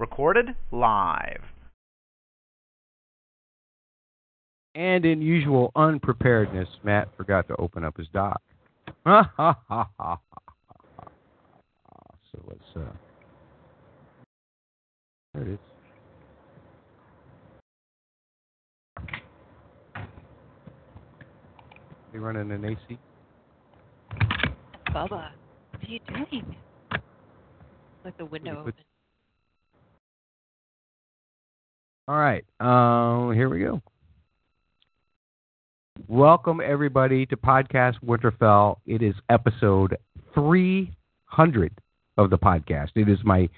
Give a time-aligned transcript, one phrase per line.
[0.00, 1.42] Recorded live.
[4.74, 8.40] And in usual unpreparedness, Matt forgot to open up his dock.
[9.04, 10.18] Ha ha ha ha.
[12.32, 12.80] So let's uh
[15.34, 15.58] there it is.
[22.14, 22.98] You running an AC?
[24.94, 25.30] Bubba, what
[25.82, 26.56] are you doing?
[28.02, 28.72] Like the window open.
[32.10, 32.44] All right.
[32.58, 33.80] Um, here we go.
[36.08, 38.78] Welcome everybody to Podcast Winterfell.
[38.84, 39.96] It is episode
[40.34, 41.72] 300
[42.18, 42.88] of the podcast.
[42.96, 43.48] It is my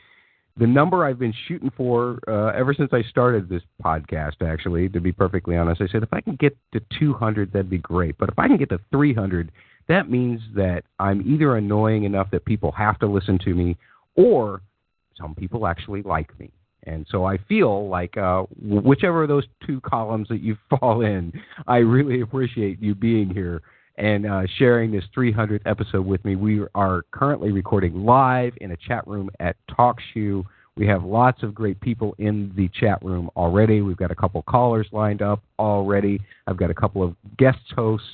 [0.58, 4.42] the number I've been shooting for uh, ever since I started this podcast.
[4.42, 7.78] Actually, to be perfectly honest, I said if I can get to 200, that'd be
[7.78, 8.18] great.
[8.18, 9.50] But if I can get to 300,
[9.88, 13.78] that means that I'm either annoying enough that people have to listen to me,
[14.14, 14.60] or
[15.16, 16.52] some people actually like me.
[16.84, 21.32] And so I feel like uh, whichever of those two columns that you fall in,
[21.66, 23.62] I really appreciate you being here
[23.98, 26.36] and uh, sharing this 300th episode with me.
[26.36, 30.44] We are currently recording live in a chat room at TalkShoe.
[30.76, 33.82] We have lots of great people in the chat room already.
[33.82, 36.20] We've got a couple callers lined up already.
[36.46, 38.06] I've got a couple of guest hosts,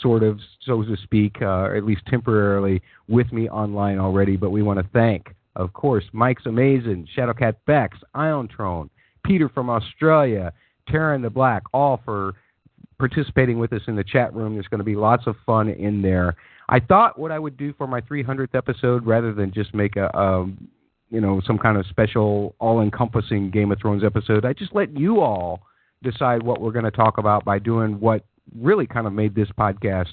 [0.00, 4.36] sort of, so to speak, uh, or at least temporarily, with me online already.
[4.36, 8.88] But we want to thank of course, Mike's Amazing, Shadowcat Bex, Ion Trone,
[9.24, 10.52] Peter from Australia,
[10.88, 12.34] Taryn the Black, all for
[12.98, 14.54] participating with us in the chat room.
[14.54, 16.36] There's going to be lots of fun in there.
[16.68, 20.06] I thought what I would do for my 300th episode, rather than just make a,
[20.14, 20.46] a
[21.10, 25.20] you know, some kind of special, all-encompassing Game of Thrones episode, I just let you
[25.20, 25.62] all
[26.02, 28.24] decide what we're going to talk about by doing what
[28.58, 30.12] really kind of made this podcast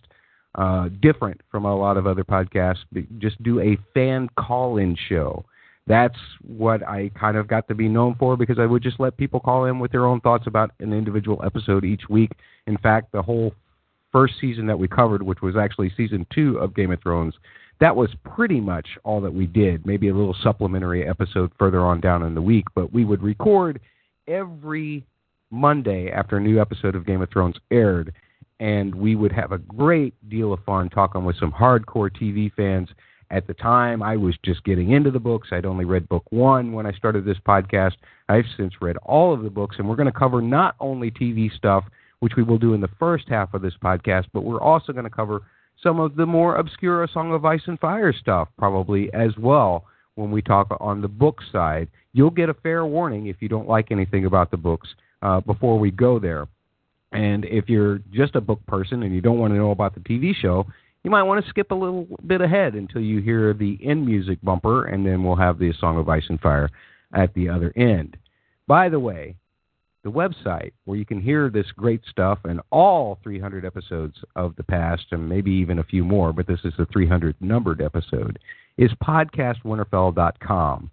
[0.56, 2.84] uh, different from a lot of other podcasts.
[3.20, 5.46] Just do a fan call-in show.
[5.88, 9.18] That's what I kind of got to be known for because I would just let
[9.18, 12.32] people call in with their own thoughts about an individual episode each week.
[12.66, 13.54] In fact, the whole
[14.12, 17.36] first season that we covered, which was actually season two of Game of Thrones,
[17.80, 19.86] that was pretty much all that we did.
[19.86, 23.80] Maybe a little supplementary episode further on down in the week, but we would record
[24.28, 25.06] every
[25.52, 28.14] Monday after a new episode of Game of Thrones aired
[28.60, 32.90] and we would have a great deal of fun talking with some hardcore TV fans.
[33.32, 35.50] At the time, I was just getting into the books.
[35.52, 37.94] I'd only read book one when I started this podcast.
[38.30, 41.52] I've since read all of the books, and we're going to cover not only TV
[41.52, 41.84] stuff,
[42.20, 45.06] which we will do in the first half of this podcast, but we're also going
[45.06, 45.42] to cover
[45.82, 49.86] some of the more obscure A Song of Ice and Fire stuff, probably as well,
[50.16, 51.88] when we talk on the book side.
[52.14, 54.88] You'll get a fair warning if you don't like anything about the books
[55.22, 56.48] uh, before we go there.
[57.16, 60.02] And if you're just a book person and you don't want to know about the
[60.02, 60.66] TV show,
[61.04, 64.40] you might want to skip a little bit ahead until you hear the end music
[64.42, 66.70] bumper, and then we'll have the Song of Ice and Fire
[67.14, 68.18] at the other end.
[68.68, 69.36] By the way,
[70.04, 74.64] the website where you can hear this great stuff and all 300 episodes of the
[74.64, 78.40] past, and maybe even a few more, but this is the 300th numbered episode,
[78.78, 80.92] is podcastwinterfell.com.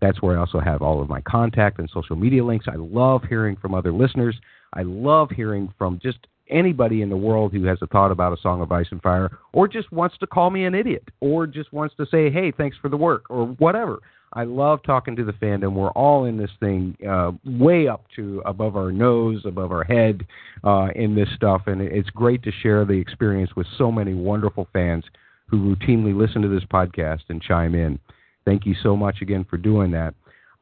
[0.00, 2.66] That's where I also have all of my contact and social media links.
[2.68, 4.34] I love hearing from other listeners.
[4.74, 6.18] I love hearing from just
[6.50, 9.38] anybody in the world who has a thought about a Song of Ice and Fire,
[9.52, 12.76] or just wants to call me an idiot, or just wants to say, hey, thanks
[12.82, 14.00] for the work, or whatever.
[14.34, 15.74] I love talking to the fandom.
[15.74, 20.26] We're all in this thing uh, way up to above our nose, above our head
[20.64, 24.66] uh, in this stuff, and it's great to share the experience with so many wonderful
[24.72, 25.04] fans
[25.46, 27.98] who routinely listen to this podcast and chime in.
[28.44, 30.14] Thank you so much again for doing that.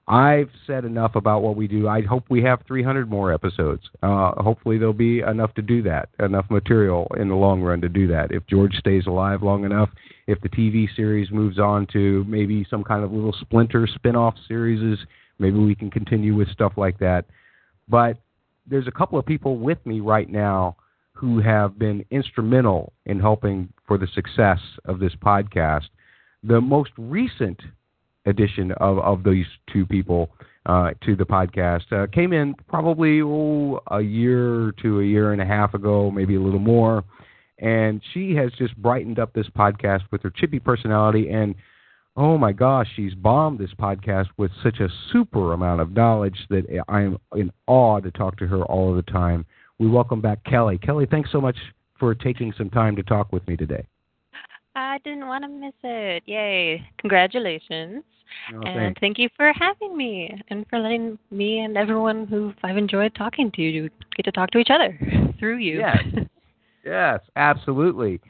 [0.08, 1.88] I've said enough about what we do.
[1.88, 3.82] I hope we have 300 more episodes.
[4.02, 7.88] Uh, hopefully, there'll be enough to do that, enough material in the long run to
[7.88, 8.32] do that.
[8.32, 9.90] If George stays alive long enough,
[10.26, 14.34] if the TV series moves on to maybe some kind of little splinter spin off
[14.48, 14.98] series,
[15.38, 17.26] maybe we can continue with stuff like that.
[17.88, 18.18] But
[18.66, 20.76] there's a couple of people with me right now
[21.12, 25.88] who have been instrumental in helping for the success of this podcast.
[26.42, 27.60] The most recent
[28.26, 30.30] addition of, of these two people
[30.66, 35.42] uh, to the podcast uh, came in probably oh, a year to a year and
[35.42, 37.04] a half ago, maybe a little more.
[37.58, 41.54] and she has just brightened up this podcast with her chippy personality and
[42.16, 46.64] oh my gosh, she's bombed this podcast with such a super amount of knowledge that
[46.88, 49.46] I am in awe to talk to her all of the time.
[49.78, 50.78] We welcome back Kelly.
[50.78, 51.56] Kelly, thanks so much
[51.98, 53.86] for taking some time to talk with me today.
[54.74, 56.22] I didn't want to miss it.
[56.26, 56.86] Yay.
[56.98, 58.04] Congratulations.
[58.52, 59.00] Oh, and thanks.
[59.00, 63.50] thank you for having me and for letting me and everyone who I've enjoyed talking
[63.52, 64.98] to get to talk to each other
[65.38, 65.78] through you.
[65.78, 65.98] Yes.
[66.84, 68.20] Yes, absolutely.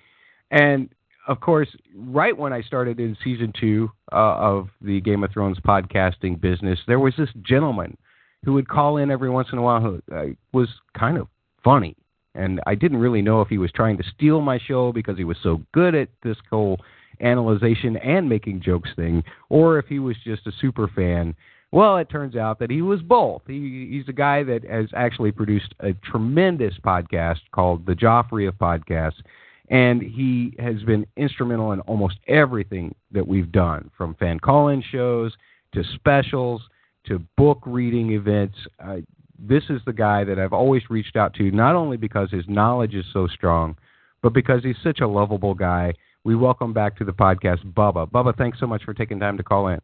[0.50, 0.88] And
[1.28, 5.58] of course, right when I started in season two uh, of the Game of Thrones
[5.60, 7.96] podcasting business, there was this gentleman
[8.44, 10.68] who would call in every once in a while who uh, was
[10.98, 11.28] kind of
[11.62, 11.96] funny.
[12.34, 15.24] And I didn't really know if he was trying to steal my show because he
[15.24, 16.78] was so good at this whole
[17.20, 21.34] analyzation and making jokes thing, or if he was just a super fan.
[21.70, 23.42] Well, it turns out that he was both.
[23.46, 28.54] He, he's a guy that has actually produced a tremendous podcast called The Joffrey of
[28.56, 29.22] Podcasts,
[29.68, 35.32] and he has been instrumental in almost everything that we've done, from fan call-in shows
[35.72, 36.60] to specials
[37.06, 38.56] to book reading events.
[38.78, 38.98] Uh,
[39.42, 42.94] this is the guy that I've always reached out to, not only because his knowledge
[42.94, 43.76] is so strong,
[44.22, 45.94] but because he's such a lovable guy.
[46.24, 48.08] We welcome back to the podcast Bubba.
[48.08, 49.80] Bubba, thanks so much for taking time to call in.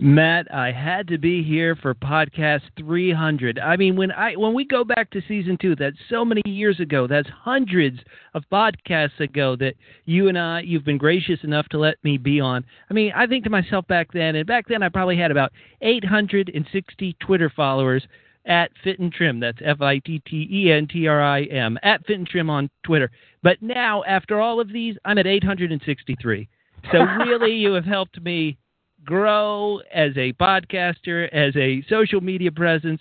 [0.00, 3.58] Matt, I had to be here for podcast 300.
[3.58, 6.78] I mean, when I when we go back to season 2, that's so many years
[6.78, 7.08] ago.
[7.08, 7.98] That's hundreds
[8.34, 12.38] of podcasts ago that you and I you've been gracious enough to let me be
[12.38, 12.64] on.
[12.88, 15.50] I mean, I think to myself back then, and back then I probably had about
[15.80, 18.06] 860 Twitter followers
[18.48, 19.38] at Fit and Trim.
[19.38, 22.50] That's F I T T E N T R I M at Fit and Trim
[22.50, 23.10] on Twitter.
[23.42, 26.48] But now, after all of these, I'm at 863.
[26.90, 28.56] So really, you have helped me
[29.04, 33.00] grow as a podcaster, as a social media presence,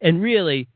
[0.00, 0.68] and really,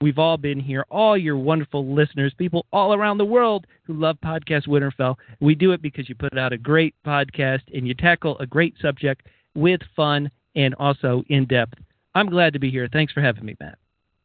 [0.00, 4.16] we've all been here, all your wonderful listeners, people all around the world who love
[4.24, 5.16] Podcast Winterfell.
[5.40, 8.74] We do it because you put out a great podcast and you tackle a great
[8.80, 11.78] subject with fun and also in depth.
[12.16, 12.88] I'm glad to be here.
[12.90, 13.78] Thanks for having me, Matt.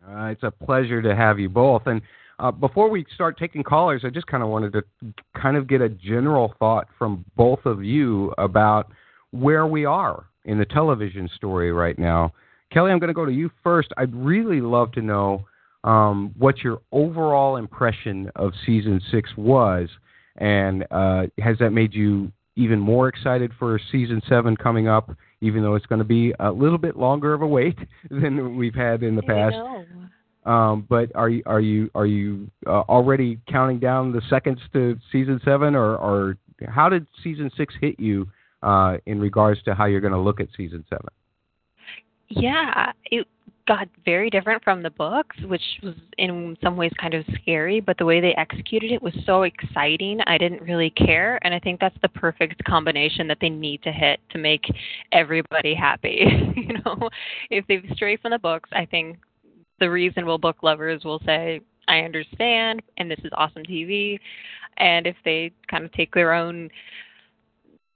[0.08, 1.82] Uh, it's a pleasure to have you both.
[1.88, 2.02] And
[2.40, 4.84] uh, before we start taking callers, I just kind of wanted to
[5.40, 8.90] kind of get a general thought from both of you about
[9.32, 12.34] where we are in the television story right now.
[12.72, 13.90] Kelly, I'm going to go to you first.
[13.98, 15.46] I'd really love to know
[15.84, 19.90] um, what your overall impression of season six was,
[20.38, 25.12] and uh, has that made you even more excited for season seven coming up?
[25.42, 27.78] Even though it's going to be a little bit longer of a wait
[28.10, 29.56] than we've had in the past.
[30.44, 34.98] Um, but are you are you are you uh, already counting down the seconds to
[35.12, 38.28] season seven, or, or how did season six hit you
[38.64, 41.10] uh, in regards to how you're going to look at season seven?
[42.30, 43.28] Yeah, it
[43.72, 47.98] got very different from the books, which was in some ways kind of scary, but
[47.98, 50.20] the way they executed it was so exciting.
[50.28, 53.92] I didn't really care, and I think that's the perfect combination that they need to
[53.94, 54.66] hit to make
[55.14, 56.20] everybody happy.
[56.58, 57.10] you know,
[57.50, 59.20] if they stray from the books, I think
[59.80, 64.20] the reasonable book lovers will say, I understand, and this is awesome TV.
[64.80, 66.70] And if they kind of take their own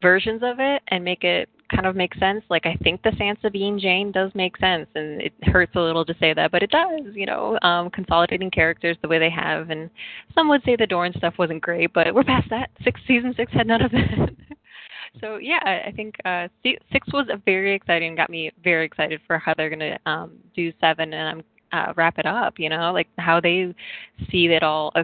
[0.01, 3.79] versions of it and make it kind of makes sense, like I think the Bean
[3.79, 7.13] Jane does make sense, and it hurts a little to say that, but it does.
[7.13, 9.89] You know, um, consolidating characters the way they have, and
[10.33, 12.69] some would say the Dorne stuff wasn't great, but we're past that.
[12.83, 14.29] Six season six had none of that.
[15.21, 18.15] so yeah, I think uh, six was very exciting.
[18.15, 22.19] Got me very excited for how they're gonna um, do seven, and I'm uh, wrap
[22.19, 22.55] it up.
[22.57, 23.73] You know, like how they
[24.29, 25.03] see it all uh,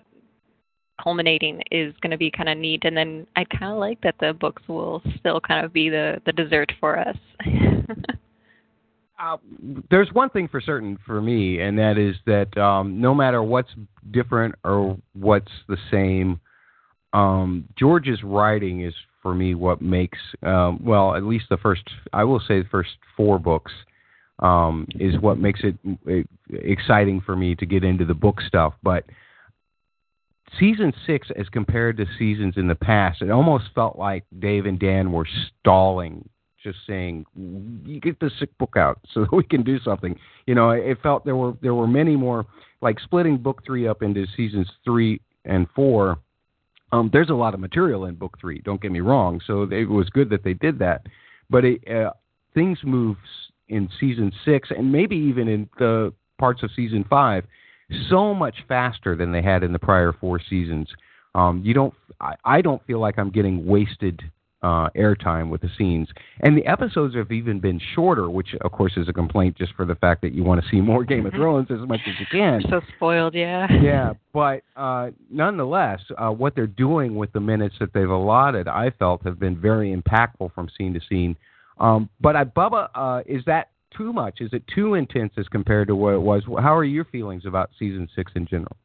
[1.01, 2.83] culminating is going to be kind of neat.
[2.83, 6.21] And then I kind of like that the books will still kind of be the
[6.25, 7.17] the dessert for us.
[9.19, 9.37] uh,
[9.89, 13.71] there's one thing for certain for me, and that is that um, no matter what's
[14.11, 16.39] different or what's the same,
[17.13, 22.23] um, George's writing is for me what makes um, well at least the first I
[22.23, 23.71] will say the first four books
[24.39, 25.75] um, is what makes it
[26.09, 28.73] uh, exciting for me to get into the book stuff.
[28.81, 29.05] But
[30.59, 34.79] season six, as compared to seasons in the past, it almost felt like Dave and
[34.79, 35.27] Dan were
[35.59, 36.27] stalling,
[36.61, 40.17] just saying, "You get the sick book out so that we can do something."
[40.47, 42.45] You know, it felt there were there were many more
[42.81, 46.19] like splitting book three up into seasons three and four.
[46.91, 48.59] Um, there's a lot of material in book three.
[48.59, 49.39] Don't get me wrong.
[49.47, 51.05] So it was good that they did that,
[51.49, 52.11] but it, uh,
[52.53, 53.15] things move
[53.69, 57.45] in season six and maybe even in the parts of season five
[58.09, 60.87] so much faster than they had in the prior four seasons.
[61.35, 64.21] Um, you don't, I, I don't feel like I'm getting wasted
[64.63, 66.07] uh, airtime with the scenes.
[66.41, 69.85] And the episodes have even been shorter, which of course is a complaint just for
[69.85, 71.37] the fact that you want to see more Game of Mhm.
[71.37, 72.61] Thrones as much as you can.
[72.69, 73.71] So spoiled, yeah.
[73.81, 78.91] yeah, but uh, nonetheless, uh, what they're doing with the minutes that they've allotted, I
[78.91, 81.35] felt, have been very impactful from scene to scene.
[81.79, 84.41] Um, but I, Bubba, uh, is that too much?
[84.41, 86.43] Is it too intense as compared to what it was?
[86.59, 88.75] How are your feelings about season six in general?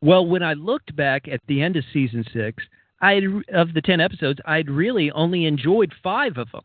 [0.00, 2.62] Well, when I looked back at the end of season six,
[3.00, 3.20] I
[3.52, 6.64] of the ten episodes, I'd really only enjoyed five of them.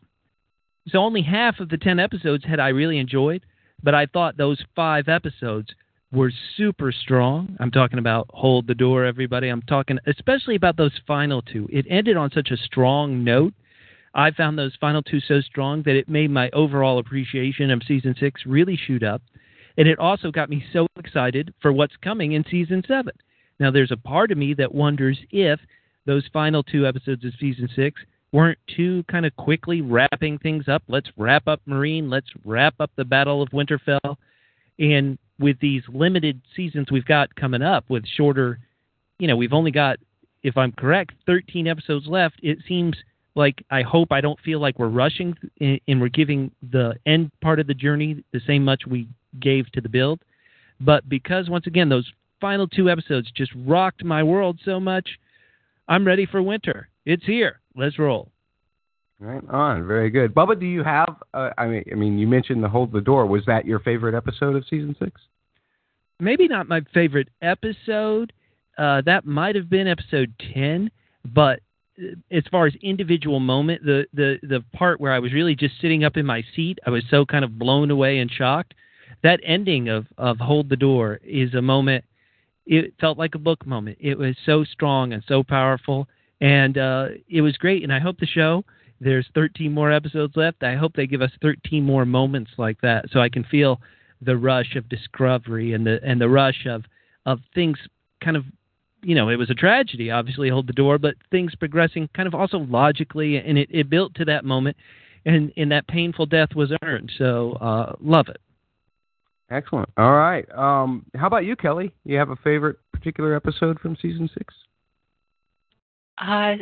[0.88, 3.44] So only half of the ten episodes had I really enjoyed,
[3.82, 5.68] but I thought those five episodes
[6.12, 7.56] were super strong.
[7.58, 9.48] I'm talking about Hold the Door, everybody.
[9.48, 11.68] I'm talking especially about those final two.
[11.72, 13.54] It ended on such a strong note.
[14.14, 18.14] I found those final two so strong that it made my overall appreciation of season
[18.18, 19.22] six really shoot up.
[19.78, 23.14] And it also got me so excited for what's coming in season seven.
[23.58, 25.60] Now, there's a part of me that wonders if
[26.04, 28.00] those final two episodes of season six
[28.32, 30.82] weren't too kind of quickly wrapping things up.
[30.88, 32.10] Let's wrap up Meereen.
[32.10, 34.16] Let's wrap up the Battle of Winterfell.
[34.78, 38.58] And with these limited seasons we've got coming up with shorter,
[39.18, 39.98] you know, we've only got,
[40.42, 42.40] if I'm correct, 13 episodes left.
[42.42, 42.96] It seems
[43.34, 47.60] like I hope I don't feel like we're rushing and we're giving the end part
[47.60, 49.08] of the journey the same much we
[49.40, 50.20] gave to the build.
[50.80, 52.10] But because once again those
[52.40, 55.08] final two episodes just rocked my world so much,
[55.88, 56.88] I'm ready for winter.
[57.06, 57.60] It's here.
[57.74, 58.30] Let's roll.
[59.18, 60.34] Right on, very good.
[60.34, 61.14] Bubba, do you have?
[61.32, 63.26] Uh, I mean, I mean, you mentioned the Hold the Door.
[63.26, 65.20] Was that your favorite episode of season six?
[66.18, 68.32] Maybe not my favorite episode.
[68.76, 70.90] Uh, that might have been episode ten,
[71.32, 71.60] but
[72.30, 76.04] as far as individual moment, the, the the part where I was really just sitting
[76.04, 78.74] up in my seat, I was so kind of blown away and shocked.
[79.22, 82.04] That ending of of Hold the Door is a moment.
[82.64, 83.98] It felt like a book moment.
[84.00, 86.08] It was so strong and so powerful,
[86.40, 87.82] and uh, it was great.
[87.82, 88.64] And I hope the show.
[89.00, 90.62] There's 13 more episodes left.
[90.62, 93.80] I hope they give us 13 more moments like that, so I can feel
[94.20, 96.84] the rush of discovery and the and the rush of
[97.26, 97.78] of things
[98.22, 98.44] kind of
[99.02, 102.34] you know, it was a tragedy, obviously, hold the door, but things progressing kind of
[102.34, 104.76] also logically, and it, it built to that moment,
[105.26, 107.10] and, and that painful death was earned.
[107.18, 108.38] So, uh, love it.
[109.50, 109.88] Excellent.
[109.96, 110.46] All right.
[110.54, 111.92] Um, how about you, Kelly?
[112.04, 114.54] You have a favorite particular episode from season six?
[116.18, 116.54] Uh,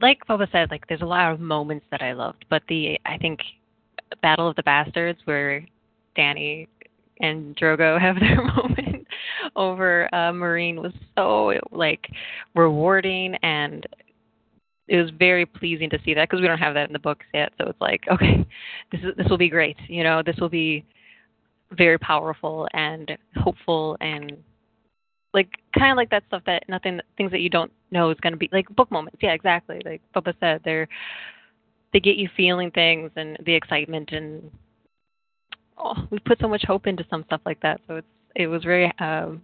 [0.00, 3.18] like Bubba said, like there's a lot of moments that I loved, but the I
[3.18, 3.40] think
[4.22, 5.64] Battle of the Bastards, where
[6.16, 6.66] Dany
[7.20, 9.06] and Drogo have their moment
[9.56, 12.06] over uh, Meereen, was so like
[12.54, 13.86] rewarding, and
[14.88, 17.26] it was very pleasing to see that because we don't have that in the books
[17.34, 17.52] yet.
[17.58, 18.46] So it's like, okay,
[18.92, 19.76] this is this will be great.
[19.88, 20.84] You know, this will be
[21.72, 24.32] very powerful and hopeful and
[25.34, 28.32] like kind of like that stuff that nothing things that you don't know is going
[28.32, 30.88] to be like book moments yeah exactly like Bubba said they're
[31.92, 34.50] they get you feeling things and the excitement and
[35.76, 38.06] oh we put so much hope into some stuff like that so it's
[38.36, 39.42] it was very um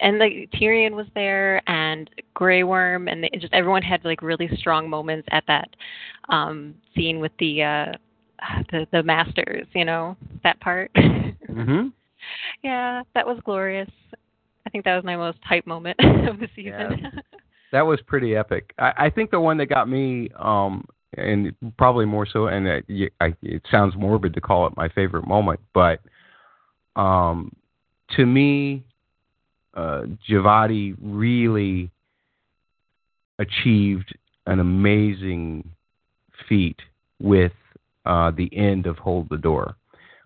[0.00, 4.48] and like Tyrion was there and Grey Worm and they, just everyone had like really
[4.56, 5.68] strong moments at that
[6.28, 7.92] um scene with the uh
[8.70, 11.88] the the masters you know that part Mm-hmm.
[12.62, 13.90] yeah that was glorious
[14.66, 17.08] I think that was my most hype moment of the season.
[17.72, 18.74] That was pretty epic.
[18.80, 20.84] I, I think the one that got me, um,
[21.16, 24.88] and probably more so, and uh, y- I, it sounds morbid to call it my
[24.88, 26.00] favorite moment, but
[26.96, 27.52] um,
[28.16, 28.84] to me,
[29.74, 31.90] uh, Djawadi really
[33.38, 34.14] achieved
[34.46, 35.68] an amazing
[36.48, 36.76] feat
[37.20, 37.52] with
[38.04, 39.76] uh, the end of Hold the Door.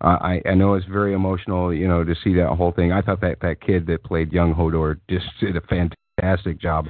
[0.01, 2.91] Uh, I, I know it's very emotional, you know, to see that whole thing.
[2.91, 6.87] I thought that that kid that played young Hodor just did a fantastic job.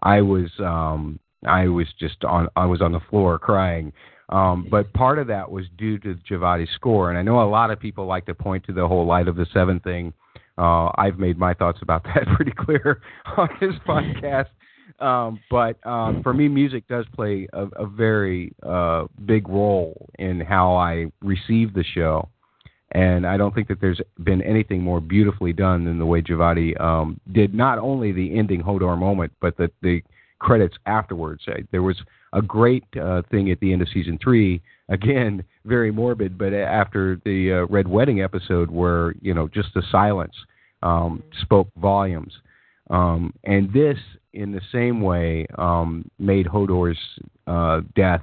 [0.00, 3.92] I was um I was just on I was on the floor crying.
[4.28, 7.70] Um, but part of that was due to Djawadi's score, and I know a lot
[7.70, 10.12] of people like to point to the whole Light of the Seven thing.
[10.58, 13.00] Uh, I've made my thoughts about that pretty clear
[13.36, 14.48] on this podcast.
[15.00, 20.40] Um, but um, for me, music does play a, a very uh, big role in
[20.40, 22.28] how I receive the show.
[22.92, 26.80] And I don't think that there's been anything more beautifully done than the way Djawadi
[26.80, 30.02] um, did not only the ending Hodor moment, but the, the
[30.46, 31.42] credits afterwards.
[31.72, 31.96] There was
[32.32, 34.62] a great uh, thing at the end of season three.
[34.88, 39.82] Again, very morbid, but after the uh, Red Wedding episode, where you know just the
[39.90, 40.34] silence
[40.82, 42.32] um, spoke volumes.
[42.88, 43.98] Um, and this,
[44.32, 46.98] in the same way, um, made Hodor's
[47.48, 48.22] uh, death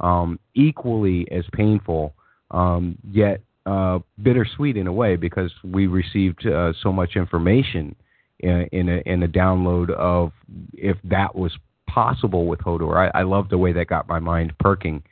[0.00, 2.12] um, equally as painful,
[2.50, 7.94] um, yet uh, bittersweet in a way because we received uh, so much information
[8.42, 10.32] in, a, in a download of
[10.74, 11.52] if that was
[11.88, 12.96] possible with Hodor.
[12.96, 15.02] I, I love the way that got my mind perking.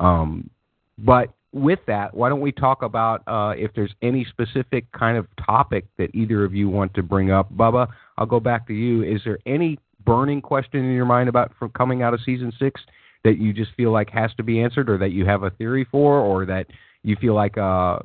[0.00, 0.50] Um,
[0.98, 5.26] but with that, why don't we talk about uh, if there's any specific kind of
[5.44, 7.52] topic that either of you want to bring up?
[7.54, 9.02] Bubba, I'll go back to you.
[9.02, 12.80] Is there any burning question in your mind about from coming out of season six
[13.24, 15.86] that you just feel like has to be answered, or that you have a theory
[15.90, 16.66] for, or that
[17.02, 17.98] you feel like uh,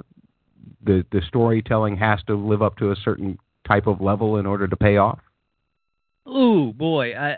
[0.84, 3.38] the the storytelling has to live up to a certain
[3.72, 5.20] type of level in order to pay off?
[6.26, 7.38] Oh boy, I,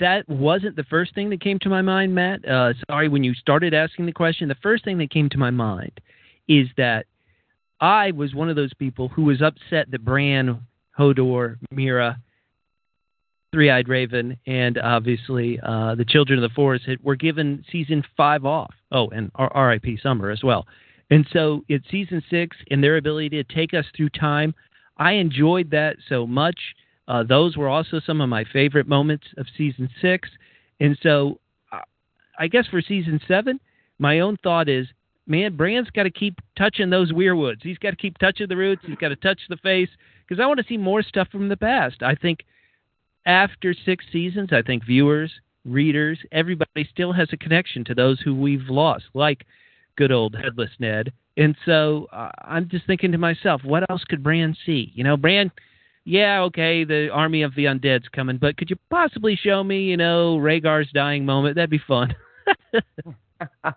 [0.00, 2.46] that wasn't the first thing that came to my mind, Matt.
[2.48, 5.50] Uh, sorry, when you started asking the question, the first thing that came to my
[5.50, 6.00] mind
[6.48, 7.06] is that
[7.80, 10.60] I was one of those people who was upset that Bran,
[10.98, 12.16] Hodor, Meera,
[13.52, 18.46] Three-Eyed Raven, and obviously uh, the Children of the Forest had, were given season five
[18.46, 18.72] off.
[18.92, 19.98] Oh, and R.I.P.
[20.02, 20.66] Summer as well.
[21.10, 24.54] And so it's season six, and their ability to take us through time.
[24.96, 26.58] I enjoyed that so much.
[27.08, 30.28] Uh, those were also some of my favorite moments of season six.
[30.80, 31.40] And so
[31.72, 31.80] uh,
[32.38, 33.58] I guess for season seven,
[33.98, 34.86] my own thought is
[35.26, 37.62] man, Bran's got to keep touching those weirwoods.
[37.62, 38.82] He's got to keep touching the roots.
[38.84, 39.88] He's got to touch the face
[40.26, 42.02] because I want to see more stuff from the past.
[42.02, 42.40] I think
[43.26, 45.32] after six seasons, I think viewers,
[45.64, 49.46] readers, everybody still has a connection to those who we've lost, like
[49.96, 51.12] good old Headless Ned.
[51.36, 54.92] And so uh, I'm just thinking to myself, what else could Bran see?
[54.94, 55.50] You know, Bran
[56.04, 59.96] yeah, okay, the army of the undead's coming, but could you possibly show me, you
[59.96, 61.54] know, Rhaegar's dying moment?
[61.54, 62.14] That'd be fun.
[62.74, 62.82] oh,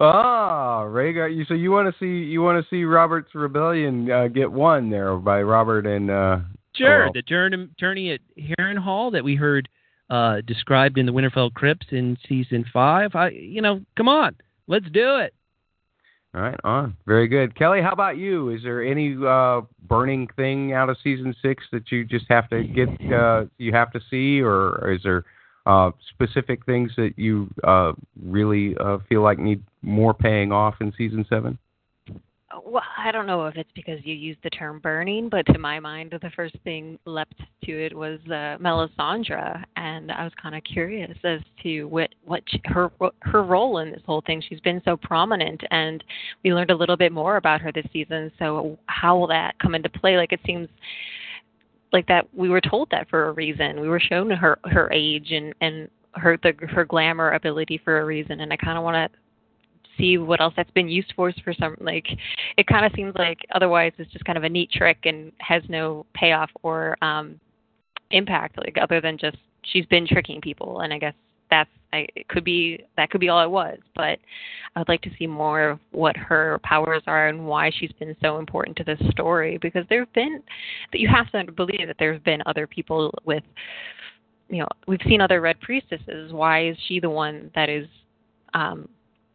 [0.00, 1.36] Rhaegar!
[1.36, 4.88] You so you want to see you want to see Robert's rebellion uh, get won
[4.88, 6.38] there by Robert and uh,
[6.74, 7.10] sure oh.
[7.12, 9.68] the turn, tourney at Harrenhal that we heard
[10.08, 13.14] uh, described in the Winterfell Crypts in season five.
[13.14, 14.34] I, you know, come on,
[14.70, 15.34] let's do it.
[16.32, 16.96] All right, on.
[17.06, 17.56] Very good.
[17.56, 18.50] Kelly, how about you?
[18.50, 22.62] Is there any uh, burning thing out of season six that you just have to
[22.62, 25.24] get, uh, you have to see, or is there
[25.66, 30.92] uh, specific things that you uh, really uh, feel like need more paying off in
[30.96, 31.58] season seven?
[32.64, 35.78] Well, I don't know if it's because you used the term burning, but to my
[35.78, 40.64] mind, the first thing leapt to it was uh, Melisandre, and I was kind of
[40.64, 42.90] curious as to what what her
[43.20, 44.42] her role in this whole thing.
[44.48, 46.02] She's been so prominent, and
[46.42, 48.32] we learned a little bit more about her this season.
[48.38, 50.16] So how will that come into play?
[50.16, 50.68] Like it seems
[51.92, 53.80] like that we were told that for a reason.
[53.80, 58.04] We were shown her her age and and her the her glamour ability for a
[58.04, 59.18] reason, and I kind of want to
[60.00, 62.06] see what else that's been used for for some like
[62.56, 65.62] it kind of seems like otherwise it's just kind of a neat trick and has
[65.68, 67.38] no payoff or um
[68.10, 70.80] impact like other than just she's been tricking people.
[70.80, 71.14] And i guess
[71.50, 73.78] that's I, it could be that could be all it was.
[73.94, 74.18] But
[74.74, 78.16] i would like to see more of what her powers are and why she's been
[78.22, 80.42] so important to this story because there have been
[80.92, 83.42] that you have to believe that there's been other people with
[84.48, 86.32] you know we've seen other red priestesses.
[86.32, 87.86] Why is she the one that is
[88.54, 88.88] um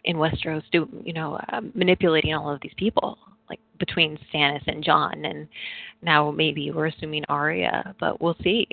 [0.06, 3.18] in Westeros do you know uh, manipulating all of these people
[3.50, 5.48] like between Stannis and Jon and
[6.02, 8.68] now maybe we're assuming Arya but we'll see.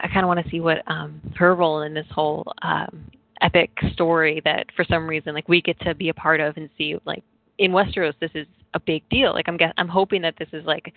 [0.00, 3.04] I kind of want to see what um her role in this whole um
[3.40, 6.68] epic story that for some reason like we get to be a part of and
[6.76, 7.22] see like
[7.58, 9.32] in Westeros this is a big deal.
[9.32, 10.92] Like I'm guess, I'm hoping that this is like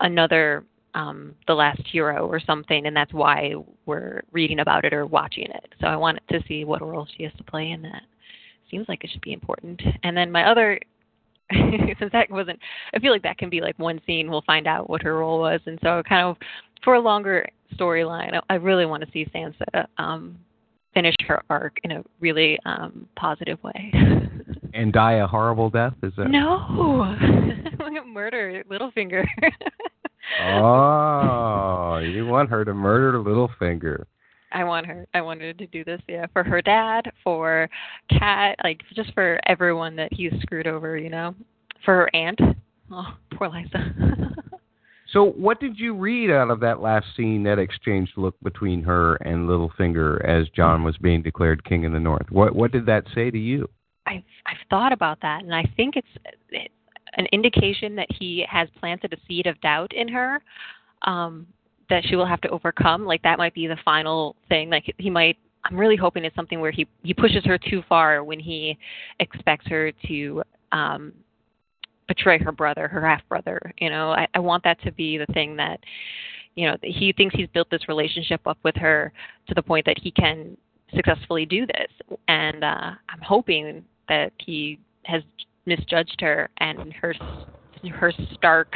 [0.00, 3.54] another um the last hero or something and that's why
[3.86, 5.74] we're reading about it or watching it.
[5.80, 8.02] So I wanted to see what role she has to play in that
[8.70, 9.80] seems like it should be important.
[10.02, 10.78] And then my other
[11.98, 12.58] since that wasn't
[12.94, 15.40] I feel like that can be like one scene we'll find out what her role
[15.40, 16.36] was and so kind of
[16.84, 20.38] for a longer storyline I, I really want to see Sansa um
[20.92, 23.92] finish her arc in a really um positive way.
[24.74, 27.16] and die a horrible death is that No.
[28.18, 29.24] murder Littlefinger.
[30.42, 34.04] oh, you want her to murder Littlefinger.
[34.52, 35.06] I want her.
[35.14, 37.68] I wanted to do this, yeah, for her dad, for
[38.10, 41.34] Kat, like just for everyone that he's screwed over, you know,
[41.84, 42.40] for her aunt.
[42.90, 44.32] Oh, poor Lysa.
[45.12, 49.16] so, what did you read out of that last scene, that exchange look between her
[49.16, 52.30] and Littlefinger as Jon was being declared king in the North?
[52.30, 53.68] What What did that say to you?
[54.06, 56.68] I've I've thought about that, and I think it's
[57.16, 60.40] an indication that he has planted a seed of doubt in her.
[61.02, 61.46] Um,
[61.90, 63.04] that she will have to overcome.
[63.04, 64.70] Like that might be the final thing.
[64.70, 65.36] Like he might.
[65.64, 68.78] I'm really hoping it's something where he he pushes her too far when he
[69.20, 71.12] expects her to um
[72.06, 73.60] betray her brother, her half brother.
[73.78, 75.80] You know, I, I want that to be the thing that
[76.54, 79.12] you know he thinks he's built this relationship up with her
[79.48, 80.56] to the point that he can
[80.94, 82.18] successfully do this.
[82.28, 85.22] And uh I'm hoping that he has
[85.66, 87.14] misjudged her and her
[87.92, 88.74] her stark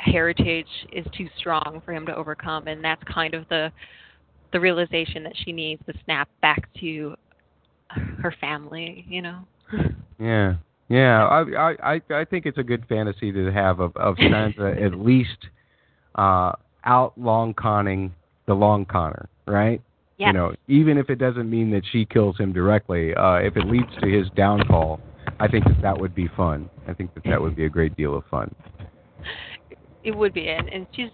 [0.00, 3.70] heritage is too strong for him to overcome and that's kind of the
[4.52, 7.14] the realization that she needs to snap back to
[8.22, 9.04] her family.
[9.08, 9.40] You know.
[10.18, 10.54] Yeah.
[10.88, 14.98] Yeah, I I I think it's a good fantasy to have of of Sansa at
[14.98, 15.38] least
[16.16, 16.52] uh
[16.84, 18.12] out long conning
[18.46, 19.80] the long conner, right?
[20.18, 20.28] Yes.
[20.28, 23.66] You know, even if it doesn't mean that she kills him directly, uh if it
[23.66, 25.00] leads to his downfall,
[25.38, 26.68] I think that that would be fun.
[26.88, 28.52] I think that that would be a great deal of fun.
[30.02, 31.10] It would be, and, and she's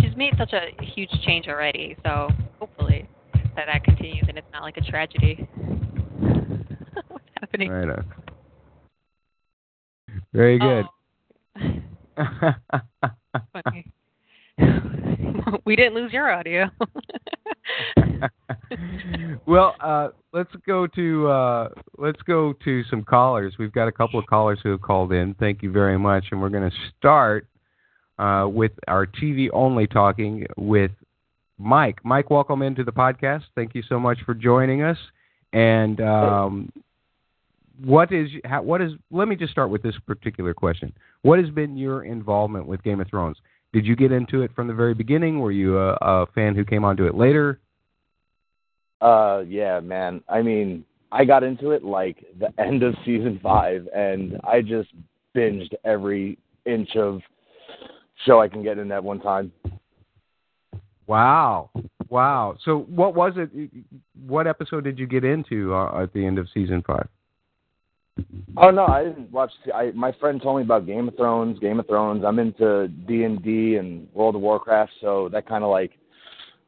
[0.00, 1.96] she's made such a huge change already.
[2.04, 3.08] So hopefully
[3.56, 5.48] that that continues, and it's not like a tragedy.
[7.08, 7.70] What's happening?
[7.70, 7.88] Right.
[7.88, 8.04] On.
[10.32, 10.84] Very good.
[11.60, 12.52] Oh.
[13.62, 13.86] Funny.
[15.64, 16.66] we didn't lose your audio.
[19.46, 23.54] well, uh, let's go to uh, let's go to some callers.
[23.58, 25.34] We've got a couple of callers who have called in.
[25.34, 27.46] Thank you very much, and we're going to start
[28.18, 30.90] uh, with our TV only talking with
[31.58, 31.98] Mike.
[32.04, 33.42] Mike, welcome into the podcast.
[33.54, 34.98] Thank you so much for joining us.
[35.52, 36.72] And um,
[37.84, 38.92] what is how, what is?
[39.10, 40.92] Let me just start with this particular question.
[41.22, 43.36] What has been your involvement with Game of Thrones?
[43.72, 45.40] Did you get into it from the very beginning?
[45.40, 47.60] Were you a, a fan who came onto it later?
[49.00, 50.22] Uh, yeah, man.
[50.28, 54.88] I mean, I got into it like the end of season five, and I just
[55.36, 57.20] binged every inch of
[58.26, 59.52] show I can get in at one time.
[61.06, 61.70] Wow,
[62.10, 62.56] wow.
[62.64, 63.70] So, what was it?
[64.26, 67.08] What episode did you get into uh, at the end of season five?
[68.56, 69.52] Oh no, I didn't watch.
[69.74, 71.58] I my friend told me about Game of Thrones.
[71.60, 72.24] Game of Thrones.
[72.26, 75.92] I'm into D and D and World of Warcraft, so that kind of like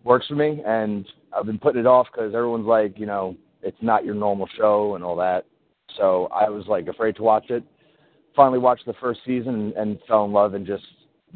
[0.04, 0.62] works for me.
[0.64, 4.48] And I've been putting it off because everyone's like, you know, it's not your normal
[4.56, 5.44] show and all that.
[5.96, 7.64] So I was like afraid to watch it.
[8.36, 10.84] Finally watched the first season and, and fell in love and just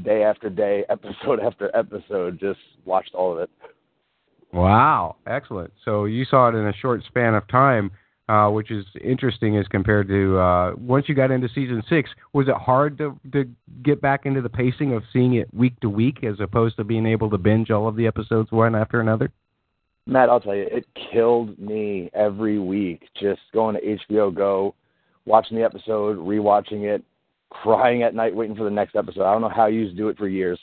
[0.02, 3.50] day after day, episode after episode, just watched all of it.
[4.52, 5.72] Wow, excellent.
[5.85, 7.90] So you saw it in a short span of time
[8.28, 12.09] uh, which is interesting as compared to uh, once you got into season six.
[12.33, 13.44] Was it hard to to
[13.83, 17.07] get back into the pacing of seeing it week to week as opposed to being
[17.07, 19.30] able to binge all of the episodes one after another?
[20.07, 23.02] Matt, I'll tell you, it killed me every week.
[23.20, 24.74] Just going to HBO Go,
[25.24, 27.04] watching the episode, rewatching it,
[27.50, 29.24] crying at night, waiting for the next episode.
[29.24, 30.59] I don't know how you do it for years.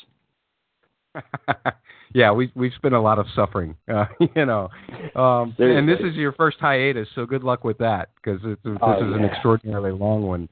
[2.13, 4.69] yeah, we we've spent a lot of suffering, uh, you know.
[5.15, 8.93] Um, and this is your first hiatus, so good luck with that because this oh,
[8.93, 9.17] is yeah.
[9.17, 10.49] an extraordinarily long one.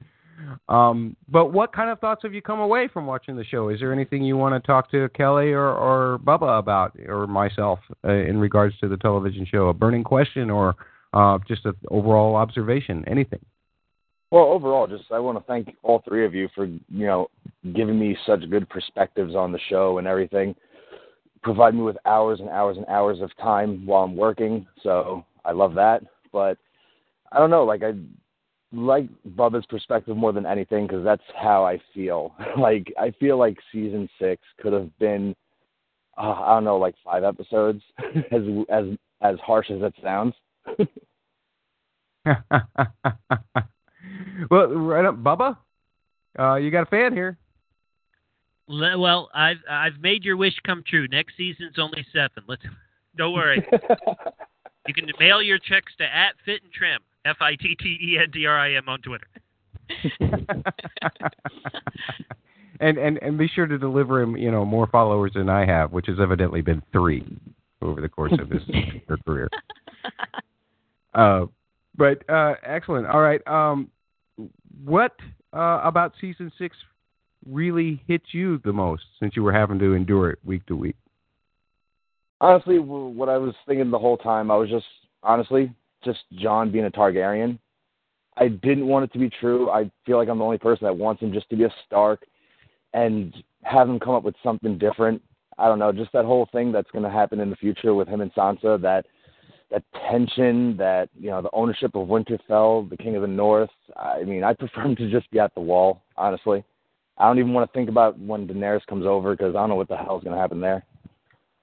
[0.67, 3.69] Um, but what kind of thoughts have you come away from watching the show?
[3.69, 7.79] Is there anything you want to talk to Kelly or, or Bubba about, or myself,
[8.05, 9.67] uh, in regards to the television show?
[9.67, 10.75] A burning question, or
[11.13, 13.03] uh, just an overall observation?
[13.07, 13.39] Anything?
[14.31, 17.29] Well, overall, just I want to thank all three of you for you know
[17.75, 20.55] giving me such good perspectives on the show and everything.
[21.41, 25.51] Provide me with hours and hours and hours of time while I'm working, so I
[25.51, 26.03] love that.
[26.31, 26.57] But
[27.31, 27.93] I don't know, like I
[28.71, 32.35] like Bubba's perspective more than anything because that's how I feel.
[32.59, 35.35] like I feel like season six could have been,
[36.17, 37.81] uh, I don't know, like five episodes,
[38.31, 38.85] as as
[39.21, 40.35] as harsh as it sounds.
[44.49, 45.57] well, right up, Bubba.
[46.37, 47.37] Uh, you got a fan here.
[48.67, 51.07] Le- Well, I've I've made your wish come true.
[51.07, 52.43] Next season's only seven.
[52.47, 52.61] Let's
[53.17, 53.65] don't worry.
[54.87, 58.17] you can mail your checks to at Fit and Trim, F I T T E
[58.21, 59.27] N D R I M on Twitter.
[62.79, 65.91] and and and be sure to deliver him, you know, more followers than I have,
[65.91, 67.25] which has evidently been three
[67.81, 68.61] over the course of his
[69.25, 69.49] career.
[71.13, 71.45] Uh,
[71.97, 73.07] but uh, excellent.
[73.07, 73.45] All right.
[73.47, 73.89] Um,
[74.83, 75.13] what
[75.53, 76.75] uh, about season six
[77.45, 80.95] really hit you the most since you were having to endure it week to week?
[82.41, 84.85] honestly, what I was thinking the whole time, I was just
[85.23, 87.59] honestly just Jon being a Targaryen.
[88.37, 89.69] I didn't want it to be true.
[89.69, 92.25] I feel like I'm the only person that wants him just to be a Stark,
[92.93, 95.21] and have him come up with something different.
[95.57, 98.07] I don't know, just that whole thing that's going to happen in the future with
[98.07, 98.81] him and Sansa.
[98.81, 99.05] That
[99.71, 103.69] that tension, that you know, the ownership of Winterfell, the King of the North.
[103.95, 106.01] I mean, I prefer him to just be at the wall.
[106.17, 106.63] Honestly,
[107.17, 109.75] I don't even want to think about when Daenerys comes over because I don't know
[109.75, 110.83] what the hell is going to happen there.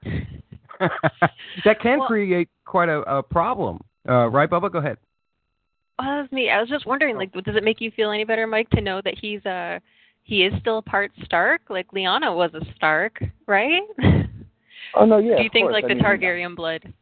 [1.64, 4.70] that can Well- create quite a, a problem, uh, right, Bubba?
[4.70, 4.98] Go ahead.
[5.98, 6.50] Well, that was me.
[6.50, 9.00] I was just wondering, like, does it make you feel any better, Mike, to know
[9.02, 9.78] that he's uh
[10.24, 11.62] he is still part Stark?
[11.70, 13.82] Like Lyanna was a Stark, right?
[14.94, 15.36] Oh no, yeah.
[15.36, 15.72] Do you of think course.
[15.72, 16.92] like I the mean, Targaryen blood?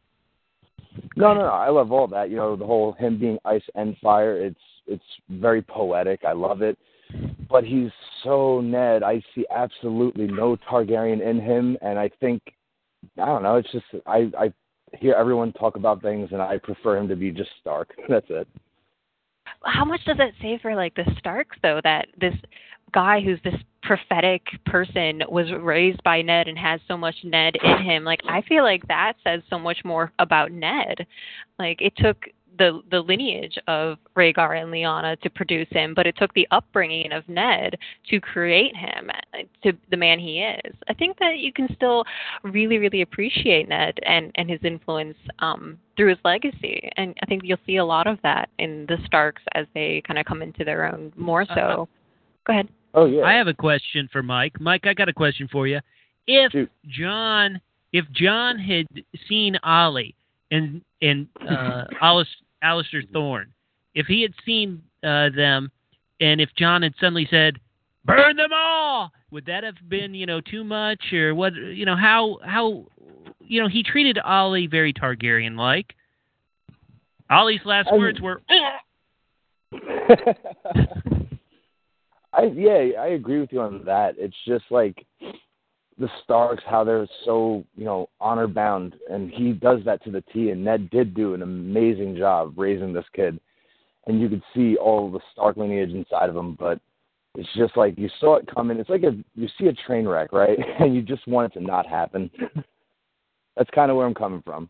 [1.15, 1.47] No, no, no.
[1.47, 2.29] I love all that.
[2.29, 4.37] You know, the whole him being ice and fire.
[4.37, 6.23] It's it's very poetic.
[6.25, 6.77] I love it.
[7.49, 7.91] But he's
[8.23, 9.03] so Ned.
[9.03, 12.41] I see absolutely no Targaryen in him, and I think
[13.21, 13.57] I don't know.
[13.57, 14.53] It's just I I
[14.97, 17.93] hear everyone talk about things, and I prefer him to be just Stark.
[18.09, 18.47] That's it.
[19.63, 22.35] How much does that say for like the Starks though that this
[22.95, 27.83] guy who's this prophetic person was raised by Ned and has so much Ned in
[27.83, 28.03] him?
[28.03, 31.05] Like I feel like that says so much more about Ned.
[31.59, 32.17] Like it took
[32.57, 37.11] the the lineage of Rhaegar and Lyanna to produce him, but it took the upbringing
[37.11, 37.77] of Ned
[38.09, 39.11] to create him
[39.63, 40.73] to the man he is.
[40.87, 42.05] I think that you can still
[42.43, 47.41] really really appreciate Ned and and his influence um through his legacy, and I think
[47.43, 50.63] you'll see a lot of that in the Starks as they kind of come into
[50.63, 51.53] their own more so.
[51.53, 51.85] Uh,
[52.45, 52.69] Go ahead.
[52.95, 53.23] Oh yeah.
[53.23, 54.59] I have a question for Mike.
[54.59, 55.79] Mike, I got a question for you.
[56.27, 56.71] If Shoot.
[56.87, 57.59] Jon
[57.91, 58.87] if Jon had
[59.29, 60.15] seen Olly
[60.51, 62.27] and and uh Alice
[62.63, 63.51] Alliser Thorne,
[63.93, 65.71] if he had seen uh, them,
[66.19, 67.59] and if Jon had suddenly said,
[68.05, 71.53] "Burn them all," would that have been you know too much, or what?
[71.55, 72.85] You know how how
[73.39, 75.93] you know he treated Olly very Targaryen like.
[77.31, 78.41] Olly's last I- words were,
[82.35, 84.15] I yeah, I agree with you on that.
[84.17, 85.05] It's just like
[85.97, 90.23] the Starks, how they're so you know honor bound, and he does that to the
[90.33, 90.49] T.
[90.49, 93.39] And Ned did do an amazing job raising this kid,
[94.07, 96.55] and you could see all the Stark lineage inside of him.
[96.59, 96.79] But
[97.35, 98.79] it's just like you saw it coming.
[98.79, 100.57] It's like a you see a train wreck, right?
[100.79, 102.29] And you just want it to not happen.
[103.57, 104.69] That's kind of where I'm coming from.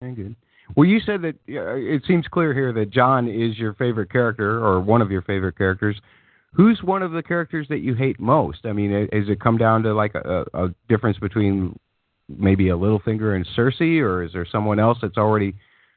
[0.00, 0.36] Very good.
[0.76, 4.64] Well, you said that uh, it seems clear here that Jon is your favorite character
[4.64, 6.00] or one of your favorite characters.
[6.54, 8.60] Who's one of the characters that you hate most?
[8.64, 11.78] I mean, is it come down to like a, a difference between
[12.28, 15.54] maybe a Littlefinger and Cersei, or is there someone else that's already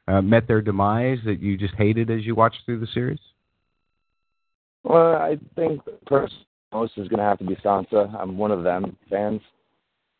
[0.08, 3.18] uh, met their demise that you just hated as you watched through the series?
[4.84, 6.38] Well, I think the person
[6.72, 8.14] most is going to have to be Sansa.
[8.14, 9.40] I'm one of them fans.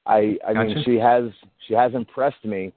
[0.07, 1.25] I I mean she has
[1.66, 2.73] she has impressed me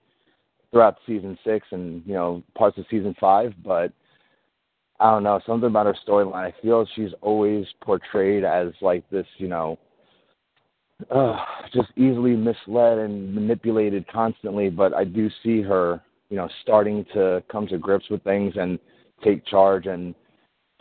[0.72, 3.92] throughout season six and you know parts of season five, but
[5.00, 6.34] I don't know something about her storyline.
[6.36, 9.80] I feel she's always portrayed as like this, you know,
[11.10, 11.38] uh,
[11.74, 14.70] just easily misled and manipulated constantly.
[14.70, 18.78] But I do see her, you know, starting to come to grips with things and
[19.24, 20.14] take charge and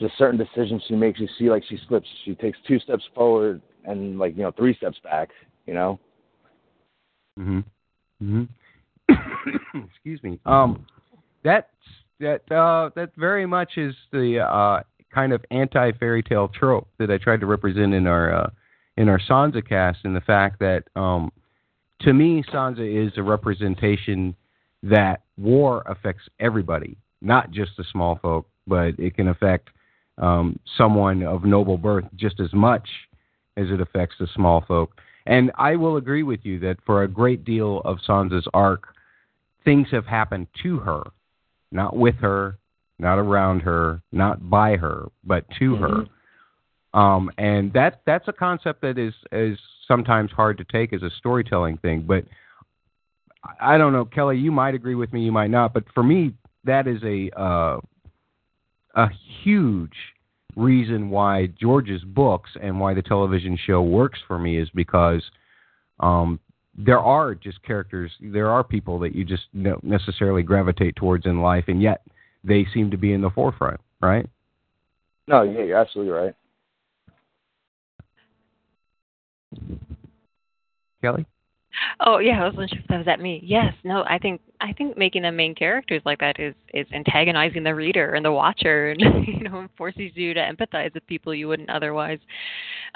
[0.00, 1.20] just certain decisions she makes.
[1.20, 2.08] You see like she slips.
[2.24, 5.30] She takes two steps forward and like you know three steps back.
[5.66, 6.00] You know.
[7.38, 7.58] Mm-hmm.
[8.24, 8.42] Mm-hmm.
[9.94, 10.38] Excuse me.
[10.46, 10.86] Um,
[11.44, 11.66] that's
[12.20, 14.82] that uh, that very much is the uh,
[15.14, 18.50] kind of anti fairy tale trope that I tried to represent in our uh,
[18.96, 21.30] in our Sansa cast, in the fact that um,
[22.00, 24.34] to me Sansa is a representation
[24.82, 29.70] that war affects everybody, not just the small folk, but it can affect
[30.18, 32.88] um, someone of noble birth just as much
[33.56, 35.00] as it affects the small folk.
[35.26, 38.94] And I will agree with you that for a great deal of Sansa's arc,
[39.68, 41.02] things have happened to her,
[41.70, 42.58] not with her,
[42.98, 46.04] not around her, not by her, but to her.
[46.98, 51.10] Um, and that that's a concept that is is sometimes hard to take as a
[51.18, 52.04] storytelling thing.
[52.08, 52.24] But
[53.44, 54.38] I I don't know, Kelly.
[54.38, 55.74] You might agree with me, you might not.
[55.74, 56.32] But for me,
[56.64, 57.80] that is a uh,
[58.94, 59.08] a
[59.42, 59.92] huge
[60.56, 65.22] reason why George's books and why the television show works for me is because
[66.00, 66.40] um,
[66.78, 71.42] there are just characters, there are people that you just don't necessarily gravitate towards in
[71.42, 72.02] life, and yet
[72.44, 74.28] they seem to be in the forefront, right?
[75.26, 76.34] No, yeah, you're absolutely right.
[81.02, 81.26] Kelly?
[82.00, 83.40] Oh yeah, I wasn't sure if that was at me.
[83.42, 87.62] Yes, no, I think I think making them main characters like that is is antagonizing
[87.62, 91.48] the reader and the watcher, and you know forces you to empathize with people you
[91.48, 92.18] wouldn't otherwise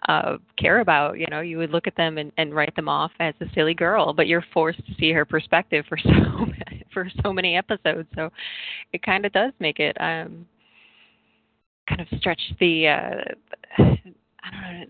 [0.09, 1.19] uh care about.
[1.19, 3.75] You know, you would look at them and, and write them off as a silly
[3.75, 6.47] girl, but you're forced to see her perspective for so
[6.93, 8.09] for so many episodes.
[8.15, 8.31] So
[8.93, 10.47] it kind of does make it um
[11.89, 13.15] kind of stretch the uh
[13.79, 14.85] I don't know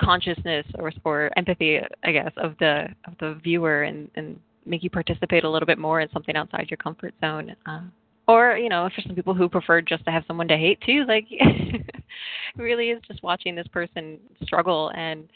[0.00, 4.90] consciousness or or empathy, I guess, of the of the viewer and and make you
[4.90, 7.54] participate a little bit more in something outside your comfort zone.
[7.66, 7.82] Uh,
[8.26, 11.04] or you know, for some people who prefer just to have someone to hate too,
[11.06, 11.26] like
[12.56, 15.28] really is just watching this person struggle and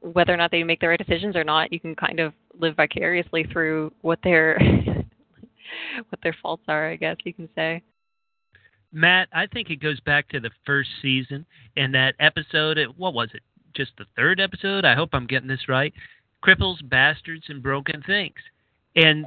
[0.00, 2.76] whether or not they make the right decisions or not, you can kind of live
[2.76, 4.58] vicariously through what their
[6.08, 7.82] what their faults are, I guess you can say.
[8.92, 11.44] Matt, I think it goes back to the first season
[11.76, 12.78] and that episode.
[12.96, 13.42] What was it?
[13.74, 14.84] Just the third episode?
[14.84, 15.92] I hope I'm getting this right.
[16.44, 18.34] Cripples, bastards, and broken things.
[18.94, 19.26] And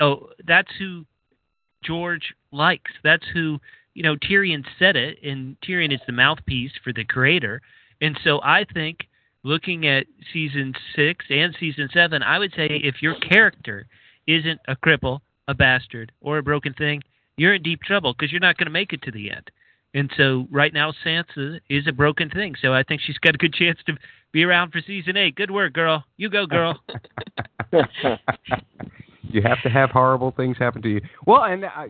[0.00, 1.04] oh, that's who
[1.84, 2.90] George likes.
[3.04, 3.58] That's who
[3.94, 4.16] you know.
[4.16, 7.60] Tyrion said it, and Tyrion is the mouthpiece for the creator.
[8.00, 9.08] And so I think
[9.42, 13.86] looking at season six and season seven, I would say if your character
[14.26, 17.02] isn't a cripple, a bastard, or a broken thing,
[17.36, 19.50] you're in deep trouble because you're not going to make it to the end.
[19.94, 23.38] And so right now Sansa is a broken thing, so I think she's got a
[23.38, 23.94] good chance to
[24.32, 25.36] be around for season eight.
[25.36, 26.04] Good work, girl.
[26.16, 26.78] You go, girl.
[29.22, 31.00] you have to have horrible things happen to you.
[31.26, 31.86] Well, and uh,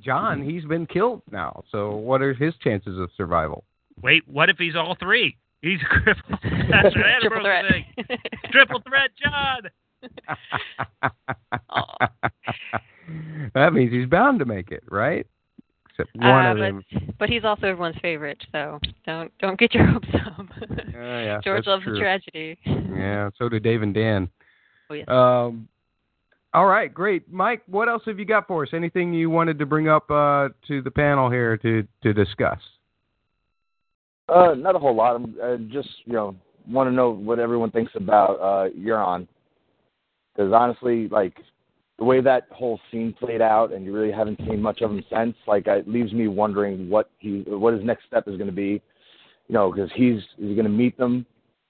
[0.00, 1.64] Jon, he's been killed now.
[1.70, 3.64] So what are his chances of survival?
[4.02, 5.36] Wait, what if he's all three?
[5.62, 6.38] He's a cripple.
[6.70, 7.20] That's right.
[7.20, 7.64] Triple threat.
[7.70, 7.84] Thing.
[8.50, 9.60] Triple threat, Jon.
[13.54, 15.26] that means he's bound to make it, right?
[16.00, 16.62] Except one Uh, of but,
[16.98, 17.14] them.
[17.18, 20.46] but he's also everyone's favorite, so don't don't get your hopes up.
[20.92, 21.96] yeah, George loves true.
[21.96, 22.58] a tragedy.
[22.64, 24.28] Yeah, so do Dave and Dan.
[24.90, 25.08] Oh yes.
[25.08, 25.68] Um,
[26.52, 27.62] all right, great, Mike.
[27.66, 28.70] What else have you got for us?
[28.72, 32.58] Anything you wanted to bring up uh, to the panel here to to discuss?
[34.28, 35.16] Uh, not a whole lot.
[35.16, 36.34] I'm uh, just you know
[36.68, 39.26] want to know what everyone thinks about uh, Euron,
[40.34, 41.36] because honestly, like
[42.00, 45.04] the way that whole scene played out, and you really haven't seen much of him
[45.12, 45.36] since.
[45.46, 48.82] Like it leaves me wondering what he what his next step is going to be.
[49.48, 51.26] You know, because he's is he going to meet them,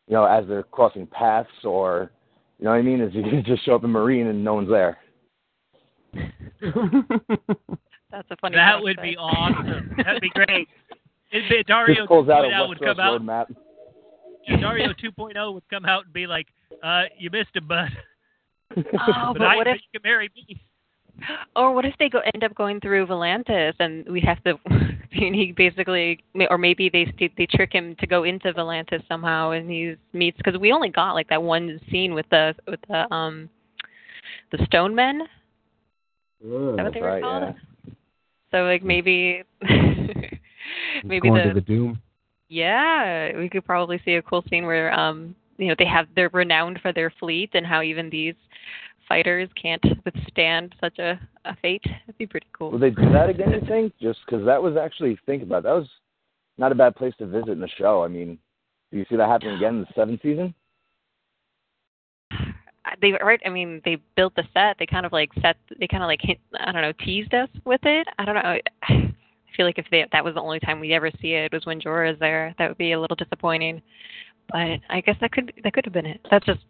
[0.07, 2.13] you know, as they're crossing paths, or
[2.61, 3.01] you know what I mean?
[3.01, 4.99] Is he going to just show up in Meereen and no one's there?
[8.13, 8.55] That's a funny.
[8.57, 9.97] that would be awesome.
[9.97, 10.69] That'd be great.
[11.33, 13.21] It'd be, Daario just pulls out a 2.0 would come out.
[13.21, 13.47] roadmap.
[14.49, 16.47] Daario 2.0 would come out and be like,
[16.85, 17.89] uh, "You missed him, bud."
[18.99, 19.83] Oh, but but I what bet if?
[19.93, 20.61] you can marry me.
[21.55, 24.59] Or what if they go end up going through Volantis and we have to?
[24.69, 29.69] and he basically, or maybe they they trick him to go into Volantis somehow, and
[29.71, 33.51] he meets because we only got like that one scene with the with the um
[34.53, 35.23] the stone men.
[36.43, 37.43] Is that what That's they were right, called?
[37.43, 37.53] yeah.
[38.51, 39.43] So like maybe
[41.05, 42.01] maybe going the, to the doom.
[42.49, 46.31] yeah we could probably see a cool scene where um you know they have they're
[46.33, 48.35] renowned for their fleet and how even these
[49.09, 51.83] fighters can't withstand such a, a fate.
[51.85, 52.71] That'd be pretty cool.
[52.71, 53.51] Will they do that again?
[53.51, 53.93] You think?
[54.01, 55.89] Just because that was actually think about it, that was
[56.59, 58.03] not a bad place to visit in the show.
[58.03, 58.39] I mean,
[58.91, 60.55] do you see that happening again in the seventh season?
[63.03, 66.03] they right i mean they built the set they kind of like set they kind
[66.03, 68.41] of like hint, i don't know teased us with it i don't know
[68.83, 69.13] i
[69.57, 71.81] feel like if they, that was the only time we ever see it was when
[71.81, 73.83] Jorah is there that would be a little disappointing
[74.53, 76.61] but i guess that could that could have been it that's just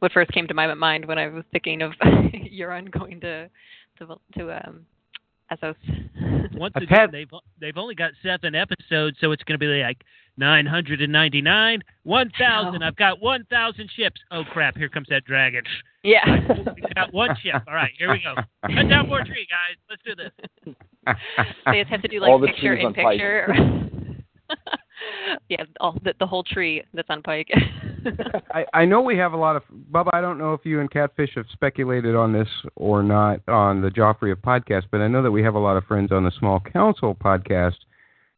[0.00, 3.48] what first came to my mind when i was thinking of euron going to
[3.98, 4.86] to to um
[5.50, 5.74] Essos.
[6.52, 10.02] Once again, had- they've they've only got seven episodes, so it's going to be like
[10.36, 12.82] nine hundred and ninety nine, one thousand.
[12.82, 14.20] I've got one thousand ships.
[14.30, 14.76] Oh crap!
[14.76, 15.62] Here comes that dragon.
[16.02, 16.22] yeah
[16.76, 17.62] We got one ship.
[17.66, 18.34] All right, here we go.
[18.62, 19.76] Cut down more tree, guys.
[19.88, 20.74] Let's do this.
[21.66, 23.46] they just have to do like the picture in picture
[25.48, 27.48] yeah all the, the whole tree that's on pike
[28.54, 30.10] I, I know we have a lot of Bubba.
[30.12, 33.88] I don't know if you and Catfish have speculated on this or not on the
[33.88, 36.32] Joffrey of podcast, but I know that we have a lot of friends on the
[36.38, 37.76] Small Council podcast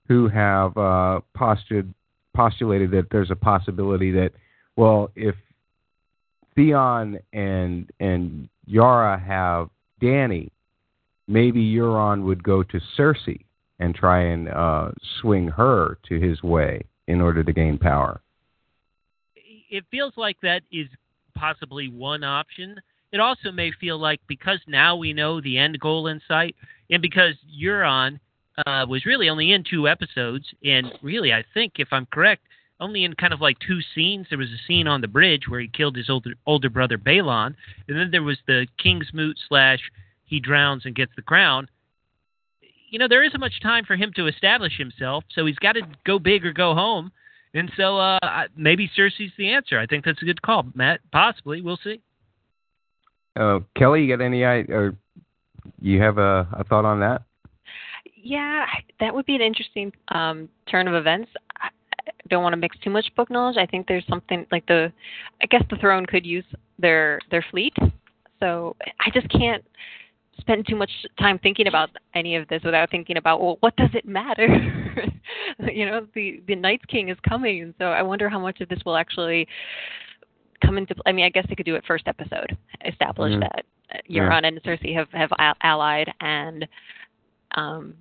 [0.08, 1.94] who have uh, postulated
[2.34, 4.30] postulated that there's a possibility that,
[4.76, 5.34] well, if
[6.54, 9.68] Theon and and Yara have
[10.02, 10.50] Dany,
[11.28, 13.44] maybe Euron would go to Cersei
[13.80, 14.90] and try and uh,
[15.20, 18.20] swing her to his way in order to gain power.
[19.34, 20.86] It feels like that is
[21.34, 22.80] possibly one option.
[23.12, 26.54] It also may feel like because now we know the end goal in sight,
[26.90, 28.20] and because Euron
[28.66, 32.42] uh, was really only in two episodes, and really, I think, if I'm correct,
[32.80, 34.26] only in kind of like two scenes.
[34.28, 37.54] There was a scene on the bridge where he killed his older older brother Balon,
[37.88, 39.80] and then there was the Kingsmoot slash
[40.24, 41.68] he drowns and gets the crown.
[42.90, 45.82] You know, there isn't much time for him to establish himself, so he's got to
[46.04, 47.12] go big or go home.
[47.54, 48.18] And so uh,
[48.56, 49.78] maybe Cersei's the answer.
[49.78, 51.00] I think that's a good call, Matt.
[51.12, 52.00] Possibly, we'll see.
[53.36, 54.96] Uh, Kelly, you got any i- or
[55.80, 57.22] you have a, a thought on that?
[58.22, 58.66] yeah
[58.98, 61.68] that would be an interesting um turn of events I
[62.06, 63.56] I don't want to mix too much book knowledge.
[63.56, 64.92] I think there's something like the,
[65.42, 66.44] I guess the throne could use
[66.78, 67.74] their their fleet.
[68.40, 69.64] So I just can't
[70.40, 73.90] spend too much time thinking about any of this without thinking about well, what does
[73.94, 74.46] it matter?
[75.72, 78.68] you know, the the Night's King is coming, and so I wonder how much of
[78.68, 79.46] this will actually
[80.64, 80.94] come into.
[81.06, 83.40] I mean, I guess they could do it first episode, establish Mhm.
[83.40, 83.64] that
[83.94, 84.22] uh, Yeah.
[84.28, 85.30] Euron and Cersei have have
[85.62, 86.66] allied, and
[87.56, 87.94] um,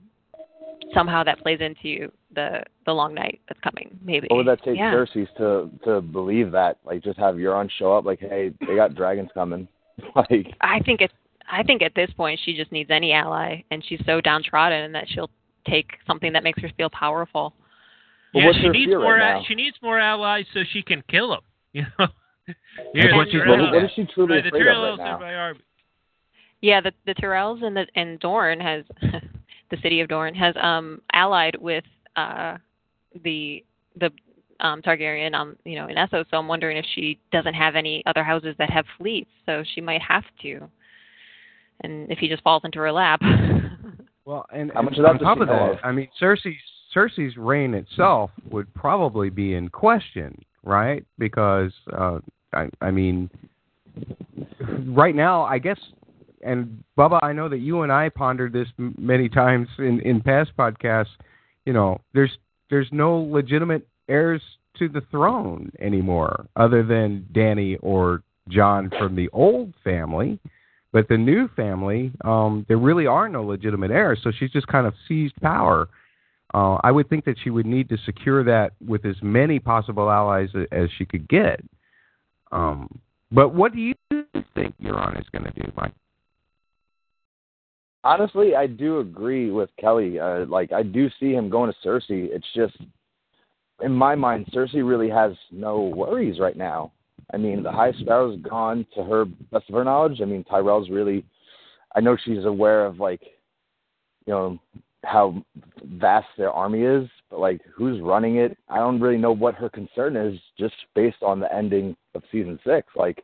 [0.94, 3.98] somehow that plays into the the long night that's coming.
[4.04, 4.28] Maybe.
[4.30, 4.94] What would that take yeah.
[4.94, 6.78] Cersei to to believe that?
[6.86, 9.68] Like, just have Euron show up, like, hey, they got dragons coming.
[10.16, 11.12] like, I think it.
[11.52, 15.06] I think at this point she just needs any ally, and she's so downtrodden that
[15.10, 15.30] she'll
[15.68, 17.54] take something that makes her feel powerful.
[18.34, 19.16] Well, yeah, she needs more.
[19.16, 21.42] right a- she needs more allies so she can kill him.
[21.74, 22.08] You know,
[22.94, 25.16] That's what the she's- Tyrells- what is she truly right, the afraid of right now?
[25.16, 25.56] are by our-
[26.62, 28.86] Yeah, the the Tyrells and the and Dorne has
[29.70, 31.84] the city of Dorne has um allied with
[32.16, 32.58] uh
[33.24, 33.64] the
[34.00, 34.10] the
[34.62, 36.26] um Targaryen um you know in Essos.
[36.32, 39.82] So I'm wondering if she doesn't have any other houses that have fleets, so she
[39.82, 40.68] might have to.
[41.82, 43.22] And if he just falls into her lap.
[44.26, 45.78] Well, and, How much and on top of that, of?
[45.84, 46.54] I mean, Cersei's
[46.96, 51.04] Cersei's reign itself would probably be in question, right?
[51.18, 52.20] Because uh,
[52.54, 53.28] I, I mean,
[54.86, 55.80] right now, I guess,
[56.44, 60.22] and Bubba, I know that you and I pondered this m- many times in in
[60.22, 61.08] past podcasts.
[61.66, 62.38] You know, there's
[62.70, 64.44] there's no legitimate heirs
[64.78, 70.40] to the throne anymore, other than Dany or Jon from the old family.
[70.92, 74.88] But the new family, um, there really are no legitimate heirs, so she's just kind
[74.88, 75.88] of seized power.
[76.54, 80.10] Uh, I would think that she would need to secure that with as many possible
[80.10, 81.62] allies as she could get.
[82.52, 83.00] Um,
[83.32, 83.94] but what do you
[84.56, 85.94] think Euron is going to do, Mike?
[88.04, 90.20] Honestly, I do agree with Kelly.
[90.20, 92.30] Uh, like, I do see him going to Cersei.
[92.32, 92.78] It's just,
[93.82, 96.92] in my mind, Cersei really has no worries right now.
[97.34, 100.22] I mean, the High Sparrow's gone to her best of her knowledge.
[100.22, 101.24] I mean, Tyrell's really,
[101.96, 103.22] I know she's aware of like,
[104.26, 104.60] you know,
[105.04, 105.44] how
[105.84, 108.58] vast their army is, but like, who's running it?
[108.68, 112.60] I don't really know what her concern is, just based on the ending of season
[112.66, 112.88] six.
[112.96, 113.24] Like,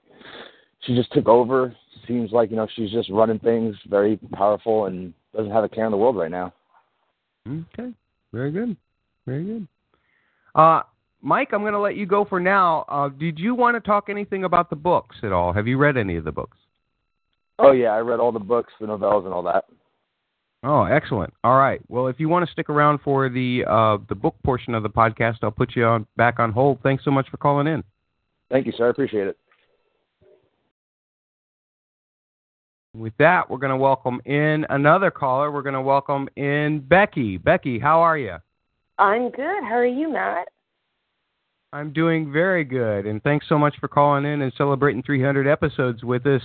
[0.81, 1.75] she just took over.
[2.07, 5.85] Seems like you know she's just running things, very powerful, and doesn't have a care
[5.85, 6.53] in the world right now.
[7.47, 7.91] Okay,
[8.31, 8.77] very good,
[9.25, 9.67] very good.
[10.53, 10.81] Uh,
[11.25, 12.85] Mike, I'm going to let you go for now.
[12.87, 15.51] Uh, did you want to talk anything about the books at all?
[15.53, 16.55] Have you read any of the books?
[17.57, 19.65] Oh yeah, I read all the books, the novellas, and all that.
[20.61, 21.33] Oh, excellent.
[21.43, 21.81] All right.
[21.87, 24.89] Well, if you want to stick around for the uh, the book portion of the
[24.89, 26.79] podcast, I'll put you on back on hold.
[26.83, 27.83] Thanks so much for calling in.
[28.51, 28.85] Thank you, sir.
[28.85, 29.37] I appreciate it.
[32.93, 35.51] With that, we're going to welcome in another caller.
[35.51, 37.37] We're going to welcome in Becky.
[37.37, 38.35] Becky, how are you?
[38.99, 39.63] I'm good.
[39.63, 40.49] How are you, Matt?
[41.75, 46.05] I'm doing very good, and thanks so much for calling in and celebrating 300 episodes
[46.05, 46.41] with us.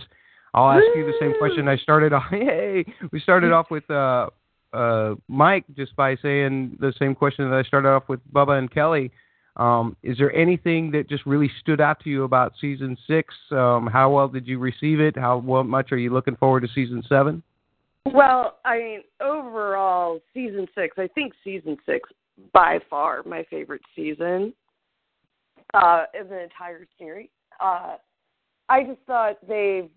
[0.54, 2.24] I'll ask you the same question I started off.
[2.30, 4.26] Hey, we started off with uh,
[4.72, 8.68] uh, Mike just by saying the same question that I started off with Bubba and
[8.74, 9.12] Kelly.
[9.54, 13.32] Um, is there anything that just really stood out to you about season six?
[13.52, 15.16] Um, how well did you receive it?
[15.16, 17.40] How well, much are you looking forward to season seven?
[18.04, 22.10] Well, I mean, overall, season six, I think season six,
[22.52, 24.54] by far, my favorite season
[25.74, 27.28] uh, in the entire series.
[27.60, 27.96] Uh,
[28.68, 29.88] I just thought they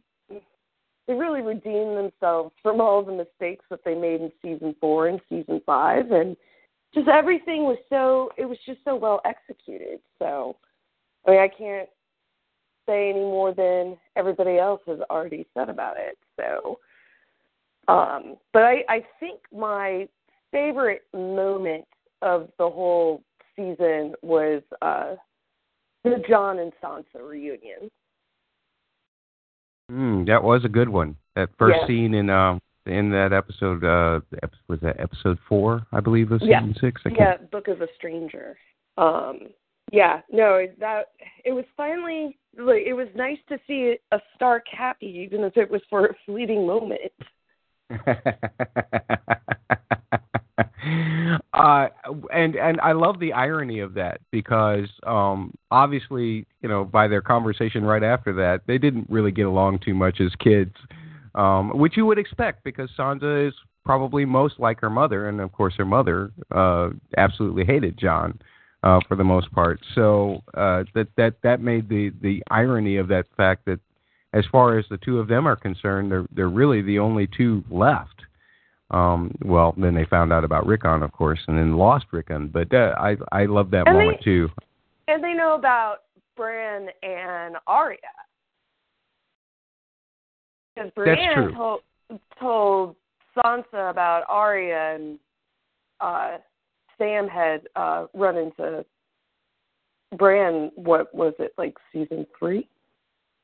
[1.07, 5.19] they really redeemed themselves from all the mistakes that they made in season four and
[5.29, 6.37] season five, and
[6.93, 9.99] just everything was so it was just so well executed.
[10.19, 10.55] So,
[11.27, 11.89] I mean, I can't
[12.85, 16.17] say any more than everybody else has already said about it.
[16.37, 16.79] So,
[17.87, 20.07] um, but I, I think my
[20.51, 21.85] favorite moment
[22.21, 23.23] of the whole
[23.55, 25.15] season was uh,
[26.03, 27.89] the Jon and Sansa reunion.
[29.91, 31.15] Mm, that was a good one.
[31.35, 31.87] That first Yeah.
[31.87, 34.19] scene in um in that episode uh
[34.67, 36.59] was that episode four, I believe, of Yeah.
[36.61, 37.01] season six.
[37.05, 38.57] I can't- Yeah, Book of a Stranger.
[38.97, 39.49] Um,
[39.91, 41.11] yeah, no, it- that
[41.45, 45.69] it was finally like it was nice to see a Stark happy, even if it
[45.69, 47.11] was for a fleeting moment.
[52.33, 57.21] and and I love the irony of that because um, obviously, you know, by their
[57.21, 60.75] conversation right after that, they didn't really get along too much as kids,
[61.35, 63.53] um, which you would expect because Sansa is
[63.85, 68.39] probably most like her mother, and of course, her mother uh, absolutely hated Jon.
[68.83, 73.07] Uh, for the most part, so uh, that that that made the the irony of
[73.07, 73.79] that fact that,
[74.33, 77.63] as far as the two of them are concerned, they're they're really the only two
[77.71, 78.23] left.
[78.93, 82.47] Um, well, then they found out about Rickon, of course, and then lost Rickon.
[82.47, 84.49] But uh, I I love that And moment they- too.
[85.07, 86.03] And they know about
[86.37, 87.97] Bran and Arya.
[90.75, 91.53] Because Brienne true.
[91.53, 91.81] told
[92.39, 92.95] told
[93.37, 95.19] Sansa about Arya and
[95.99, 96.37] uh
[96.97, 98.85] Sam had uh run into
[100.17, 102.67] Bran what was it, like season three?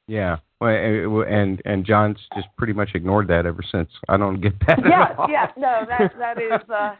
[0.09, 3.89] Yeah, well, and and Jon's just pretty much ignored that ever since.
[4.09, 4.79] I don't get that.
[4.89, 5.29] yeah, at all.
[5.29, 6.95] yeah, no, that that is uh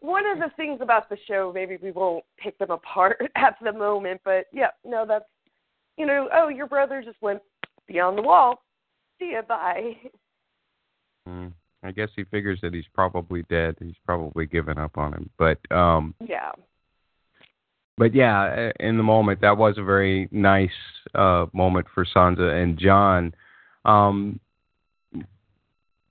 [0.00, 3.72] one of the things about the show, maybe we won't pick them apart at the
[3.72, 5.24] moment, but yeah, no, that's
[5.96, 7.40] you know, oh, your brother just went
[7.86, 8.62] beyond the wall.
[9.18, 9.96] See ya, bye.
[11.28, 11.52] Mm,
[11.82, 13.76] I guess he figures that he's probably dead.
[13.78, 15.30] He's probably given up on him.
[15.38, 16.52] But um, Yeah.
[17.96, 20.70] But yeah, in the moment, that was a very nice
[21.14, 23.34] uh, moment for Sansa and Jon.
[23.84, 24.40] Um,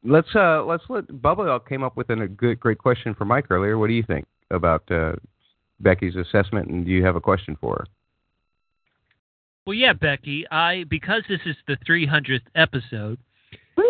[0.03, 3.77] let's uh, let's let Bubba came up with a good, great question for Mike earlier.
[3.77, 5.13] What do you think about uh,
[5.81, 7.85] Becky's assessment, and do you have a question for her?
[9.65, 10.45] Well, yeah, Becky.
[10.49, 13.17] I because this is the 300th episode.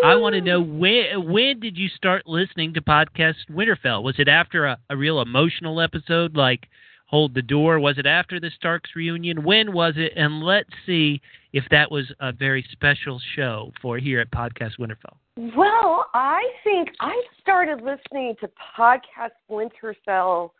[0.04, 4.02] I want to know when when did you start listening to podcast Winterfell?
[4.02, 6.68] Was it after a, a real emotional episode like
[7.06, 7.80] Hold the Door?
[7.80, 9.44] Was it after the Starks reunion?
[9.44, 10.12] When was it?
[10.16, 11.20] And let's see
[11.52, 15.16] if that was a very special show for here at Podcast Winterfell.
[15.56, 18.48] Well, I think I started listening to
[18.78, 20.50] podcast Winterfell.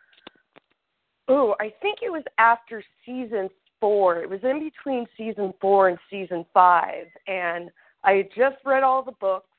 [1.27, 4.21] Oh, I think it was after season four.
[4.21, 7.69] It was in between season four and season five, and
[8.03, 9.49] I had just read all the books,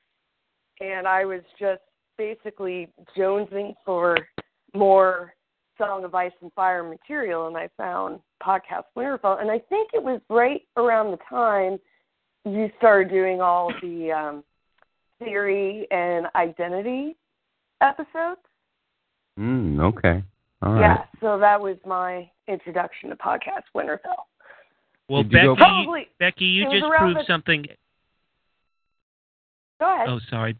[0.80, 1.82] and I was just
[2.16, 4.16] basically jonesing for
[4.74, 5.34] more
[5.78, 10.02] Song of Ice and Fire material, and I found podcast Winterfell, and I think it
[10.02, 11.78] was right around the time
[12.44, 14.44] you started doing all the um,
[15.18, 17.16] theory and identity
[17.80, 18.40] episodes.
[19.38, 20.22] Mm, okay.
[20.62, 20.80] All right.
[20.80, 24.24] Yeah, so that was my introduction to podcast Winterfell.
[25.08, 27.66] Well, Did you Becky, go- Probably- Becky, you just proved the- something.
[29.78, 30.08] Go ahead.
[30.08, 30.56] Oh, sorry,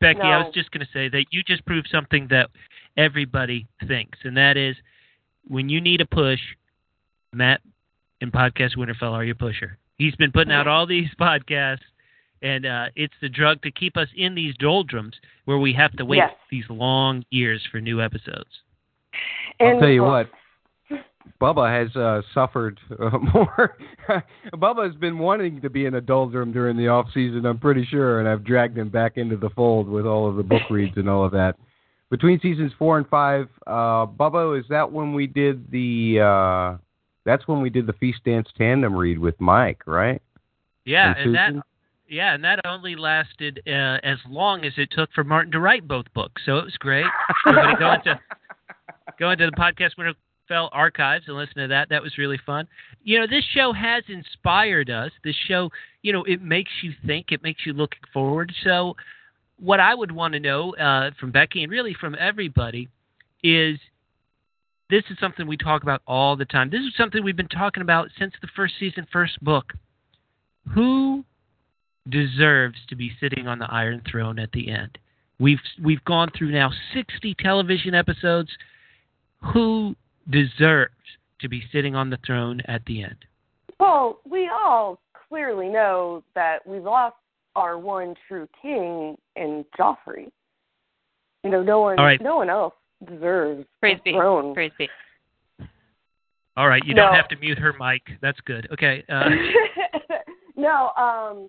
[0.00, 0.20] Becky.
[0.20, 2.50] I was just going to say that you just proved something that
[2.96, 4.76] everybody thinks, and that is
[5.48, 6.40] when you need a push,
[7.32, 7.60] Matt
[8.20, 9.78] and Podcast Winterfell are your pusher.
[9.98, 11.78] He's been putting out all these podcasts,
[12.42, 15.14] and uh, it's the drug to keep us in these doldrums
[15.46, 16.32] where we have to wait Yes.
[16.50, 18.50] these long years for new episodes.
[19.58, 20.28] And I'll tell you what.
[21.40, 23.76] Bubba has uh, suffered uh, more.
[24.54, 27.46] Bubba has been wanting to be in a doldrum during the off season.
[27.46, 30.42] I'm pretty sure, and I've dragged him back into the fold with all of the
[30.42, 31.56] book reads and all of that.
[32.10, 36.20] Between seasons four and five, uh, Bubba, is that when we did the?
[36.20, 36.78] Uh,
[37.24, 40.22] that's when we did the Feast Dance tandem read with Mike, right?
[40.84, 41.64] Yeah, And and that
[42.08, 45.88] yeah, and that only lasted uh, as long as it took for Martin to write
[45.88, 46.42] both books.
[46.46, 47.06] So it was great.
[47.46, 48.20] Everybody go into
[49.18, 49.98] go into the podcast
[50.50, 51.88] Winterfell archives and listen to that.
[51.90, 52.66] That was really fun.
[53.02, 55.10] You know, this show has inspired us.
[55.24, 55.70] This show,
[56.02, 57.26] you know, it makes you think.
[57.30, 58.52] It makes you look forward.
[58.64, 58.94] So,
[59.58, 62.88] what I would want to know uh, from Becky and really from everybody
[63.42, 63.78] is
[64.90, 66.70] this is something we talk about all the time.
[66.70, 69.72] This is something we've been talking about since the first season, first book.
[70.74, 71.24] Who
[72.08, 74.98] deserves to be sitting on the Iron Throne at the end?
[75.38, 78.50] We've we've gone through now 60 television episodes.
[79.52, 79.94] Who
[80.30, 80.92] deserves
[81.40, 83.16] to be sitting on the throne at the end?
[83.78, 84.98] Well, we all
[85.28, 87.16] clearly know that we lost
[87.56, 90.30] our one true king in Joffrey.
[91.44, 92.20] You know, no one, All right.
[92.20, 92.74] no one else
[93.06, 94.16] deserves Praise the be.
[94.16, 94.54] throne.
[94.54, 94.88] Praise be.
[96.56, 97.06] All right, you No.
[97.06, 98.02] don't have to mute her mic.
[98.22, 98.66] That's good.
[98.72, 99.04] Okay.
[99.10, 99.28] Uh,
[100.56, 101.48] no, um,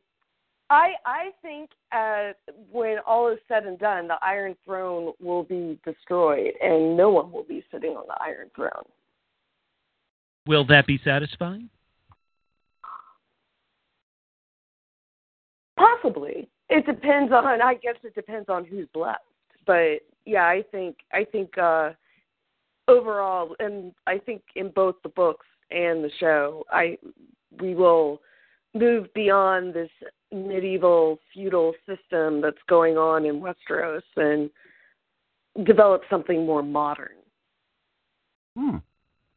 [0.70, 2.34] I I think uh,
[2.72, 7.32] when all is said and done, the Iron Throne will be destroyed, and no one
[7.32, 8.86] will be sitting on the Iron Throne.
[10.46, 11.70] will that be satisfying?
[15.78, 16.50] Possibly.
[16.70, 17.62] It depends on.
[17.62, 19.24] I guess it depends on who's left.
[19.66, 21.92] But yeah, I think I think uh,
[22.88, 26.98] overall, and I think in both the books and the show, I
[27.62, 28.22] we will
[28.78, 29.90] move beyond this
[30.32, 34.50] medieval feudal system that's going on in Westeros and
[35.66, 37.16] develop something more modern.
[38.58, 38.78] Hmm.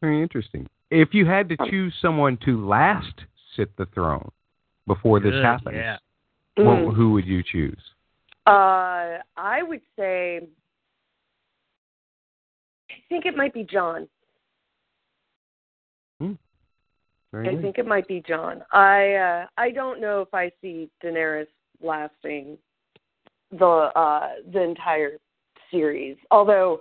[0.01, 0.69] Very interesting.
[0.91, 3.15] If you had to choose someone to last
[3.57, 4.31] sit the throne
[4.87, 5.99] before this Good, happens, yeah.
[6.57, 6.95] what, Mm.
[6.95, 7.81] who would you choose?
[8.47, 10.49] Uh, I would say,
[12.91, 14.09] I think it might be Jon.
[17.33, 17.63] Very I nice.
[17.63, 18.63] think it might be Jon.
[18.73, 21.47] I uh, I don't know if I see Daenerys
[21.81, 22.59] lasting
[23.53, 25.19] the uh, the entire
[25.71, 26.17] series.
[26.31, 26.81] Although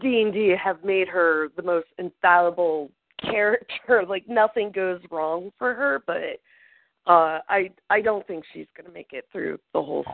[0.00, 2.90] D and D have made her the most infallible
[3.22, 6.02] character, like nothing goes wrong for her.
[6.06, 6.40] But
[7.06, 10.04] uh, I I don't think she's going to make it through the whole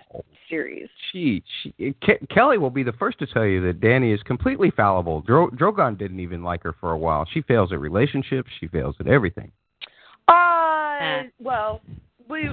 [0.49, 0.89] series.
[1.13, 4.71] She, she Ke- Kelly will be the first to tell you that Dany is completely
[4.71, 5.21] fallible.
[5.21, 7.27] Dro- Drogon didn't even like her for a while.
[7.33, 8.49] She fails at relationships.
[8.59, 9.53] She fails at everything.
[10.29, 11.83] Uh, well,
[12.29, 12.49] we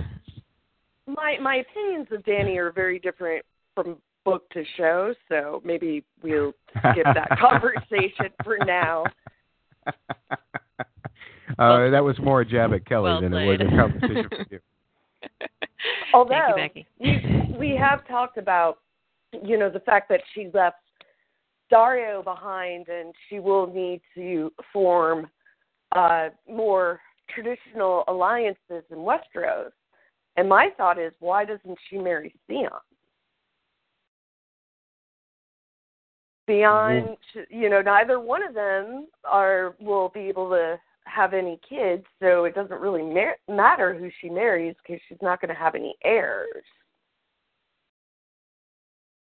[1.08, 6.54] my my opinions of Dany are very different from book to show, so maybe we'll
[6.92, 9.06] skip that conversation for now.
[11.60, 14.46] uh, that was more a jab at Kelly Well than it was a conversation for
[14.50, 14.60] you.
[16.14, 16.88] Although Becky.
[17.00, 18.80] we we have talked about
[19.44, 20.78] you know the fact that she left
[21.72, 25.30] Daario behind, and she will need to form
[25.94, 27.00] uh, more
[27.34, 29.72] traditional alliances in Westeros.
[30.38, 32.70] And my thought is, why doesn't she marry Theon?
[36.46, 37.16] Theon,
[37.50, 42.46] you know, neither one of them are will be able to have any kids, so
[42.46, 45.96] it doesn't really mar- matter who she marries because she's not going to have any
[46.04, 46.64] heirs.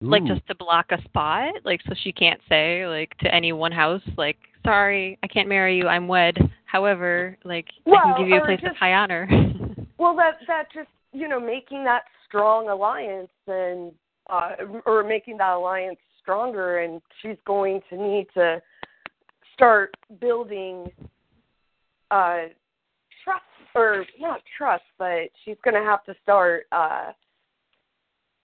[0.04, 3.72] Like just to block a spot, like so she can't say like to any one
[3.72, 6.38] house, like sorry, I can't marry you, I'm wed.
[6.66, 9.30] However, like I can give you a or place of high honor.
[10.00, 13.92] Well, that that just you know making that strong alliance and
[14.28, 14.54] uh,
[14.88, 18.60] or making that alliance stronger, and she's going to need to
[19.54, 20.90] start building
[22.12, 22.50] uh,
[23.24, 23.44] trust
[23.76, 27.12] or not trust, but she's going to have to start uh,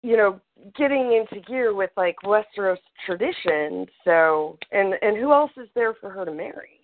[0.02, 0.40] you know
[0.76, 3.86] getting into gear with like Westeros tradition.
[4.04, 6.80] So and and who else is there for her to marry?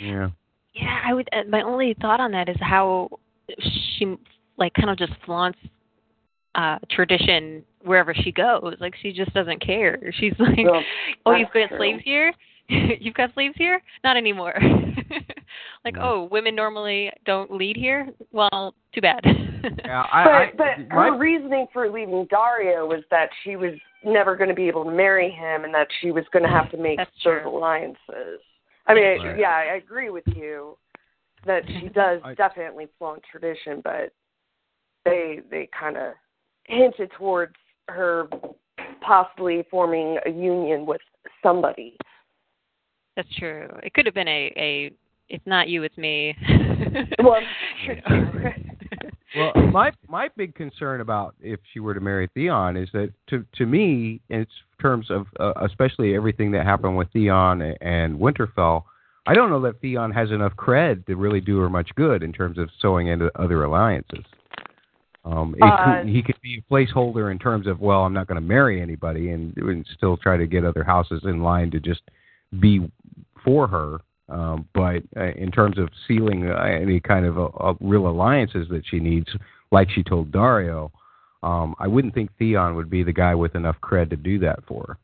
[0.00, 0.30] Yeah.
[0.74, 1.28] Yeah, I would.
[1.32, 3.08] Uh, my only thought on that is how
[3.98, 4.16] she
[4.58, 5.58] like kind of just flaunts
[6.54, 8.74] uh tradition wherever she goes.
[8.80, 9.98] Like she just doesn't care.
[10.18, 10.82] She's like, Well,
[11.24, 11.78] "Oh, that's you've got true.
[11.78, 12.32] slaves here?
[13.00, 13.80] you've got slaves here?
[14.04, 14.54] Not anymore."
[15.84, 16.02] like, Yeah.
[16.02, 18.08] "Oh, women normally don't lead here?
[18.32, 23.02] Well, too bad." Yeah, but I, I, but my- her reasoning for leaving Daario was
[23.10, 23.72] that she was
[24.04, 26.70] never going to be able to marry him, and that she was going to have
[26.70, 27.48] to make That's those true.
[27.56, 28.40] alliances.
[28.86, 29.38] I mean, Right.
[29.38, 30.76] yeah, I agree with you
[31.44, 34.12] that she does I- definitely flaunt tradition, but
[35.04, 36.14] they they kind of
[36.64, 37.54] hinted towards
[37.88, 38.28] her
[39.00, 41.00] possibly forming a union with
[41.42, 41.96] somebody.
[43.16, 43.68] That's true.
[43.82, 44.90] It could have been a a
[45.28, 46.36] it's not you, it's me.
[47.22, 47.46] Well, You
[47.84, 48.30] sure know.
[48.32, 49.10] too.
[49.36, 53.44] well, my my big concern about if she were to marry Theon is that to
[53.56, 54.46] to me, in
[54.80, 58.84] terms of uh, especially everything that happened with Theon and Winterfell,
[59.26, 62.32] I don't know that Theon has enough cred to really do her much good in
[62.32, 64.24] terms of sewing into other alliances.
[65.24, 68.28] Um, it Uh, could, he could be a placeholder in terms of well, I'm not
[68.28, 71.80] going to marry anybody, and, and still try to get other houses in line to
[71.80, 72.02] just
[72.60, 72.88] be
[73.46, 73.98] for her.
[74.28, 78.66] Um, but uh, in terms of sealing uh, any kind of uh uh real alliances
[78.70, 79.28] that she needs,
[79.70, 80.90] like she told Daario,
[81.44, 84.58] um, I wouldn't think Theon would be the guy with enough cred to do that
[84.66, 84.98] for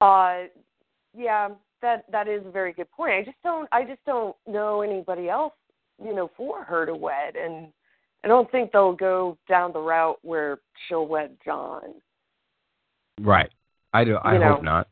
[0.00, 0.06] her.
[0.06, 0.48] Uh,
[1.16, 1.48] yeah,
[1.80, 3.12] that that is a very good point.
[3.12, 5.54] I just don't I just don't know anybody else,
[6.04, 7.68] you know, for her to wed, and
[8.24, 10.58] I don't think they'll go down the route where
[10.88, 11.94] she'll wed Jon.
[13.20, 13.50] Right.
[13.94, 14.16] I do.
[14.16, 14.88] I You know, hope not.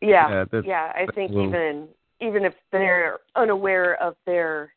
[0.00, 0.92] Yeah, Yeah, that's- yeah.
[0.94, 1.88] I think little- even
[2.20, 4.72] even if they're unaware of their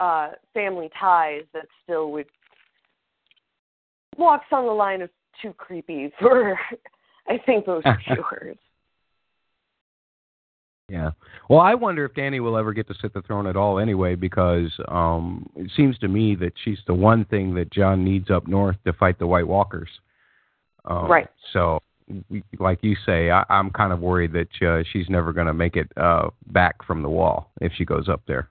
[0.00, 2.26] uh family ties, that still would
[4.16, 5.10] walks on the line of
[5.42, 6.58] too creepy for
[7.28, 8.56] I think most viewers.
[10.90, 11.12] Yeah.
[11.48, 14.16] Well, I wonder if Dany will ever get to sit the throne at all anyway,
[14.16, 18.46] because um, it seems to me that she's the one thing that Jon needs up
[18.46, 19.88] north to fight the White Walkers.
[20.84, 21.26] Um, Right.
[21.54, 21.80] So,
[22.58, 25.76] like you say, I, I'm kind of worried that uh, she's never going to make
[25.76, 28.50] it uh, back from the wall if she goes up there.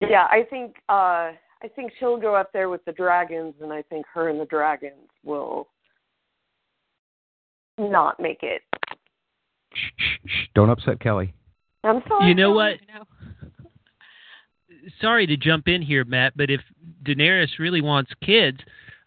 [0.00, 3.82] Yeah, I think uh I think she'll go up there with the dragons and I
[3.82, 5.66] think her and the dragons will
[7.78, 8.62] not make it.
[9.74, 11.34] Shh, shh, shh, don't upset Kelly.
[11.82, 12.28] I'm sorry.
[12.28, 12.74] You know what?
[15.00, 16.60] Sorry to jump in here, Matt, but if
[17.04, 18.58] Daenerys really wants kids,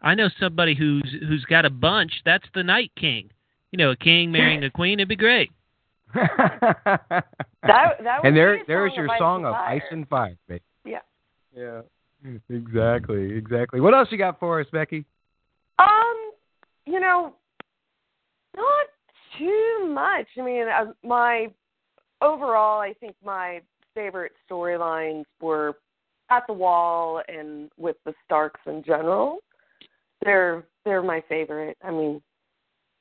[0.01, 2.11] I know somebody who's who's got a bunch.
[2.25, 3.29] That's the Night King.
[3.71, 4.99] You know, a king marrying a queen.
[4.99, 5.51] It'd be great.
[7.63, 10.35] That that and there, there's your of song of ice and fire.
[10.47, 10.63] baby.
[10.83, 10.99] Yeah.
[11.55, 11.81] Yeah.
[12.49, 13.37] Exactly.
[13.37, 13.79] Exactly.
[13.79, 15.05] What else you got for us, Becky?
[15.77, 16.31] Um,
[16.85, 17.35] you know,
[18.55, 18.85] not
[19.37, 20.27] too much.
[20.37, 21.47] I mean, uh, my
[22.21, 23.61] overall, I think my
[23.93, 25.77] favorite storylines were
[26.29, 29.39] at the wall and with the Starks in general.
[30.23, 31.77] They're they're my favorite.
[31.83, 32.21] I mean,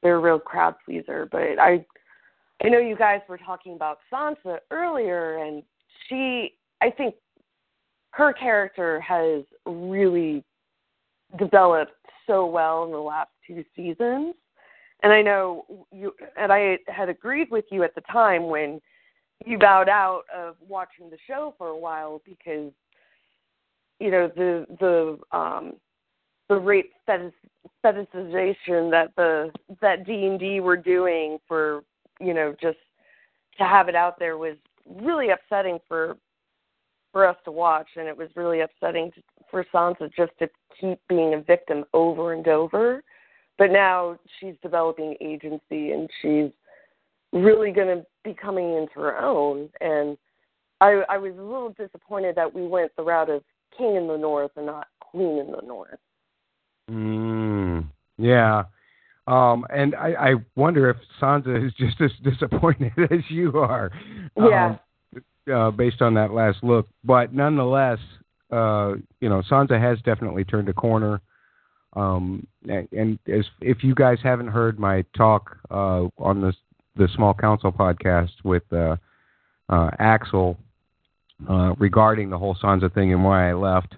[0.03, 1.29] they're a real crowd pleaser.
[1.31, 1.85] But I
[2.63, 5.63] I know you guys were talking about Sansa earlier, and
[6.09, 7.15] she I think
[8.13, 10.45] her character has really
[11.39, 11.93] developed
[12.27, 14.35] so well in the last two seasons.
[15.03, 18.81] And I know you and I had agreed with you at the time when
[19.47, 22.73] you bowed out of watching the show for a while because
[23.99, 25.75] you know the the um
[26.51, 31.83] the rape fetishization that the that D and D were doing for
[32.21, 32.77] you know just
[33.57, 34.57] to have it out there was
[35.01, 36.17] really upsetting for
[37.13, 40.49] for us to watch, and it was really upsetting to, for Sansa just to
[40.81, 43.03] keep being a victim over and over.
[43.59, 46.51] but now she's developing agency and she's
[47.33, 49.69] really going to be coming into her own.
[49.81, 50.17] And
[50.81, 53.43] I, I was a little disappointed that we went the route of
[53.77, 55.99] king in the north and not queen in the north.
[56.91, 57.87] Mm,
[58.19, 58.65] yeah.
[59.27, 63.91] Um, and I, I wonder if Sansa is just as disappointed as you are.
[64.37, 64.67] Yeah.
[64.67, 64.79] Um,
[65.53, 67.99] uh, based on that last look, but nonetheless,
[68.53, 71.21] uh, you know, Sansa has definitely turned a corner.
[71.95, 76.53] Um, and, and as if you guys haven't heard my talk uh, on the
[76.97, 78.97] the Small Council podcast with uh,
[79.69, 80.57] uh, Axel
[81.49, 83.95] uh, regarding the whole Sansa thing and why I left,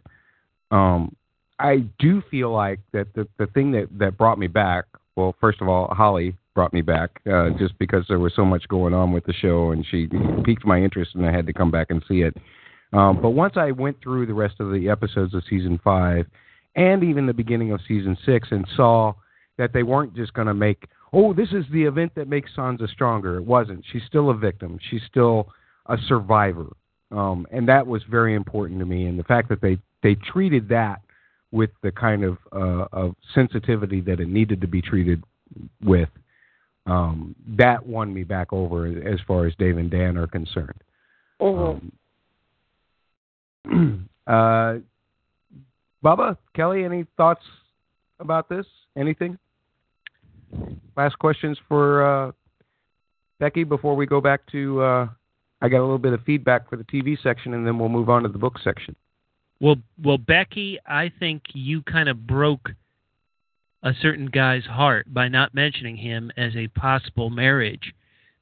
[0.71, 1.15] um,
[1.63, 4.85] I do feel like that the the thing that that brought me back.
[5.17, 8.67] Well, first of all, Holly brought me back uh, just because there was so much
[8.69, 10.09] going on with the show, and she
[10.45, 12.37] piqued my interest, and I had to come back and see it.
[12.93, 16.27] Um, but once I went through the rest of the episodes of season five,
[16.77, 19.15] and even the beginning of season six, and saw
[19.59, 22.89] that they weren't just going to make, oh, this is the event that makes Sansa
[22.91, 23.37] stronger.
[23.37, 23.85] It wasn't.
[23.93, 24.79] She's still a victim.
[24.91, 25.49] She's still
[25.87, 26.69] a survivor,
[27.11, 29.07] um, and that was very important to me.
[29.07, 31.01] And the fact that they they treated that
[31.53, 35.23] with the kind of uh, of sensitivity that it needed to be treated
[35.85, 36.09] with,
[36.87, 40.83] um, that won me back over as far as Dave and Dan are concerned.
[41.41, 41.89] Mm-hmm.
[43.71, 44.75] Um, uh,
[46.05, 47.45] Bubba, Kelly, any thoughts
[48.19, 48.67] about this?
[48.97, 49.39] Anything?
[50.97, 52.33] Last questions for uh,
[53.39, 54.81] Becky before we go back to.
[54.81, 55.09] Uh,
[55.61, 58.11] I got a little bit of feedback for the TV section, and then we'll move
[58.11, 58.97] on to the book section.
[59.63, 62.71] Well, well, Becky, I think you kind of broke
[63.85, 67.95] a certain guy's heart by not mentioning him as a possible marriage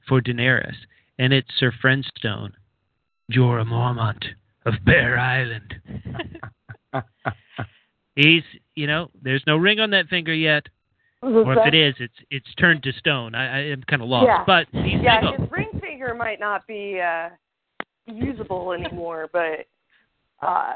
[0.07, 0.75] for Daenerys,
[1.19, 2.53] and it's Sir Friendstone,
[3.31, 4.23] Jorah Mormont
[4.65, 5.75] of Bear Island.
[8.15, 8.41] He's,
[8.73, 10.65] you know, there's no ring on that finger yet,
[11.21, 13.35] or if it is, it's it's turned to stone.
[13.35, 14.43] I, I am kind of lost, Yeah.
[14.45, 15.43] but he's yeah, single.
[15.45, 17.29] his ring finger might not be uh
[18.07, 19.67] usable anymore, but
[20.41, 20.73] uh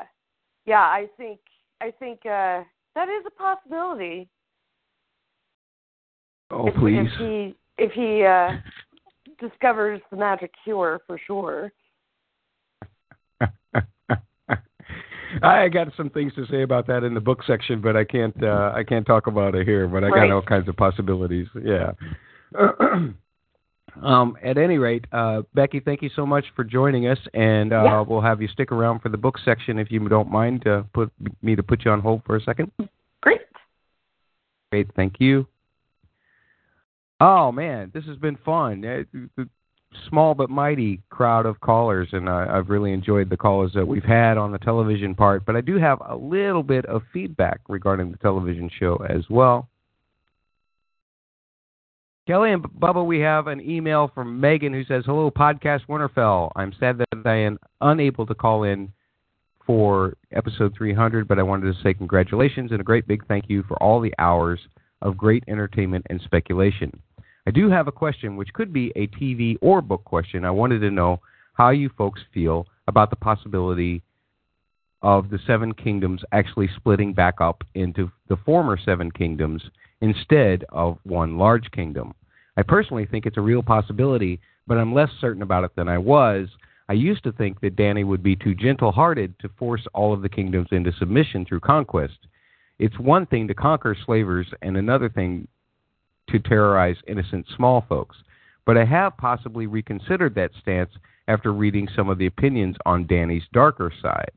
[0.65, 1.39] yeah, I think
[1.81, 2.63] I think uh
[2.95, 4.27] that is a possibility.
[6.51, 7.07] Oh, if, please.
[7.11, 8.51] If he if he uh
[9.39, 11.71] discovers the magic cure for sure.
[15.43, 18.35] I got some things to say about that in the book section, but I can't.
[18.41, 19.87] Uh, I can't talk about it here.
[19.87, 20.31] But I got Right.
[20.31, 21.47] all kinds of possibilities.
[21.61, 21.91] Yeah.
[24.01, 27.83] um, at any rate, uh, Becky, thank you so much for joining us, and uh,
[27.83, 28.01] Yeah.
[28.01, 30.67] we'll have you stick around for the book section if you don't mind.
[30.67, 32.71] Uh, put me to put you on hold for a second.
[33.21, 33.41] Great.
[34.71, 35.47] Great, thank you.
[37.21, 38.83] Oh man, this has been fun.
[38.85, 39.43] Uh,
[40.09, 44.37] small but mighty crowd of callers, and I've really enjoyed the callers that we've had
[44.37, 45.45] on the television part.
[45.45, 49.69] But I do have a little bit of feedback regarding the television show as well.
[52.27, 56.51] Kelly and Bubba, we have an email from Megan who says, "Hello, podcast Winterfell.
[56.55, 58.91] I'm sad that I am unable to call in
[59.63, 63.61] for episode 300, but I wanted to say congratulations and a great big thank you
[63.63, 64.59] for all the hours
[65.03, 66.99] of great entertainment and speculation.
[67.45, 70.45] I do have a question, which could be a TV or book question.
[70.45, 71.21] I wanted to know
[71.53, 74.01] how you folks feel about the possibility
[75.03, 79.61] of the Seven Kingdoms actually splitting back up into the former Seven Kingdoms
[80.01, 82.13] instead of one large kingdom.
[82.57, 85.97] I personally think it's a real possibility, but I'm less certain about it than I
[85.97, 86.47] was.
[86.87, 90.21] I used to think that Dany would be too gentle hearted to force all of
[90.21, 92.17] the kingdoms into submission through conquest.
[92.77, 95.47] It's one thing to conquer slavers and another thing
[96.29, 98.17] to terrorize innocent small folks.
[98.65, 100.91] But I have possibly reconsidered that stance
[101.27, 104.31] after reading some of the opinions on Dany's darker side.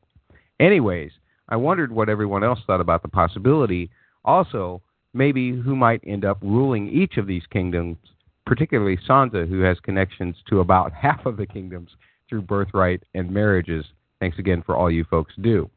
[0.60, 1.12] Anyways,
[1.48, 3.90] I wondered what everyone else thought about the possibility.
[4.24, 4.82] Also,
[5.18, 7.98] maybe who might end up ruling each of these kingdoms,
[8.46, 11.90] particularly Sansa, who has connections to about half of the kingdoms
[12.28, 13.84] through birthright and marriages.
[14.20, 15.68] Thanks again for all you folks do.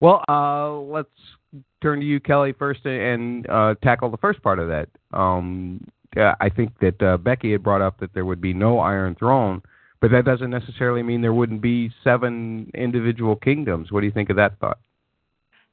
[0.00, 1.08] Well, uh, let's
[1.82, 4.88] turn to you, Kelly, first, and uh, tackle the first part of that.
[5.12, 5.82] Um,
[6.16, 9.62] I think that uh, Becky had brought up that there would be no Iron Throne,
[10.00, 13.90] but that doesn't necessarily mean there wouldn't be seven individual kingdoms.
[13.90, 14.78] What do you think of that thought?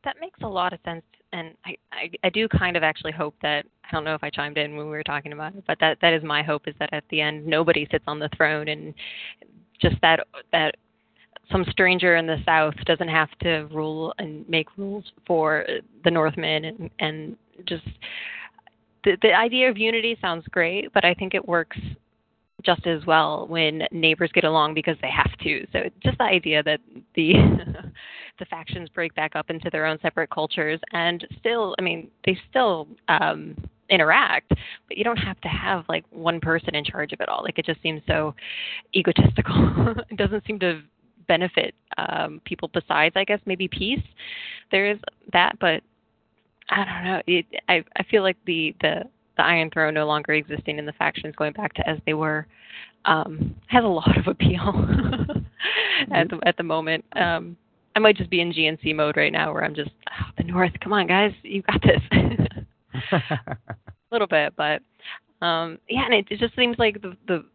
[0.03, 1.03] That makes a lot of sense,
[1.33, 4.29] and I, I I do kind of actually hope that I don't know if I
[4.29, 6.75] chimed in when we were talking about it, but that that is my hope is
[6.79, 8.93] that at the end nobody sits on the throne and
[9.81, 10.21] just that
[10.51, 10.75] that
[11.51, 15.65] some stranger in the south doesn't have to rule and make rules for
[16.05, 17.83] the Northmen and and just
[19.03, 21.77] the the idea of unity sounds great, but I think it works
[22.65, 25.65] just as well when neighbors get along because they have to.
[25.71, 26.79] So just the idea that
[27.15, 27.33] the
[28.39, 32.37] the factions break back up into their own separate cultures, and still, I mean, they
[32.49, 33.55] still um,
[33.89, 34.49] interact,
[34.87, 37.43] but you don't have to have like one person in charge of it all.
[37.43, 38.33] Like it just seems so
[38.95, 39.95] egotistical.
[40.09, 40.81] it doesn't seem to
[41.27, 44.03] benefit um, people besides, I guess, maybe peace.
[44.71, 44.97] There is
[45.31, 45.81] that, but
[46.69, 47.21] I don't know.
[47.27, 49.03] It, I I feel like the the
[49.37, 52.47] the Iron Throne no longer existing and the factions going back to as they were
[53.05, 54.87] um, has a lot of appeal
[56.13, 57.03] at the at the moment.
[57.15, 57.57] Um,
[57.95, 60.71] I might just be in GNC mode right now, where I'm just oh, the North.
[60.81, 62.01] Come on, guys, you got this.
[63.11, 63.57] a
[64.11, 64.81] little bit, but
[65.45, 67.45] um, yeah, and it, it just seems like the the,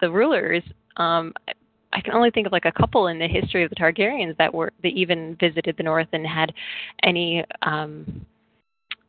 [0.00, 0.62] the rulers.
[0.96, 1.32] Um,
[1.92, 4.52] I can only think of like a couple in the history of the Targaryens that
[4.52, 6.52] were that even visited the North and had
[7.02, 8.26] any um,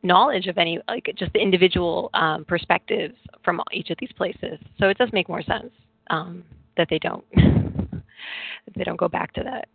[0.02, 4.58] knowledge of any like just the individual um, perspectives from each of these places.
[4.78, 5.70] So it does make more sense
[6.10, 6.44] um,
[6.76, 8.02] that they don't that
[8.76, 9.68] they don't go back to that.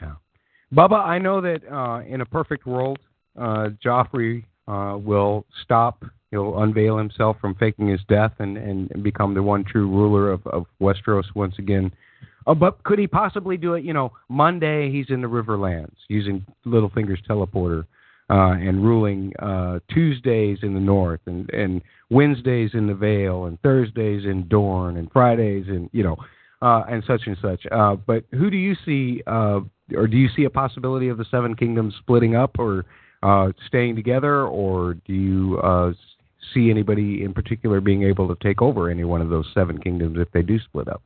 [0.00, 0.14] Yeah,
[0.74, 2.98] Bubba, I know that uh, in a perfect world,
[3.38, 6.04] uh, Joffrey uh, will stop.
[6.30, 10.44] He'll unveil himself from faking his death and, and become the one true ruler of,
[10.48, 11.92] of Westeros once again.
[12.46, 13.84] Uh, but could he possibly do it?
[13.84, 17.86] You know, Monday he's in the Riverlands using Littlefinger's teleporter
[18.28, 23.60] uh, and ruling uh, Tuesdays in the north and, and Wednesdays in the Vale and
[23.62, 26.16] Thursdays in Dorne and Fridays in you know
[26.62, 27.60] uh, and such and such.
[27.70, 29.60] Uh, but who do you see, uh,
[29.94, 32.84] or do you see a possibility of the Seven Kingdoms splitting up or
[33.22, 35.92] uh, staying together, or do you uh,
[36.54, 40.16] see anybody in particular being able to take over any one of those seven kingdoms
[40.18, 41.02] if they do split up?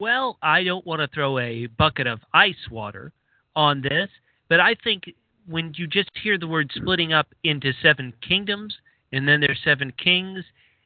[0.00, 3.12] Well, I don't want to throw a bucket of ice water
[3.56, 4.08] on this,
[4.48, 5.04] but I think
[5.48, 8.74] when you just hear the word splitting up into seven kingdoms,
[9.12, 10.44] and then there's seven kings,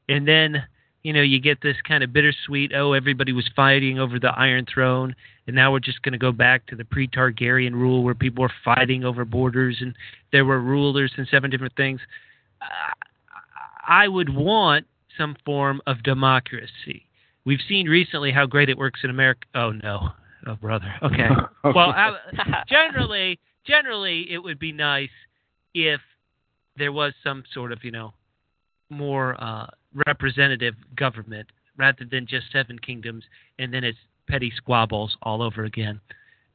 [0.09, 0.63] and then
[1.03, 2.73] you know you get this kind of bittersweet.
[2.75, 5.15] Oh, everybody was fighting over the Iron Throne,
[5.47, 8.53] and now we're just going to go back to the pre-Targaryen rule where people were
[8.65, 9.95] fighting over borders, and
[10.31, 12.01] there were rulers and seven different things.
[13.87, 14.87] I would want
[15.19, 17.07] some form of democracy.
[17.45, 19.47] We've seen recently how great it works in America.
[19.55, 20.11] Oh no,
[20.47, 20.95] oh brother.
[21.03, 21.29] Okay.
[21.65, 22.17] well, I,
[22.69, 25.11] generally generally it would be nice
[25.75, 26.01] if
[26.77, 28.13] there was some sort of you know
[28.91, 29.67] more uh,
[30.07, 33.25] representative government rather than just seven kingdoms
[33.59, 33.99] and then it's
[34.29, 36.01] petty squabbles all over again.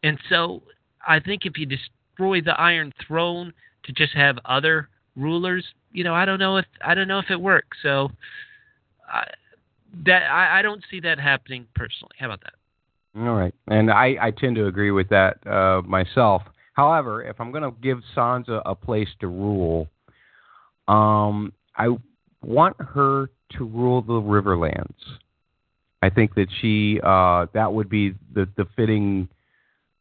[0.04, 0.64] And so
[1.08, 3.54] I think if you destroy the Iron Throne
[3.84, 7.30] to just have other rulers, you know, I don't know if I don't know if
[7.30, 7.78] it works.
[7.82, 8.10] So
[9.12, 9.24] I,
[10.06, 12.16] that I, I don't see that happening personally.
[12.20, 12.54] How about that?
[13.20, 16.44] All right, and I, I tend to agree with that uh, myself.
[16.78, 19.90] However, if I'm going to give Sansa a place to rule,
[20.88, 21.98] um, I
[22.44, 24.94] want her to rule the Riverlands.
[26.04, 29.28] I think that she uh, that would be the the fitting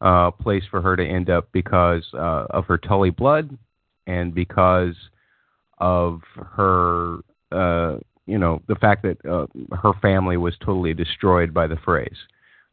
[0.02, 3.56] uh, place for her to end up because uh, of her Tully blood
[4.06, 4.94] and because
[5.78, 7.20] of her
[7.52, 7.96] uh,
[8.26, 12.18] you know the fact that uh, her family was totally destroyed by the Freys.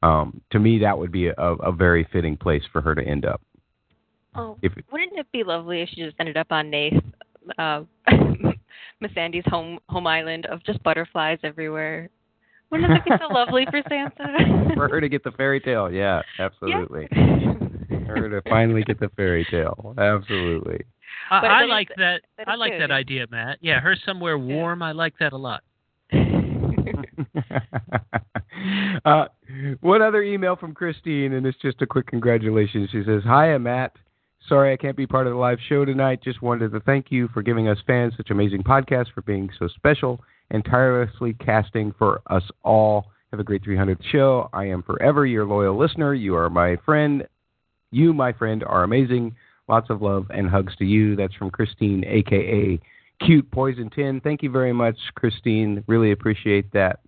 [0.02, 3.26] Um, to me, that would be a, a very fitting place for her to end
[3.26, 3.40] up.
[4.36, 7.02] Oh, if, wouldn't it be lovely if she just ended up on Naath,
[7.58, 7.84] uh,
[9.04, 12.10] Missandei's home home island of just butterflies everywhere?
[12.72, 14.74] Wouldn't it be so lovely for Sansa?
[14.76, 17.08] for her to get the fairy tale, yeah, absolutely.
[17.94, 18.16] Yeah.
[18.16, 20.82] her to finally get the fairy tale, absolutely.
[21.30, 22.22] I, I like that.
[22.38, 22.82] that I like good.
[22.82, 23.60] that idea, Matt.
[23.62, 24.80] Yeah, her somewhere warm.
[24.80, 24.88] Yeah.
[24.88, 25.62] I like that a lot.
[29.06, 29.26] uh,
[29.82, 32.90] one other email from Christine, and it's just a quick congratulations.
[32.92, 33.96] She says, "Hi, I'm Matt.
[34.48, 36.22] Sorry I can't be part of the live show tonight.
[36.22, 39.70] Just wanted to thank you for giving us fans such amazing podcasts, for being so
[39.70, 40.20] special
[40.52, 43.06] and tirelessly casting for us all.
[43.32, 44.50] Have a great 300th show.
[44.52, 46.14] I am forever your loyal listener.
[46.14, 47.26] You are my friend.
[47.92, 49.36] You, my friend, are amazing.
[49.70, 51.16] Lots of love and hugs to you.
[51.16, 52.80] That's from Christine, aka
[53.26, 54.20] Cute Poison 10.
[54.22, 55.84] Thank you very much, Christine.
[55.88, 57.00] Really appreciate that.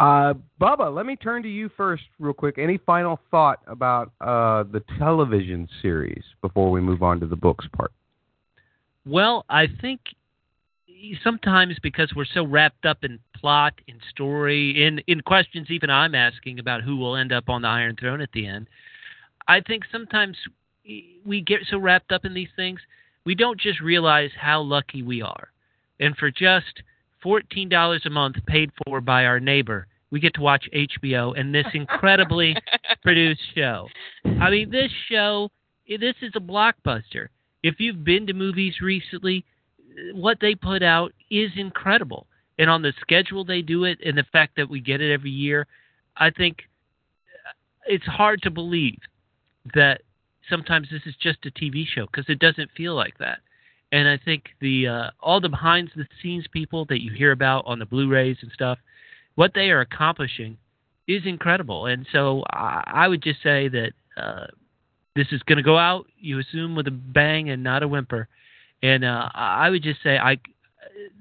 [0.00, 2.58] Uh, Bubba, let me turn to you first, real quick.
[2.58, 7.66] Any final thought about uh, the television series before we move on to the books
[7.76, 7.92] part?
[9.04, 10.00] Well, I think
[11.22, 16.14] sometimes because we're so wrapped up in plot, in story, in in questions even I'm
[16.14, 18.68] asking about who will end up on the Iron Throne at the end,
[19.48, 20.36] I think sometimes
[21.24, 22.80] we get so wrapped up in these things
[23.24, 25.48] we don't just realize how lucky we are.
[26.00, 26.82] And for just
[27.24, 31.66] $14 a month paid for by our neighbor, we get to watch HBO and this
[31.74, 32.56] incredibly
[33.02, 33.88] produced show.
[34.24, 35.50] I mean, this show,
[35.88, 37.28] eh, this is a blockbuster.
[37.62, 39.44] If you've been to movies recently,
[40.12, 42.26] what they put out is incredible.
[42.58, 45.30] And on the schedule they do it and the fact that we get it every
[45.30, 45.66] year,
[46.16, 48.98] I think eh, it's hard to believe
[49.74, 50.02] that
[50.50, 53.38] sometimes this is just a TV show because it doesn't feel like that.
[53.92, 57.64] And I think the uh, all the behind the scenes people that you hear about
[57.66, 58.78] on the Blu-rays and stuff,
[59.34, 60.56] what they are accomplishing
[61.06, 61.86] is incredible.
[61.86, 64.46] And so I, I would just say that uh,
[65.14, 68.28] this is going to go out, you assume, with a bang and not a whimper.
[68.82, 70.38] And uh, I would just say I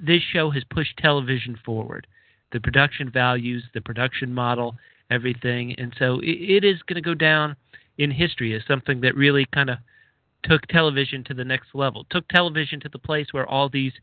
[0.02, 2.08] this show has pushed television forward,
[2.54, 4.76] the production values, the production model,
[5.10, 7.56] everything, and so it, it is going to go down
[7.98, 9.78] in history as something that really kind of
[10.44, 13.94] took television to the next level, took television to the place where all these,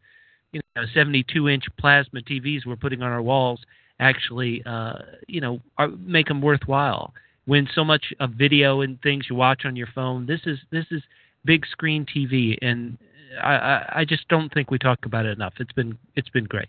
[0.52, 3.60] you know, 72-inch plasma TVs we're putting on our walls
[4.00, 7.12] actually, uh, you know, are, make them worthwhile.
[7.46, 10.84] When so much of video and things you watch on your phone, this is this
[10.90, 11.02] is
[11.44, 12.98] big screen TV, and
[13.42, 15.54] I, I, I just don't think we talk about it enough.
[15.58, 16.68] It's been it's been great.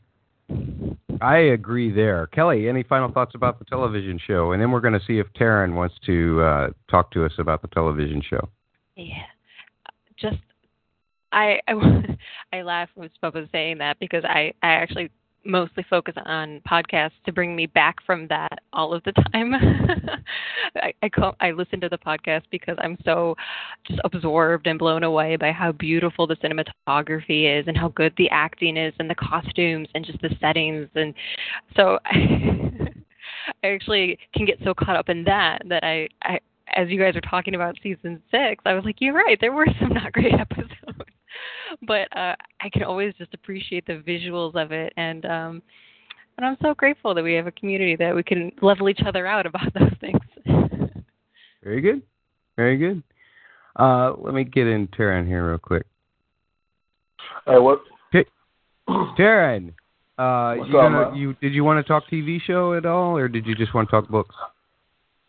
[1.22, 2.28] I agree there.
[2.28, 4.54] Kelly, any final thoughts about the television show?
[4.54, 7.62] And then we're going to see if Taryn wants to uh, talk to us about
[7.62, 8.48] the television show.
[8.96, 9.24] Yeah,
[10.22, 10.38] just
[11.32, 11.74] I I,
[12.54, 15.12] I laugh when was saying that because I I actually
[15.46, 19.54] mostly focus on podcasts to bring me back from that all of the time.
[20.76, 23.36] I I, call, I listen to the podcast because I'm so
[23.88, 28.30] just absorbed and blown away by how beautiful the cinematography is and how good the
[28.30, 31.14] acting is and the costumes and just the settings and
[31.76, 32.14] so I,
[33.64, 36.40] I actually can get so caught up in that that I I
[36.76, 39.38] as you guys are talking about season six, I was like, you're right.
[39.40, 40.72] There were some not great episodes,
[41.88, 45.62] but uh, I can always just appreciate the visuals of it, and um,
[46.38, 49.28] and I'm so grateful that we have a community that we can level each other
[49.28, 50.20] out about those things.
[51.64, 52.02] Very good,
[52.56, 53.04] very good.
[53.78, 55.86] Uh, let me get in Taryn here real quick.
[57.46, 57.82] Hey, what?
[58.12, 58.26] Hey,
[58.88, 59.74] Taryn,
[60.18, 61.16] uh, you, gonna, man?
[61.16, 63.88] you did you want to talk TV show at all, or did you just want
[63.90, 64.36] to talk books?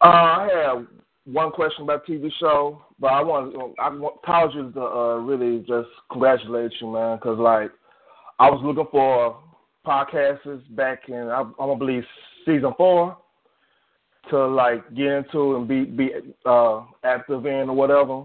[0.02, 0.86] Uh, I have
[1.32, 5.88] one question about TV show, but I want I want colleges to uh, really just
[6.10, 7.70] congratulate you, man, because like
[8.38, 9.38] I was looking for
[9.86, 12.04] podcasts back in I, I'm gonna believe
[12.44, 13.16] season four
[14.30, 16.10] to like get into and be be
[16.44, 18.24] uh, active in or whatever.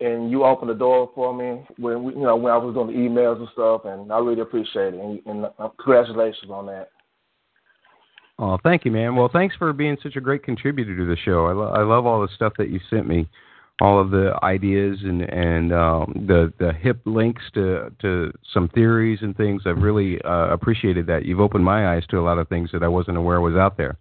[0.00, 2.86] And you opened the door for me when we, you know when I was doing
[2.86, 5.00] the emails and stuff, and I really appreciate it.
[5.00, 6.90] And, and uh, congratulations on that.
[8.38, 9.16] Oh, thank you, man.
[9.16, 11.46] Well, thanks for being such a great contributor to the show.
[11.46, 13.28] I, lo- I love all the stuff that you sent me,
[13.80, 19.18] all of the ideas and and um, the the hip links to to some theories
[19.22, 19.62] and things.
[19.66, 21.24] I've really uh, appreciated that.
[21.24, 23.76] You've opened my eyes to a lot of things that I wasn't aware was out
[23.76, 23.96] there.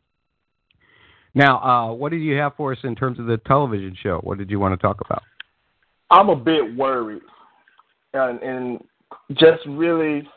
[1.34, 4.20] Now, uh, what did you have for us in terms of the television show?
[4.24, 5.24] What did you want to talk about?
[6.10, 7.24] I'm a bit worried,
[8.14, 8.84] and and
[9.32, 10.28] just really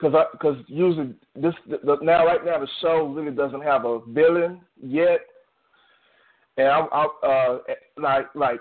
[0.00, 4.60] because because usually this the, now right now the show really doesn't have a villain
[4.82, 5.20] yet,
[6.56, 7.58] and I'm, I'm uh
[7.96, 8.60] like like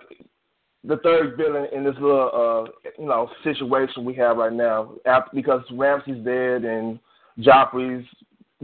[0.84, 2.32] the third villain in this little
[2.68, 4.94] uh you know situation we have right now.
[5.06, 7.00] After because Ramsay's dead and
[7.40, 8.06] Joffrey's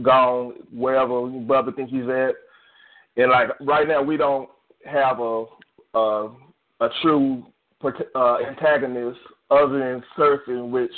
[0.02, 2.34] gone wherever Bubba think he's at,
[3.16, 4.48] and like right now we don't
[4.84, 5.44] have a
[5.94, 6.28] a,
[6.80, 7.44] a true
[8.14, 9.18] uh, antagonist
[9.50, 10.92] other than Cersei, which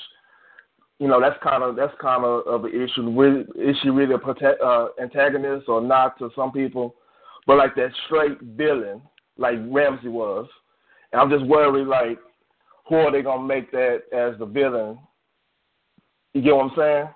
[0.99, 3.11] you know that's kind of that's kind of of an issue.
[3.11, 6.95] Really, is she really a prote- uh, antagonist or not to some people?
[7.47, 9.01] But like that straight villain,
[9.37, 10.49] like Ramsay was,
[11.13, 12.19] and I'm just worried like
[12.89, 14.99] who are they gonna make that as the villain?
[16.35, 17.09] You get what I'm saying?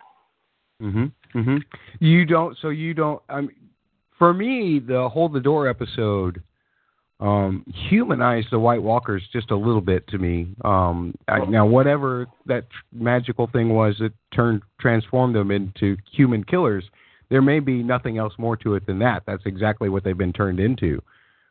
[0.83, 1.13] Mm Mhm.
[1.35, 1.63] Mm Mhm.
[2.01, 2.57] You don't.
[2.59, 3.23] So you don't.
[3.29, 3.57] I mean,
[4.19, 6.43] for me, the hold the door episode
[7.23, 10.49] um, humanized the White Walkers just a little bit to me.
[10.65, 16.43] Um, I, now, whatever that tr- magical thing was that turned transformed them into human
[16.43, 16.83] killers,
[17.31, 19.23] there may be nothing else more to it than that.
[19.25, 21.01] That's exactly what they've been turned into.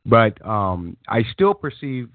[0.06, 2.10] But um, I still perceive.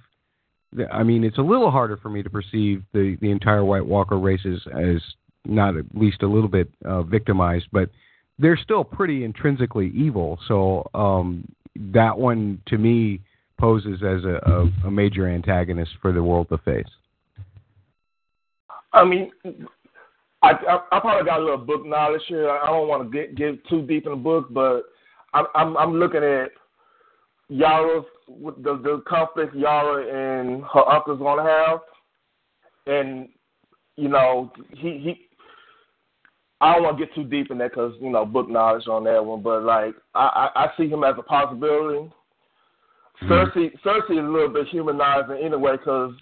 [0.74, 3.86] The, I mean, it's a little harder for me to perceive the the entire White
[3.86, 5.00] Walker races as
[5.46, 7.88] not at least a little bit uh, victimized, but
[8.38, 10.38] they're still pretty intrinsically evil.
[10.46, 11.50] So um,
[11.94, 13.22] that one to me
[13.58, 16.86] poses as a, a, a major antagonist for the world to face.
[18.92, 19.30] I mean,
[20.42, 22.50] I, I I probably got a little book knowledge here.
[22.50, 24.84] I don't want to get get too deep in the book, but
[25.34, 26.50] I'm I'm, I'm looking at
[27.48, 31.80] Yara's the the conflict Yara and her uncle's gonna have,
[32.86, 33.28] and
[33.96, 35.20] you know he he.
[36.58, 39.04] I don't want to get too deep in that because you know book knowledge on
[39.04, 42.10] that one, but like I I, I see him as a possibility.
[43.24, 46.12] Cersei Cersei is a little bit humanizing anyway because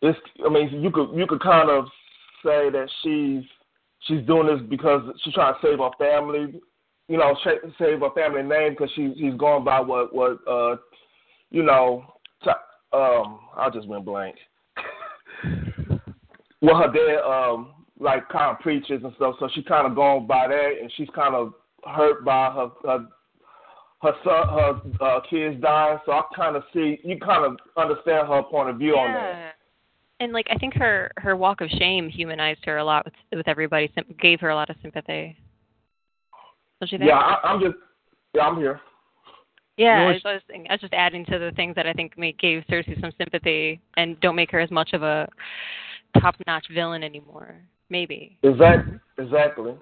[0.00, 1.84] it's I mean you could you could kind of
[2.44, 3.44] say that she's
[4.06, 6.60] she's doing this because she's trying to save her family,
[7.08, 7.36] you know,
[7.78, 10.76] save her family name because she she's going by what what uh
[11.50, 12.04] you know
[12.42, 12.50] t-
[12.92, 14.36] um, I just went blank.
[16.62, 20.26] well, her dad um like kind of preaches and stuff, so she kind of going
[20.26, 21.52] by that, and she's kind of
[21.84, 23.06] hurt by her her
[24.02, 25.98] her son her uh, kids dying.
[26.04, 29.32] So I kind of see you kind of understand her point of view on that.
[29.32, 29.50] Yeah.
[30.20, 33.48] And like I think her her walk of shame humanized her a lot with with
[33.48, 35.36] everybody, sim- gave her a lot of sympathy.
[36.80, 37.08] Was she there?
[37.08, 37.76] Yeah, I, I'm just
[38.34, 38.80] yeah, I'm here.
[39.78, 42.18] Yeah, I was, I was I was just adding to the things that I think
[42.18, 45.26] make, gave Cersei some sympathy and don't make her as much of a
[46.20, 47.56] top-notch villain anymore.
[47.88, 48.36] Maybe.
[48.42, 48.98] Exactly.
[49.18, 49.74] Exactly.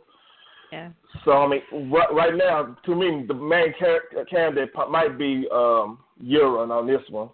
[0.72, 0.90] Yeah.
[1.24, 5.98] So I mean, right, right now, to me, the main char- candidate might be um,
[6.22, 7.30] Euron on this one,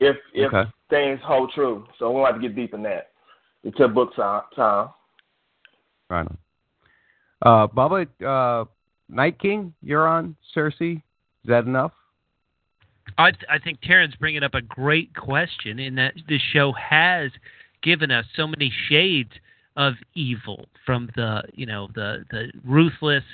[0.00, 0.70] if if Okay.
[0.88, 1.86] things hold true.
[1.98, 3.10] So we won't have to get deep in that.
[3.64, 4.42] It's a book time.
[4.56, 4.88] time.
[6.08, 6.38] Right on.
[7.42, 8.64] Uh, Bubba, uh,
[9.08, 10.06] Night King, you're
[10.54, 10.96] Cersei.
[10.96, 11.02] Is
[11.48, 11.92] that enough?
[13.18, 17.30] I I think Taryn's bringing up a great question in that this show has
[17.82, 19.30] given us so many shades
[19.80, 23.24] of evil from the you know the the ruthless,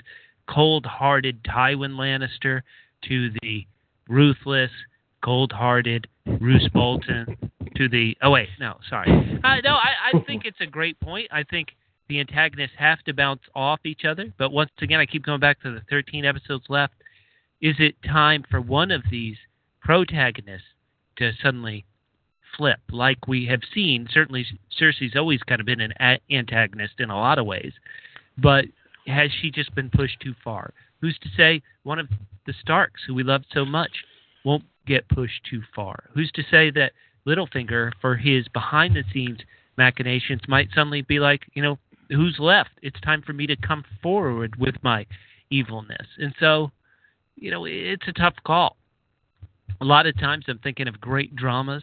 [0.49, 2.63] cold-hearted Tywin Lannister
[3.09, 3.67] to the
[4.09, 4.71] ruthless,
[5.25, 6.07] cold-hearted
[6.41, 7.37] Roose Bolton
[7.75, 9.11] to the oh wait no sorry.
[9.43, 11.27] Uh, no I I think it's a great point.
[11.33, 11.71] I think
[12.09, 15.61] the antagonists have to bounce off each other but once again I keep going back
[15.63, 16.95] to the 13 episodes left.
[17.61, 19.37] Is it time for one of these
[19.81, 20.69] protagonists
[21.19, 21.85] to suddenly
[22.57, 24.09] flip like we have seen.
[24.11, 24.47] Certainly
[24.81, 27.73] cersei's always kind of been an a- antagonist in a lot of ways
[28.39, 28.67] but
[29.07, 30.73] has she just been pushed too far?
[31.01, 32.09] Who's to say one of
[32.47, 33.91] the starks who we love so much
[34.45, 36.05] won't get pushed too far?
[36.15, 36.93] Who's to say that
[37.27, 39.41] littlefinger for his behind the scenes
[39.77, 41.79] machinations might suddenly be like you know
[42.09, 42.71] who's left?
[42.83, 45.07] It's time for me to come forward with my
[45.51, 46.07] evilness.
[46.19, 46.71] And so
[47.37, 48.77] you know, it's a tough call.
[49.81, 51.83] A lot of times I'm thinking of great dramas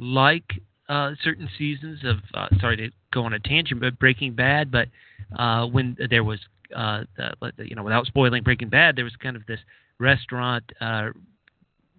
[0.00, 4.72] like uh, certain seasons of, uh, sorry to go on a tangent, but Breaking Bad,
[4.72, 4.88] but
[5.38, 6.40] uh, when there was,
[6.74, 9.60] uh, the, you know, without spoiling Breaking Bad, there was kind of this
[9.98, 11.10] restaurant, uh,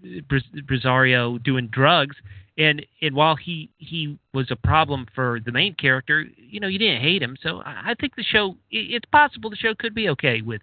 [0.02, 2.16] doing drugs.
[2.58, 6.78] And and while he he was a problem for the main character, you know you
[6.78, 7.38] didn't hate him.
[7.42, 10.62] So I I think the show it's possible the show could be okay with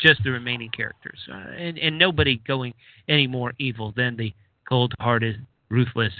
[0.00, 2.72] just the remaining characters, uh, and and nobody going
[3.08, 4.32] any more evil than the
[4.68, 6.12] cold-hearted, ruthless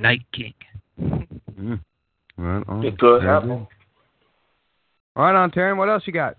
[0.00, 0.54] Night King.
[0.98, 1.80] Mm.
[2.36, 2.84] Right on.
[2.84, 3.66] It could happen.
[5.16, 5.76] All right, on Taryn.
[5.76, 6.36] What else you got?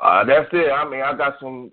[0.00, 0.70] Uh, that's it.
[0.70, 1.72] I mean, I got some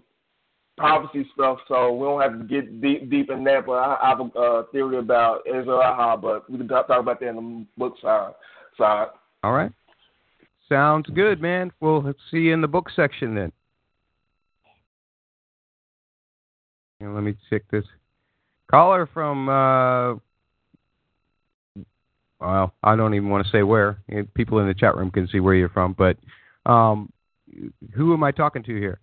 [0.78, 3.66] prophecy stuff, so we don't have to get deep deep in that.
[3.66, 7.00] But I, I have a uh, theory about Azor Ahai, but we can talk talk
[7.00, 8.34] about that in the book side.
[8.78, 9.08] side.
[9.44, 9.72] All right.
[10.70, 11.72] Sounds good, man.
[11.82, 13.52] We'll see you in the book section then.
[17.00, 17.84] Yeah, let me check this.
[18.72, 20.16] Caller from, uh,
[22.44, 24.00] well, I don't even want to say where.
[24.12, 26.18] Eh, People in the chat room can see where you're from, but
[26.66, 27.12] um,
[27.94, 29.00] who am I talking to here?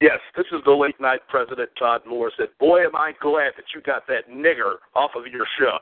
[0.00, 3.66] Yes, this is the late night president Todd Moore said, "Boy, am I glad that
[3.74, 5.78] you got that nigger off of your show."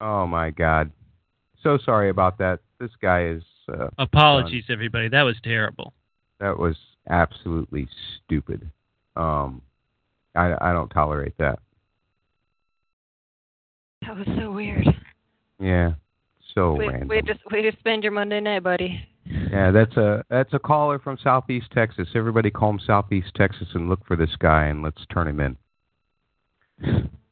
[0.00, 0.90] Oh, my God.
[1.62, 2.60] So sorry about that.
[2.78, 3.42] This guy is.
[3.72, 5.08] Uh, Apologies, everybody.
[5.08, 5.92] That was terrible.
[6.38, 6.76] That was
[7.10, 7.88] absolutely
[8.24, 8.70] stupid.
[9.16, 9.62] Um,
[10.34, 11.58] I, I don't tolerate that.
[14.08, 14.86] That was so weird.
[15.60, 15.92] Yeah,
[16.54, 17.08] so way, random.
[17.08, 19.06] way to way to spend your Monday night, buddy.
[19.26, 22.08] Yeah, that's a that's a caller from Southeast Texas.
[22.14, 25.58] Everybody call him Southeast Texas and look for this guy and let's turn him in.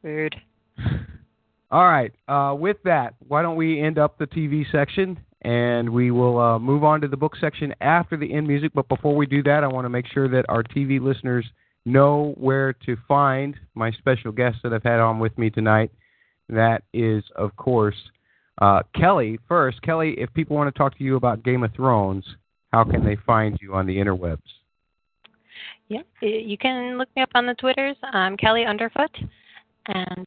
[0.03, 0.37] Weird.
[1.71, 2.13] All right.
[2.29, 6.59] Uh, with that, why don't we end up the TV section and we will uh,
[6.59, 8.73] move on to the book section after the end music.
[8.75, 11.47] But before we do that, I want to make sure that our TV listeners
[11.87, 15.91] know where to find my special guest that I've had on with me tonight.
[16.49, 17.97] That is, of course,
[18.61, 19.39] uh, Kelly.
[19.49, 22.25] First, Kelly, if people want to talk to you about Game of Thrones,
[22.73, 24.39] how can they find you on the interwebs?
[25.89, 27.97] Yeah, you can look me up on the Twitters.
[28.03, 29.11] I'm Kelly Underfoot.
[29.87, 30.27] And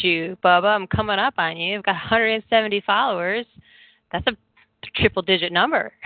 [0.00, 1.78] shoot, Bubba, I'm coming up on you.
[1.78, 3.46] I've got 170 followers.
[4.10, 4.36] That's a
[4.96, 5.92] triple digit number.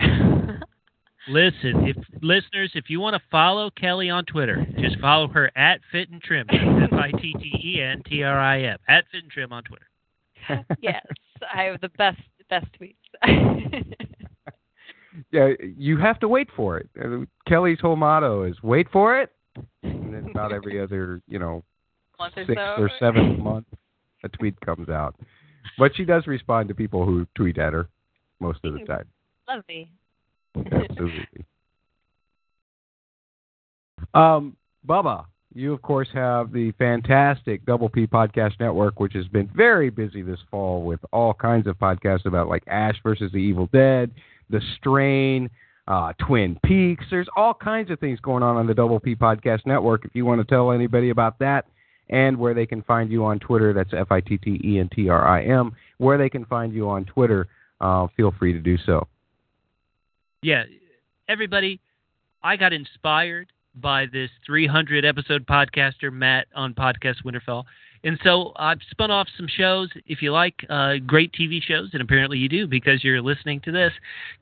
[1.27, 5.81] Listen, if listeners, if you want to follow Kelly on Twitter, just follow her at
[5.91, 9.23] Fit and Trim, F I T T E N T R I M, at Fit
[9.23, 10.65] and Trim on Twitter.
[10.81, 11.03] yes,
[11.53, 12.19] I have the best
[12.49, 12.95] best tweets.
[15.31, 16.89] Yeah, you have to wait for it.
[16.99, 19.31] Uh, Kelly's whole motto is "wait for it,"
[19.83, 21.63] and then about every other, you know,
[22.17, 22.81] Month or sixth so.
[22.81, 23.65] or seventh month,
[24.23, 25.15] a tweet comes out.
[25.77, 27.89] But she does respond to people who tweet at her
[28.39, 29.05] most of the time.
[29.47, 29.91] Lovely.
[30.71, 31.45] Absolutely.
[34.13, 34.55] Um,
[34.87, 39.89] Bubba, you of course have the fantastic Double P Podcast Network, which has been very
[39.89, 44.11] busy this fall with all kinds of podcasts about like Ash versus the Evil Dead,
[44.49, 45.49] The Strain,
[45.87, 47.03] uh, Twin Peaks.
[47.09, 50.05] There's all kinds of things going on on the Double P Podcast Network.
[50.05, 51.65] If you want to tell anybody about that
[52.09, 54.89] and where they can find you on Twitter, that's F I T T E N
[54.93, 55.75] T R I M.
[55.97, 57.47] Where they can find you on Twitter,
[57.81, 59.07] uh, feel free to do so.
[60.41, 60.63] Yeah,
[61.27, 61.81] everybody,
[62.41, 67.65] I got inspired by this 300 episode podcaster Matt on Podcast Winterfell.
[68.03, 69.89] And so I've spun off some shows.
[70.07, 73.71] If you like uh, great TV shows, and apparently you do because you're listening to
[73.71, 73.91] this,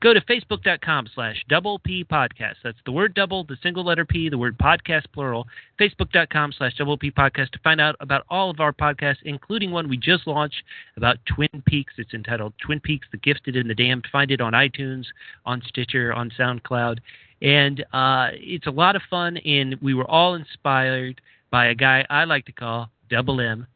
[0.00, 2.54] go to facebook.com slash double P podcast.
[2.62, 5.46] That's the word double, the single letter P, the word podcast plural.
[5.80, 9.88] Facebook.com slash double P podcast to find out about all of our podcasts, including one
[9.88, 10.62] we just launched
[10.96, 11.94] about Twin Peaks.
[11.98, 14.06] It's entitled Twin Peaks, The Gifted and the Damned.
[14.12, 15.06] Find it on iTunes,
[15.44, 16.98] on Stitcher, on SoundCloud.
[17.42, 21.20] And uh, it's a lot of fun, and we were all inspired
[21.50, 23.66] by a guy I like to call Double M,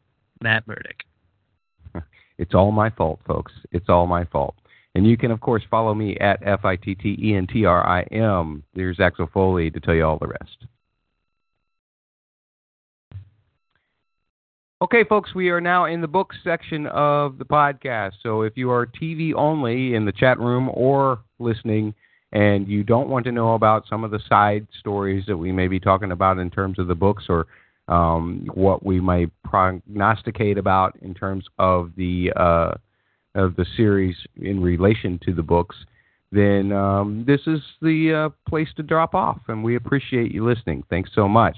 [0.41, 1.03] Matt Murdock.
[2.39, 3.53] It's all my fault, folks.
[3.71, 4.55] It's all my fault.
[4.95, 7.63] And you can, of course, follow me at F I T T E N T
[7.65, 8.63] R I M.
[8.73, 10.65] There's Axel Foley to tell you all the rest.
[14.81, 18.13] Okay, folks, we are now in the books section of the podcast.
[18.21, 21.93] So if you are TV only in the chat room or listening,
[22.33, 25.67] and you don't want to know about some of the side stories that we may
[25.67, 27.47] be talking about in terms of the books or
[27.87, 32.73] um, what we might prognosticate about in terms of the uh,
[33.35, 35.75] of the series in relation to the books,
[36.31, 40.83] then um, this is the uh, place to drop off, and we appreciate you listening.
[40.89, 41.57] Thanks so much.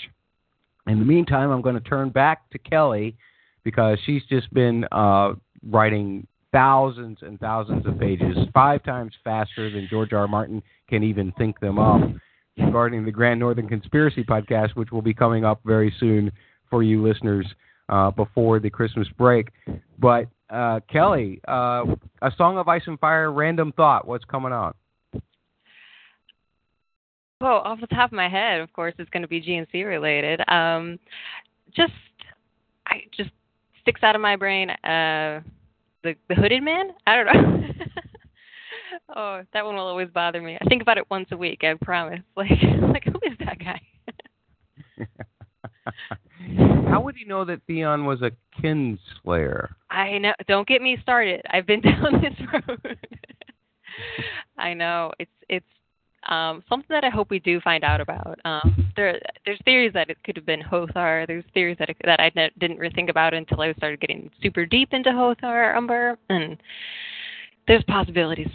[0.87, 3.17] In the meantime, I'm going to turn back to Kelly
[3.63, 5.33] because she's just been uh,
[5.67, 10.19] writing thousands and thousands of pages, five times faster than George R.
[10.19, 10.27] R.
[10.27, 12.01] Martin can even think them up
[12.57, 16.31] regarding the Grand Northern Conspiracy podcast, which will be coming up very soon
[16.69, 17.45] for you listeners
[17.89, 19.49] uh, before the Christmas break.
[19.99, 21.85] But uh, Kelly, uh,
[22.21, 24.07] a Song of Ice and Fire, random thought.
[24.07, 24.73] What's coming on?
[27.41, 30.41] Well, off the top of my head, of course, it's going to be GNC related.
[30.49, 30.97] Um,
[31.75, 31.91] just,
[32.87, 33.29] I just
[33.81, 34.69] sticks out of my brain.
[34.69, 35.41] Uh,
[36.03, 36.91] the the hooded man.
[37.05, 37.61] I don't know.
[39.15, 40.57] oh, that one will always bother me.
[40.59, 41.63] I think about it once a week.
[41.63, 42.21] I promise.
[42.35, 42.51] Like,
[42.81, 43.81] like who is that guy?
[46.89, 48.31] How would he know that Theon was a
[48.61, 49.69] kinslayer?
[49.89, 50.33] I know.
[50.47, 51.41] Don't get me started.
[51.49, 52.97] I've been down this road.
[54.57, 55.11] I know.
[55.19, 55.65] It's it's
[56.27, 58.39] um, something that I hope we do find out about.
[58.45, 61.25] Um, there, there's theories that it could have been Hother.
[61.27, 64.29] There's theories that it, that I ne- didn't really think about until I started getting
[64.41, 66.57] super deep into Hother Umber, and
[67.67, 68.49] there's possibilities.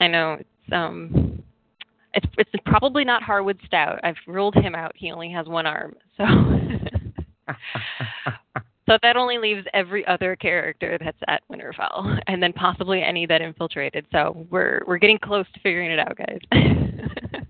[0.00, 1.42] I know it's um,
[2.14, 4.00] it's it's probably not Harwood Stout.
[4.02, 4.92] I've ruled him out.
[4.94, 6.24] He only has one arm, so.
[8.88, 13.42] So that only leaves every other character that's at Winterfell, and then possibly any that
[13.42, 14.06] infiltrated.
[14.10, 16.38] So we're we're getting close to figuring it out, guys.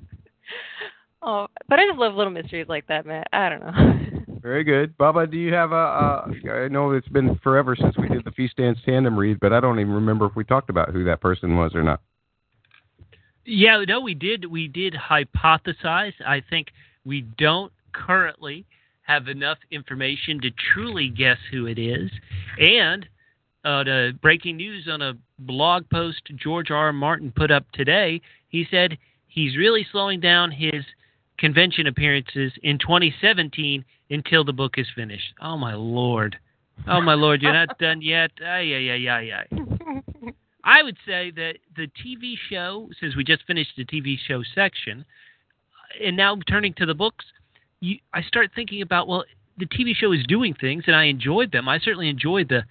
[1.23, 3.23] oh, but I just love little mysteries like that, man.
[3.33, 4.41] I don't know.
[4.43, 5.31] Very good, Bubba.
[5.31, 5.75] Do you have a?
[5.77, 9.53] Uh, I know it's been forever since we did the Feast Dance tandem read, but
[9.53, 12.01] I don't even remember if we talked about who that person was or not.
[13.51, 14.45] Yeah, no, we did.
[14.45, 16.13] We did hypothesize.
[16.27, 16.69] I think
[17.07, 18.67] we don't currently
[19.03, 22.11] have enough information to truly guess who it is.
[22.59, 23.05] And
[23.65, 26.77] uh, the breaking news on a blog post George R.
[26.89, 26.93] R.
[26.93, 28.99] Martin put up today, he said
[29.29, 30.85] he's really slowing down his
[31.39, 35.33] convention appearances in 2017 until the book is finished.
[35.41, 36.37] Oh my lord.
[36.87, 38.31] Oh my lord, you're not done yet.
[38.45, 39.47] Ay ay ay ay ay.
[40.69, 45.07] I would say that the TV show, since we just finished the TV show section,
[46.05, 47.25] and now turning to the books,
[47.81, 49.25] you, I start thinking about well,
[49.57, 51.71] the TV show is doing things, and I enjoyed them.
[51.71, 52.65] I certainly enjoyed the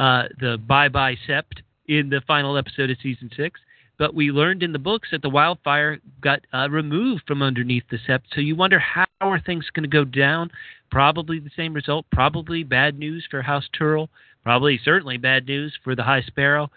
[0.00, 3.58] uh, the bye bye sept in the final episode of season six.
[3.98, 7.98] But we learned in the books that the wildfire got uh, removed from underneath the
[8.08, 8.22] sept.
[8.32, 10.50] So you wonder how are things going to go down?
[10.92, 12.06] Probably the same result.
[12.12, 14.08] Probably bad news for House Tyrell.
[14.44, 16.70] Probably certainly bad news for the High Sparrow.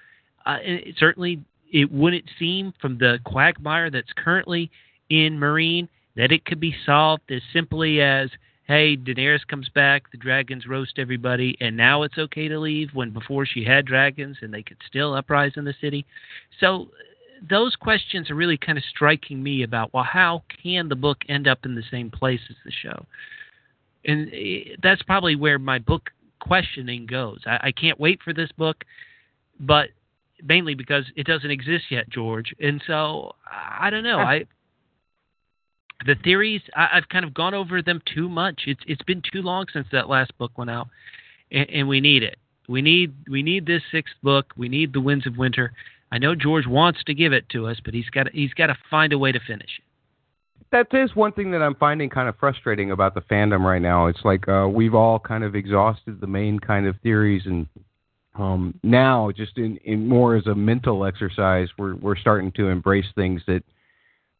[0.46, 4.70] Uh, it, certainly, it wouldn't seem from the quagmire that's currently
[5.10, 8.30] in Meereen that it could be solved as simply as
[8.66, 13.12] hey, Daenerys comes back, the dragons roast everybody, and now it's okay to leave when
[13.12, 16.06] before she had dragons and they could still uprise in the city.
[16.62, 16.88] So
[17.50, 21.48] those questions are really kind of striking me about well, how can the book end
[21.48, 23.06] up in the same place as the show?
[24.06, 26.10] And eh, that's probably where my book
[26.40, 27.40] questioning goes.
[27.46, 28.86] I, I can't wait for this book,
[29.60, 29.90] but
[30.44, 32.54] mainly because it doesn't exist yet, George.
[32.60, 34.20] And so I don't know.
[34.20, 34.46] I
[36.06, 38.64] the theories I, I've kind of gone over them too much.
[38.68, 40.88] It's it's been too long since that last book went out,
[41.52, 42.38] and, and we need it.
[42.68, 44.54] We need we need this sixth book.
[44.58, 45.74] We need the Winds of Winter.
[46.12, 48.78] I know George wants to give it to us, but he's got he's got to
[48.90, 49.84] find a way to finish it.
[50.72, 54.08] That is one thing that I'm finding kind of frustrating about the fandom right now.
[54.08, 57.68] It's like uh, we've all kind of exhausted the main kind of theories, and
[58.36, 63.06] um, now just in, in more as a mental exercise, we're we're starting to embrace
[63.16, 63.64] things that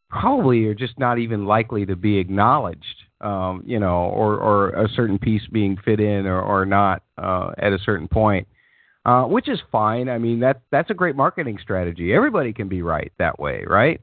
[0.10, 4.88] probably are just not even likely to be acknowledged, um, you know, or, or a
[4.90, 8.48] certain piece being fit in or, or not uh, at a certain point,
[9.06, 10.10] uh, which is fine.
[10.10, 12.14] I mean, that that's a great marketing strategy.
[12.14, 14.00] Everybody can be right that way, right?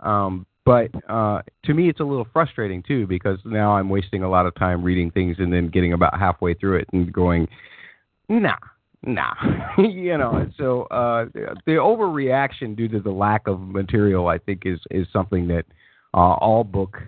[0.00, 4.30] Um, but uh, to me, it's a little frustrating too because now I'm wasting a
[4.30, 7.48] lot of time reading things and then getting about halfway through it and going,
[8.28, 8.56] nah,
[9.02, 9.34] nah,
[9.78, 10.50] you know.
[10.56, 11.26] So uh,
[11.66, 15.64] the overreaction due to the lack of material, I think, is is something that
[16.14, 16.98] uh, all book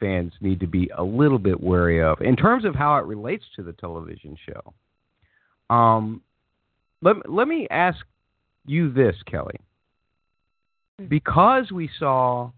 [0.00, 3.44] fans need to be a little bit wary of in terms of how it relates
[3.56, 5.74] to the television show.
[5.74, 6.22] Um,
[7.02, 7.98] let let me ask
[8.66, 9.60] you this, Kelly,
[11.08, 12.50] because we saw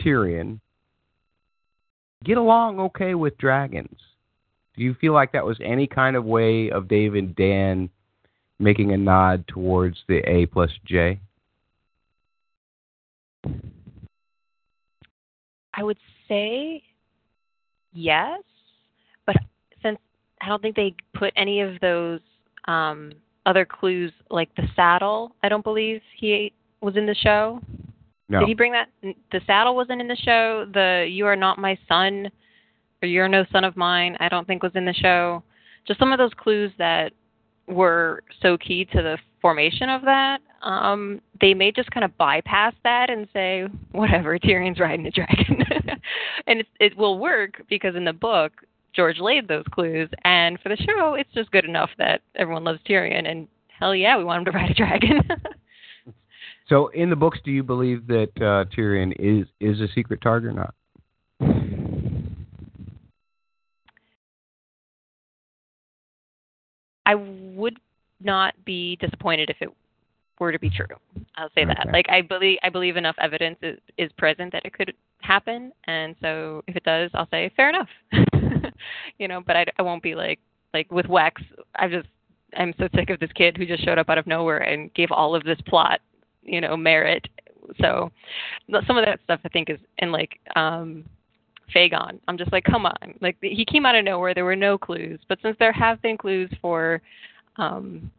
[0.00, 0.60] Tyrion
[2.24, 3.98] get along okay with dragons
[4.76, 7.90] do you feel like that was any kind of way of Dave and Dan
[8.58, 11.20] making a nod towards the A plus J?
[15.74, 16.82] I would say
[17.92, 18.40] yes,
[19.26, 19.36] but
[19.82, 19.98] since
[20.40, 22.20] I don't think they put any of those
[22.66, 23.12] um,
[23.46, 27.60] other clues, like the saddle, I don't believe he was in the show.
[28.28, 28.40] No.
[28.40, 28.88] Did he bring that?
[29.02, 30.66] The saddle wasn't in the show.
[30.72, 32.30] The "You are not my son"
[33.02, 35.42] or "You're no son of mine," I don't think was in the show.
[35.86, 37.12] Just some of those clues that
[37.66, 40.40] were so key to the formation of that.
[40.62, 45.58] Um, they may just kind of bypass that and say, whatever, Tyrion's riding a dragon.
[46.46, 48.52] and it, it will work because in the book,
[48.94, 50.08] George laid those clues.
[50.24, 53.28] And for the show, it's just good enough that everyone loves Tyrion.
[53.28, 53.48] And
[53.78, 55.22] hell yeah, we want him to ride a dragon.
[56.68, 60.50] so, in the books, do you believe that uh, Tyrion is is a secret target
[60.50, 60.74] or not?
[67.06, 67.78] I would
[68.20, 69.68] not be disappointed if it
[70.38, 70.86] were to be true.
[71.36, 71.74] I'll say Okay.
[71.76, 71.92] that.
[71.92, 76.16] Like I believe I believe enough evidence is, is present that it could happen, and
[76.20, 77.88] so if it does, I'll say fair enough.
[79.18, 80.38] you know, but I, I won't be like
[80.74, 81.32] like with Wex.
[81.76, 82.08] I just
[82.56, 85.10] I'm so sick of this kid who just showed up out of nowhere and gave
[85.10, 86.00] all of this plot,
[86.42, 87.26] you know, merit.
[87.80, 88.10] So
[88.86, 91.04] some of that stuff I think is and like um
[91.74, 92.18] Fagon.
[92.28, 93.14] I'm just like, come on.
[93.20, 94.34] Like he came out of nowhere.
[94.34, 97.00] There were no clues, but since there have been clues for,
[97.56, 98.10] um,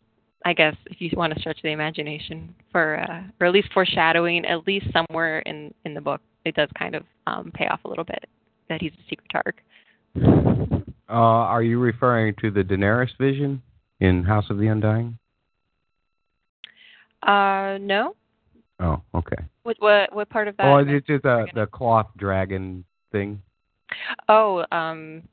[0.46, 4.46] I guess if you want to stretch the imagination for, uh, or at least foreshadowing,
[4.46, 7.90] at least somewhere in in the book, it does kind of um, pay off a
[7.90, 8.26] little bit
[8.70, 9.54] that he's a secret targ.
[11.10, 13.62] Uh, are you referring to the Daenerys vision
[14.00, 15.18] in House of the Undying?
[17.22, 18.16] Uh, no.
[18.80, 19.38] Oh, okay.
[19.64, 20.66] What what what part of that?
[20.66, 23.42] Oh, it's just the the cloth dragon thing.
[24.28, 25.24] Oh, um,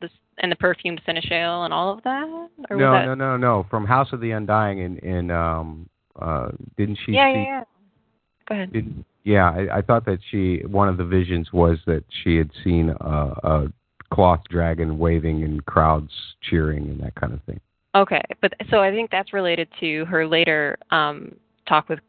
[0.00, 2.48] this and the perfumed seneschal and all of that.
[2.70, 3.04] Or no, that...
[3.06, 3.66] no, no, no.
[3.70, 5.88] From House of the Undying, in in um,
[6.20, 7.12] uh, didn't she?
[7.12, 7.64] Yeah, see, yeah, yeah.
[8.48, 8.72] Go ahead.
[8.72, 12.50] Did, yeah, I, I thought that she one of the visions was that she had
[12.64, 13.04] seen a,
[13.44, 13.72] a
[14.12, 16.10] cloth dragon waving and crowds
[16.42, 17.60] cheering and that kind of thing.
[17.94, 21.34] Okay, but so I think that's related to her later um,
[21.68, 22.00] talk with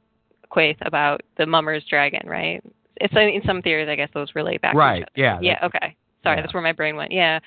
[0.49, 2.63] Quaithe about the Mummer's dragon, right?
[2.97, 4.75] It's in some theories, I guess those relate back.
[4.75, 5.59] Right, To yeah, Yeah.
[5.65, 5.95] Okay.
[6.23, 6.41] Sorry, yeah.
[6.41, 7.11] that's where my brain went.
[7.11, 7.39] Yeah.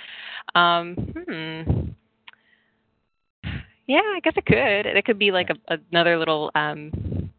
[0.54, 1.90] Um, hmm.
[3.86, 4.86] Yeah, I guess it could.
[4.86, 7.30] It could be like a, another little um,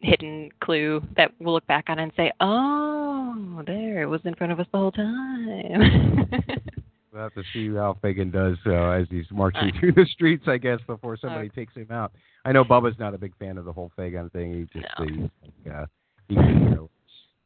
[0.00, 4.52] hidden clue that we'll look back on and say, "Oh, there, it was in front
[4.52, 6.30] of us the whole time."
[7.10, 10.58] We'll have to see how Fagan does uh, as he's marching through the streets, I
[10.58, 12.12] guess, before somebody takes him out.
[12.44, 14.68] I know Bubba's not a big fan of the whole Fagan thing.
[14.72, 15.30] He just he's
[15.64, 15.86] like, uh,
[16.28, 16.90] he, you know,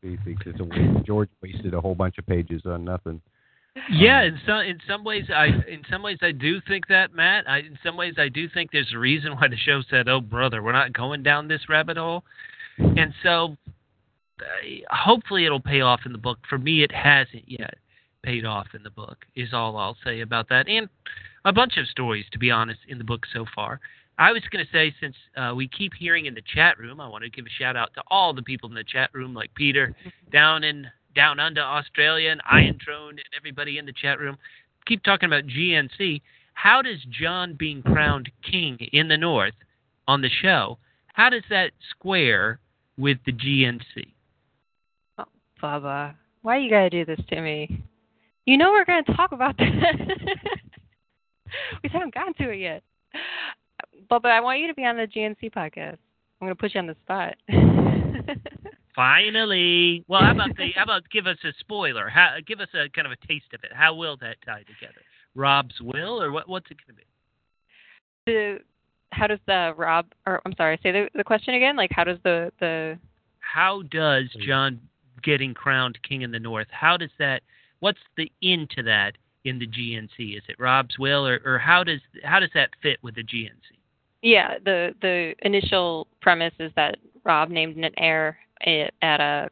[0.03, 1.07] he thinks it's a waste.
[1.07, 3.21] George wasted a whole bunch of pages on nothing.
[3.91, 7.49] Yeah, in some in some ways I in some ways I do think that Matt.
[7.49, 10.21] I in some ways I do think there's a reason why the show said, "Oh
[10.21, 12.23] brother, we're not going down this rabbit hole,"
[12.79, 13.57] and so
[14.41, 14.45] uh,
[14.91, 16.39] hopefully it'll pay off in the book.
[16.51, 17.77] For me, it hasn't yet
[18.23, 19.25] paid off in the book.
[19.35, 20.91] Is all I'll say about that, and
[21.47, 23.81] a bunch of stories to be honest in the book so far.
[24.23, 27.09] I was going to say, since uh, we keep hearing in the chat room, I
[27.09, 29.53] want to give a shout out to all the people in the chat room, like
[29.57, 29.97] Peter
[30.33, 30.87] down in
[31.17, 34.39] down under Australia and Iron Throne and everybody in the chat room.
[34.87, 36.23] Keep talking about GNC.
[36.55, 39.55] How does Jon being crowned king in the North
[40.07, 40.79] on the show?
[41.09, 42.61] How does that square
[42.97, 44.13] with the GNC?
[45.61, 47.83] Bubba, Why you gotta do this to me?
[48.47, 50.19] You know we're gonna talk about that.
[51.83, 52.85] we haven't gotten to it yet.
[54.09, 55.99] But but I want you to be on the GNC podcast.
[56.41, 57.35] I'm gonna put you on the spot.
[58.95, 60.05] Finally.
[60.07, 62.09] Well, how about the how about give us a spoiler?
[62.09, 63.73] How give us a kind of a taste of it.
[63.73, 65.01] How will that tie together?
[65.35, 67.07] Robb's will or what what's it going to be?
[68.27, 68.59] the
[69.13, 71.77] how does the Robb or I'm sorry, say the the question again?
[71.77, 72.99] Like how does the the
[73.41, 74.81] How does Jon
[75.23, 76.69] getting crowned king in the north?
[76.71, 77.43] How does that
[77.81, 79.13] what's the into that
[79.45, 80.37] in the GNC?
[80.37, 83.51] Is it Robb's will or or how does how does that fit with the GNC?
[84.23, 89.49] Yeah, the the initial premise is that Robb named an heir at a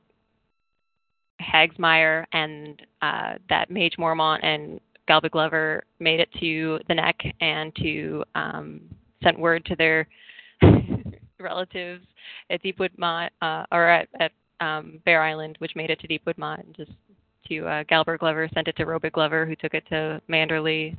[1.41, 7.75] Hagsmire and uh, that Maege Mormont and Galbart Glover made it to the neck and
[7.77, 8.81] to um,
[9.23, 10.07] sent word to their
[11.41, 12.05] relatives
[12.51, 16.39] at Deepwood Motte uh, or at, at um, Bear Island, which made it to Deepwood
[16.39, 16.93] Motte, and just
[17.49, 20.97] to uh, Galbart Glover sent it to Robett Glover, who took it to Manderley,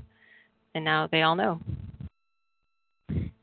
[0.75, 1.59] and now they all know.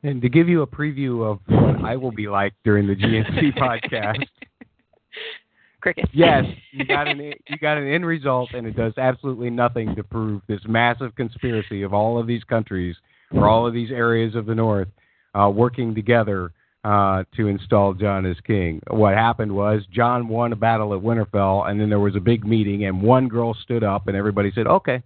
[0.03, 3.57] And to give you a preview of what I will be like during the GNC
[3.57, 4.25] podcast,
[5.81, 6.11] Crickets.
[6.13, 10.03] yes, you got an you got an end result, and it does absolutely nothing to
[10.03, 12.95] prove this massive conspiracy of all of these countries
[13.33, 14.87] or all of these areas of the North
[15.33, 16.51] uh, working together
[16.83, 18.81] uh, to install Jon as king.
[18.89, 22.45] What happened was Jon won a battle at Winterfell, and then there was a big
[22.45, 25.01] meeting, and one girl stood up, and everybody said, "Okay."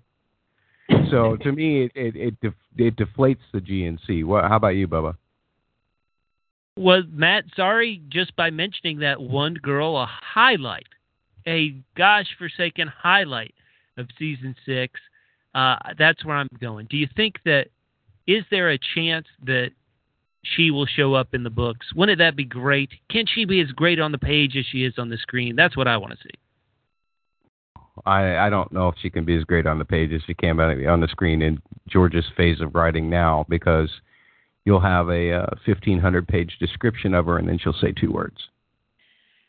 [1.13, 4.25] So to me, it it it, def- it deflates the GNC.
[4.25, 4.45] What?
[4.45, 5.15] How about you, Bubba?
[6.75, 10.87] Was Matt sorry just by mentioning that one girl a highlight,
[11.47, 13.53] a gosh forsaken highlight
[13.97, 14.99] of season six?
[15.53, 16.87] Uh, that's where I'm going.
[16.89, 17.67] Do you think that
[18.25, 19.69] is there a chance that
[20.41, 21.93] she will show up in the books?
[21.95, 22.89] Wouldn't that be great?
[23.11, 25.55] Can she be as great on the page as she is on the screen?
[25.55, 26.42] That's what I want to see.
[28.05, 30.33] I I don't know if she can be as great on the page as she
[30.33, 33.89] can on on the screen in George's phase of writing now because
[34.65, 38.37] you'll have a uh, 1500 page description of her and then she'll say two words.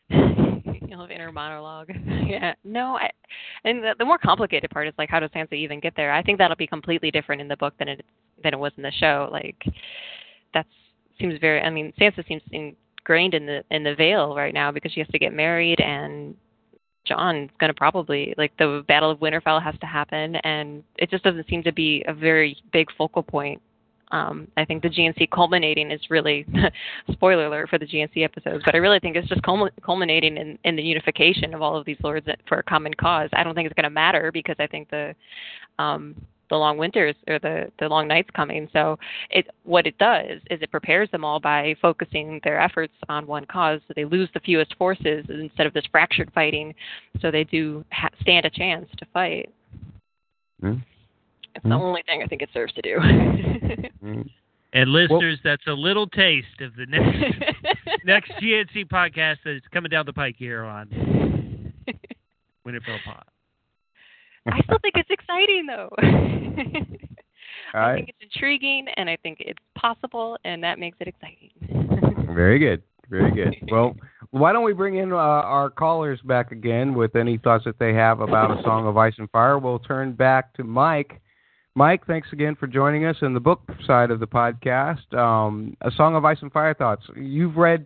[0.09, 1.89] You'll have inner monologue.
[2.27, 2.53] yeah.
[2.63, 3.09] No, I
[3.63, 6.11] and the, the more complicated part is like how does Sansa even get there?
[6.11, 8.05] I think that'll be completely different in the book than it
[8.43, 9.29] than it was in the show.
[9.31, 9.61] Like
[10.53, 10.67] that
[11.19, 14.91] seems very I mean, Sansa seems ingrained in the in the Vale right now because
[14.91, 16.35] she has to get married and
[17.05, 21.23] Jon's going to probably like the Battle of Winterfell has to happen, and it just
[21.23, 23.61] doesn't seem to be a very big focal point.
[24.11, 26.45] Um, I think the GNC culminating is really
[27.11, 30.75] spoiler alert for the GNC episodes, but I really think it's just culminating in, in
[30.75, 33.29] the unification of all of these lords for a common cause.
[33.33, 35.15] I don't think it's going to matter because I think the
[35.79, 36.15] um,
[36.49, 38.67] the long winters or the the long nights coming.
[38.73, 38.97] So
[39.29, 43.45] it what it does is it prepares them all by focusing their efforts on one
[43.45, 46.73] cause, so they lose the fewest forces instead of this fractured fighting.
[47.21, 49.51] So they do ha- stand a chance to fight.
[50.61, 50.83] Mm.
[51.55, 52.99] It's the only thing I think it serves to do.
[54.03, 54.29] Mm.
[54.73, 57.33] And listeners, that's a little taste of the next
[58.05, 60.87] next GNC podcast that's coming down the pike here on
[62.67, 63.23] Winterfell Pod.
[64.47, 65.89] I still think it's exciting though.
[67.73, 67.95] All I right.
[67.95, 71.51] think it's intriguing and I think it's possible and that makes it exciting.
[72.33, 72.81] Very good.
[73.09, 73.55] Very good.
[73.71, 73.95] Well,
[74.31, 77.93] why don't we bring in uh, our callers back again with any thoughts that they
[77.93, 79.59] have about A Song of Ice and Fire?
[79.59, 81.21] We'll turn back to Mike.
[81.75, 85.13] Mike, thanks again for joining us in the book side of the podcast.
[85.13, 87.03] Um, a Song of Ice and Fire thoughts.
[87.15, 87.85] You've read,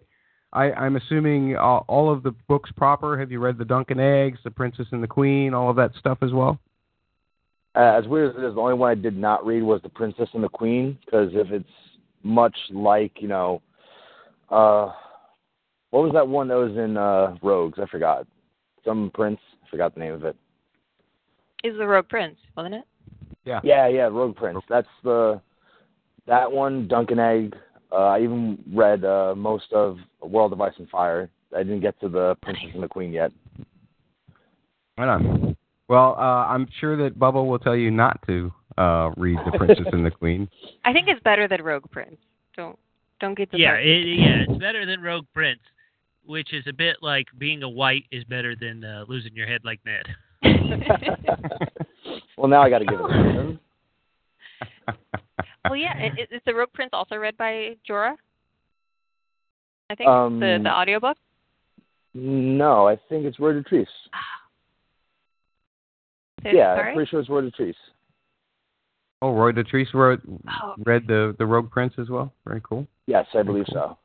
[0.52, 3.20] I, I'm assuming, all, all of the books proper.
[3.20, 6.20] Have you read The Duncan Eggs, The Princess and the Queen, all of that stuff
[6.22, 6.60] as well?
[7.76, 9.90] Uh, as weird as it is, the only one I did not read was The
[9.90, 11.70] Princess and the Queen, because if it's
[12.24, 13.62] much like, you know,
[14.50, 14.92] uh,
[15.92, 17.80] what was that one that was in uh, Rogues?
[17.82, 18.26] I forgot.
[18.86, 19.40] Some prince.
[19.64, 20.36] I forgot the name of it.
[21.64, 22.86] Is the Rogue Prince, wasn't it?
[23.46, 23.60] Yeah.
[23.64, 24.60] Yeah, yeah, Rogue Prince.
[24.70, 25.42] That's the
[26.28, 26.88] that one.
[26.88, 27.56] Duncan Egg.
[27.92, 31.30] Uh, I even read uh, most of World of Ice and Fire.
[31.56, 33.32] I didn't get to the Princess and the Queen yet.
[34.98, 35.56] Right on.
[35.88, 39.88] Well, uh, I'm sure that Bubba will tell you not to uh, read The Princess
[39.92, 40.48] and the Queen.
[40.86, 42.18] I think it's better than Rogue Prince.
[42.56, 42.78] Don't
[43.20, 45.60] don't get the Yeah, it, yeah, it's better than Rogue Prince,
[46.26, 49.62] which is a bit like being a white is better than uh, losing your head
[49.64, 50.06] like Ned.
[52.40, 53.60] Well, now I got to give it a listen.
[55.66, 55.94] Well, yeah.
[55.96, 58.16] i- Is the Rogue Prince also read by Jorah?
[59.90, 61.18] I think Um, the the audiobook.
[62.14, 63.88] No, I think it's Word of Trees.
[66.46, 66.90] Yeah, sorry?
[66.92, 67.76] I'm pretty sure it's Word of Trees.
[69.22, 70.22] Oh, Roy Dotrice wrote,
[70.64, 70.74] Oh.
[70.86, 72.32] read the, the Rogue Prince as well?
[72.48, 72.88] Very cool.
[73.08, 73.98] Yes, I believe so.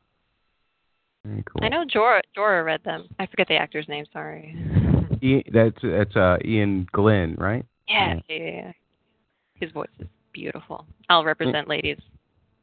[1.25, 1.65] Very cool.
[1.65, 3.07] I know Jorah Jorah read them.
[3.21, 4.05] I forget the actor's name.
[4.13, 4.53] Sorry.
[5.23, 7.65] Ian, that's that's uh, Iain Glen, right?
[7.89, 8.73] Yeah, yeah, yeah, yeah.
[9.55, 10.85] His voice is beautiful.
[11.09, 11.99] I'll represent ladies.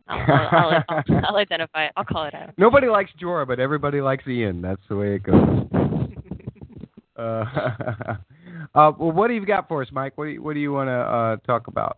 [0.08, 1.94] I'll, I'll, I'll, I'll, I'll identify it.
[1.98, 2.52] I'll call it out.
[2.58, 4.62] Nobody likes Jorah, but everybody likes Ian.
[4.62, 5.68] That's the way it goes.
[7.18, 7.22] uh,
[8.76, 10.18] uh, well, what do you got for us, Mike?
[10.18, 11.98] What do you, what do you want to uh, talk about?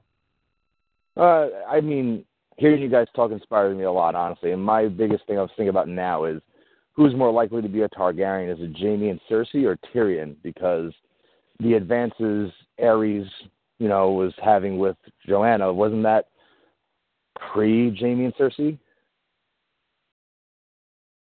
[1.17, 2.23] Uh, I mean,
[2.57, 4.51] hearing you guys talk inspires me a lot, honestly.
[4.51, 6.41] And my biggest thing I was thinking about now is
[6.93, 8.51] who's more likely to be a Targaryen?
[8.51, 10.35] Is it Jaime and Cersei or Tyrion?
[10.43, 10.93] Because
[11.59, 13.27] the advances Aerys,
[13.79, 14.97] you know, was having with
[15.27, 16.27] Joanna, wasn't that
[17.51, 18.77] pre Jaime and Cersei?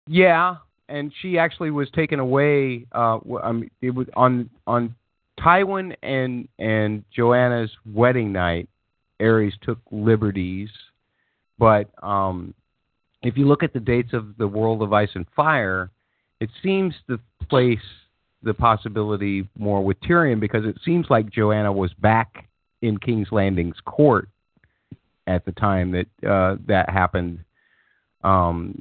[0.08, 0.58] Yeah,
[0.90, 2.86] and she actually was taken away.
[2.92, 4.96] Uh, I mean, it was on on
[5.40, 8.70] Tywin and and Joanna's wedding night.
[9.22, 10.70] Aerys took liberties,
[11.58, 12.54] but um,
[13.22, 15.92] if you look at the dates of the World of Ice and Fire,
[16.42, 17.20] it seems to
[17.50, 17.80] place
[18.44, 22.48] the possibility more with Tyrion because it seems like Joanna was back
[22.82, 24.28] in King's Landing's court
[25.28, 27.40] at the time that uh, that happened,
[28.24, 28.80] um,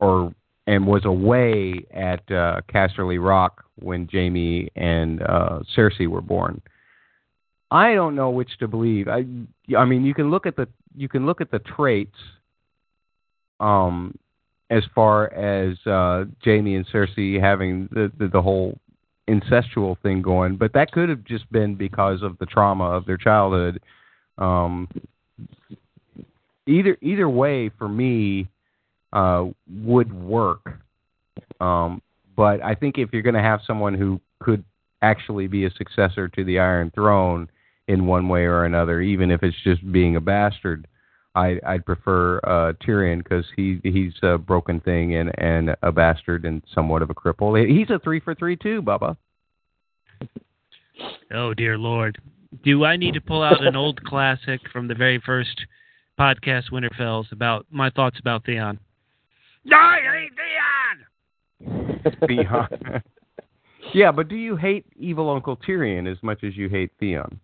[0.00, 0.34] or
[0.66, 6.60] and was away at uh, Casterly Rock when Jaime and uh, Cersei were born.
[7.70, 9.08] I don't know which to believe.
[9.08, 9.26] I
[9.76, 12.16] I mean you can look at the you can look at the traits
[13.60, 14.16] um
[14.70, 18.78] as far as uh Jaime and Cersei having the, the the whole
[19.28, 23.16] incestual thing going, but that could have just been because of the trauma of their
[23.16, 23.80] childhood.
[24.38, 24.88] Um
[26.66, 28.48] either either way for me
[29.12, 29.46] uh
[29.82, 30.80] would work.
[31.60, 32.02] Um
[32.36, 34.62] but I think if you're going to have someone who could
[35.02, 37.48] actually be a successor to the Iron Throne,
[37.88, 40.86] in one way or another, even if it's just being a bastard.
[41.38, 46.44] I, I'd prefer uh, Tyrion because he he's a broken thing and and a bastard
[46.44, 47.56] and somewhat of a cripple.
[47.64, 49.16] He's a three for three too, Bubba.
[51.32, 52.18] Oh dear Lord,
[52.64, 55.64] do I need to pull out an old classic from the very first
[56.18, 58.80] podcast, Winterfells, about my thoughts about Theon?
[59.72, 60.32] I hate
[61.60, 62.16] Theon.
[62.26, 63.02] Theon.
[63.94, 67.38] yeah, but do you hate evil Uncle Tyrion as much as you hate Theon?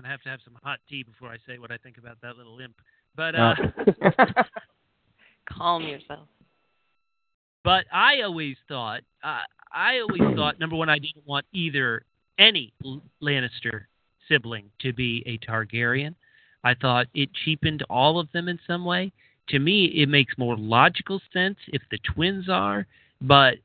[0.00, 2.16] I'm gonna have to have some hot tea before I say what I think about
[2.22, 2.74] that little imp.
[3.14, 3.54] But uh,
[5.58, 6.26] calm yourself.
[7.64, 12.04] But I always thought, uh, I always thought, number one, I didn't want either
[12.38, 12.72] any
[13.22, 13.82] Lannister
[14.26, 16.14] sibling to be a Targaryen.
[16.64, 19.12] I thought it cheapened all of them in some way.
[19.50, 22.86] To me, it makes more logical sense if the twins are,
[23.20, 23.56] but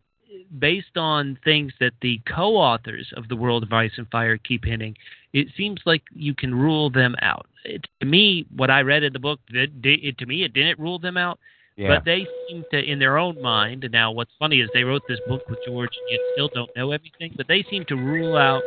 [0.60, 4.96] based on things that the co-authors of the World of Ice and Fire keep hinting,
[5.34, 7.46] it seems like you can rule them out.
[7.64, 10.80] It, to me, what I read in the book, it, it, to me, it didn't
[10.80, 11.40] rule them out.
[11.76, 11.96] Yeah.
[11.96, 15.02] But they seem to, in their own mind, and now what's funny is they wrote
[15.10, 18.38] this book with George and yet still don't know everything, but they seem to rule
[18.38, 18.62] out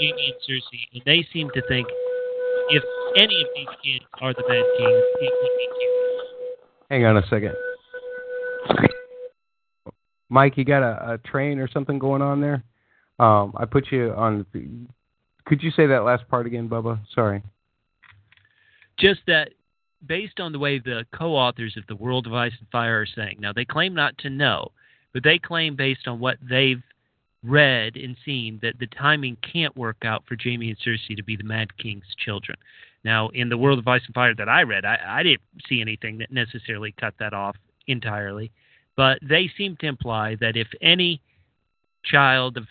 [0.00, 1.86] Jaime and Cersei, and they seem to think
[2.70, 2.82] if
[3.16, 6.20] any of these kids are the bad Kings, it would be Tyrion.
[6.90, 7.54] Hang on a second.
[10.30, 12.62] Mike, you got a, a train or something going on there?
[13.18, 14.46] Um, I put you on.
[15.44, 17.00] Could you say that last part again, Bubba?
[17.14, 17.42] Sorry.
[18.98, 19.50] Just that,
[20.06, 23.38] based on the way the co-authors of the World of Ice and Fire are saying.
[23.40, 24.70] Now, they claim not to know,
[25.12, 26.82] but they claim based on what they've
[27.42, 31.36] read and seen that the timing can't work out for Jaime and Cersei to be
[31.36, 32.56] the Mad King's children.
[33.02, 35.80] Now, in the World of Ice and Fire that I read, I, I didn't see
[35.80, 38.52] anything that necessarily cut that off entirely.
[38.96, 41.20] But they seem to imply that if any
[42.04, 42.66] child of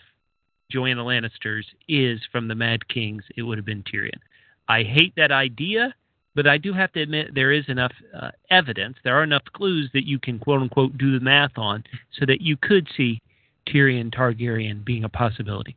[0.70, 4.20] Joanna Lannister's is from the Mad Kings, it would have been Tyrion.
[4.68, 5.94] I hate that idea,
[6.34, 9.90] but I do have to admit there is enough uh, evidence, there are enough clues
[9.94, 11.82] that you can quote unquote do the math on
[12.18, 13.20] so that you could see
[13.66, 15.76] Tyrion Targaryen being a possibility.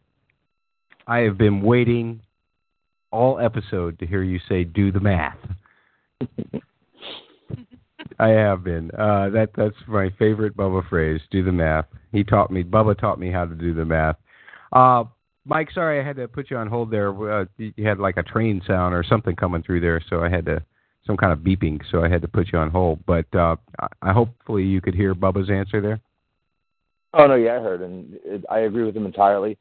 [1.08, 2.22] I have been waiting
[3.12, 5.38] all episode to hear you say do the math.
[8.20, 8.92] I have been.
[8.92, 11.22] Uh, that that's my favorite Bubba phrase.
[11.32, 11.86] Do the math.
[12.12, 12.64] He taught me.
[12.64, 14.18] Bubba taught me how to do the math.
[14.72, 15.06] Uh,
[15.46, 17.10] Mike, sorry I had to put you on hold there.
[17.42, 20.46] Uh, you had like a train sound or something coming through there, so I had
[20.46, 20.64] to
[21.06, 23.06] some kind of beeping, so I had to put you on hold.
[23.06, 23.58] But uh,
[24.02, 26.00] I hopefully you could hear Bubba's answer there.
[27.14, 29.58] Oh no, yeah, I heard, and it, I agree with him entirely.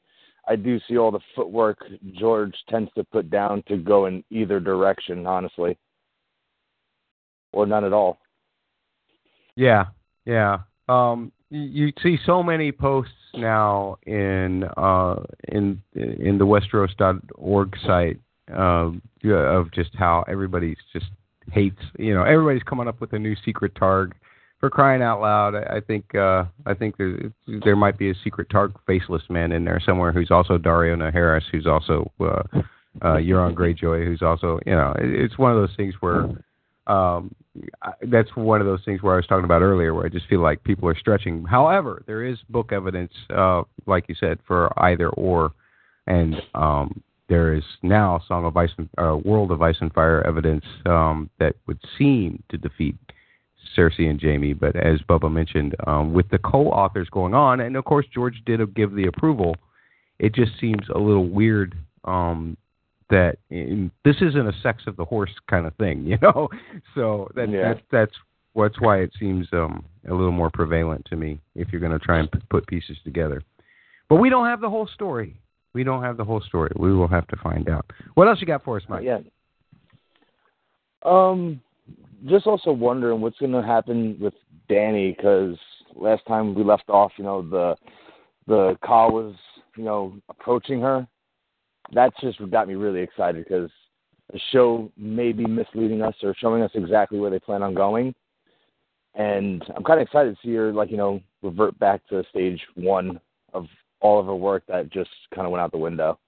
[0.49, 1.85] I do see all the footwork
[2.19, 5.77] George tends to put down to go in either direction, honestly,
[7.53, 8.19] or none at all.
[9.57, 9.87] Yeah,
[10.25, 10.59] yeah.
[10.89, 15.17] Um, you see so many posts now in uh,
[15.49, 18.21] in in the Westeros.org site
[18.53, 18.91] uh,
[19.25, 21.07] of just how everybody's just
[21.53, 21.81] hates.
[21.99, 24.13] You know, everybody's coming up with a new secret targ
[24.63, 27.33] for crying out loud, I, think uh, I think there
[27.65, 31.43] there might be a secret Targ faceless man in there somewhere who's also Daario Naharis,
[31.51, 32.45] who's also uh,
[33.03, 36.29] uh, Euron Greyjoy, who's also you know it, it's one of those things where
[36.87, 37.35] um,
[37.83, 40.27] I, that's one of those things where I was talking about earlier, where I just
[40.27, 41.45] feel like people are stretching.
[41.45, 45.53] However, there is book evidence, uh, like you said, for either or,
[46.07, 50.27] and um, there is now Song of Ice and uh, World of Ice and Fire
[50.27, 52.97] evidence um, that would seem to defeat
[53.77, 54.53] Cersei and Jaime.
[54.53, 58.75] But as Bubba mentioned, um, with the co-authors going on, and of course George did
[58.75, 59.57] give the approval,
[60.19, 62.57] it just seems a little weird um,
[63.13, 66.49] that in, this isn't a sex of the horse kind of thing, you know.
[66.95, 67.75] So that, Yeah.
[67.75, 68.13] that's that's
[68.55, 71.99] what's why it seems um, a little more prevalent to me if you're going to
[71.99, 73.43] try and p- put pieces together.
[74.09, 75.37] But we don't have the whole story.
[75.75, 76.73] We don't have the whole story.
[76.77, 77.87] We will have to find out.
[78.15, 79.05] What else you got for us, Mike?
[79.05, 79.21] Yeah.
[81.05, 81.61] Um,
[82.27, 84.35] just also wondering what's going to happen with
[84.69, 85.57] Dany because
[85.95, 87.77] last time we left off, you know, the
[88.47, 89.35] the call was,
[89.77, 91.07] you know, approaching her.
[91.93, 93.71] That's just what got me really excited because
[94.33, 98.15] the show may be misleading us or showing us exactly where they plan on going.
[99.15, 102.61] And I'm kind of excited to see her, like, you know, revert back to stage
[102.75, 103.21] one
[103.53, 103.67] of
[104.01, 106.19] all of her work that just kind of went out the window.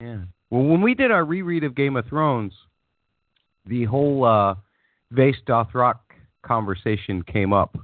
[0.00, 0.22] Yeah.
[0.50, 2.52] Well, when we did our reread of Game of Thrones,
[3.66, 4.54] the whole uh,
[5.12, 5.98] Vaes Dothrak
[6.42, 7.78] conversation came up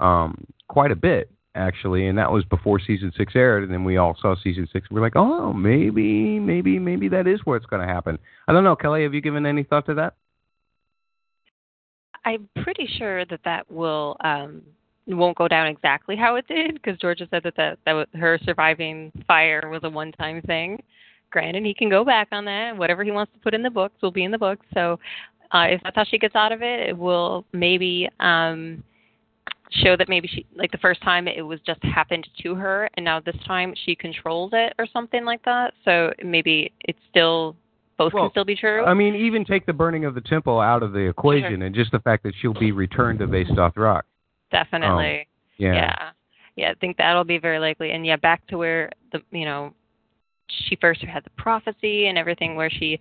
[0.00, 3.64] um, quite a bit, actually, and that was before season six aired.
[3.64, 7.26] And then we all saw season six, and we're like, oh, maybe, maybe, maybe that
[7.26, 8.18] is what's going to happen.
[8.48, 9.02] I don't know, Kelly.
[9.02, 10.14] Have you given any thought to that?
[12.24, 14.62] I'm pretty sure that that will um
[15.06, 19.12] won't go down exactly how it did because Georgia said that that, that her surviving
[19.26, 20.82] fire was a one-time thing.
[21.30, 22.76] Granted, he can go back on that.
[22.76, 24.64] Whatever he wants to put in the books will be in the books.
[24.72, 24.98] So,
[25.52, 28.82] uh, if that's how she gets out of it, it will maybe um
[29.70, 33.04] show that maybe she like the first time it was just happened to her and
[33.04, 35.74] now this time she controls it or something like that.
[35.84, 37.56] So maybe it's still
[37.96, 38.84] both Well, can still be true.
[38.84, 41.92] I mean, even take the burning of the temple out of the equation, and just
[41.92, 44.04] the fact that she'll be returned to Vase rock.
[44.50, 45.20] Definitely.
[45.20, 45.26] Um,
[45.58, 45.74] yeah.
[45.74, 46.10] yeah.
[46.56, 47.92] Yeah i think that'll be very likely.
[47.92, 49.74] And yeah back to where the you know
[50.68, 53.00] she first had the prophecy and everything where she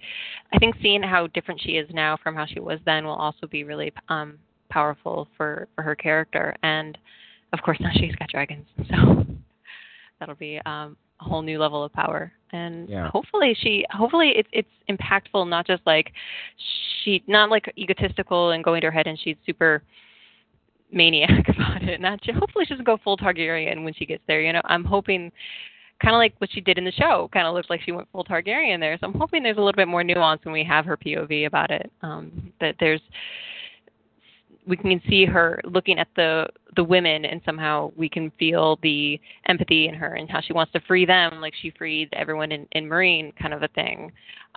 [0.54, 3.48] i think seeing how different she is now from how she was then will also
[3.48, 6.98] be really um powerful for for her character and
[7.54, 9.26] of course now she's got dragons so
[10.20, 13.10] that'll be um a whole new level of power and Yeah.
[13.10, 16.12] hopefully she hopefully it's it's impactful not just like
[17.04, 19.84] she not like egotistical and going to her head and she's super
[20.94, 22.00] maniac about it.
[22.00, 24.42] Not she, hopefully she doesn't go full Targaryen when she gets there.
[24.42, 25.32] You know, I'm hoping
[26.02, 27.30] kind of like what she did in the show.
[27.34, 28.98] Kind of looks like she went full Targaryen there.
[29.00, 31.72] So I'm hoping there's a little bit more nuance when we have her POV about
[31.72, 31.92] it.
[32.02, 33.02] Um, that there's
[34.68, 39.20] we can see her looking at the the women and somehow we can feel the
[39.48, 42.68] empathy in her and how she wants to free them like she freed everyone in,
[42.72, 44.12] in Meereen kind of a thing.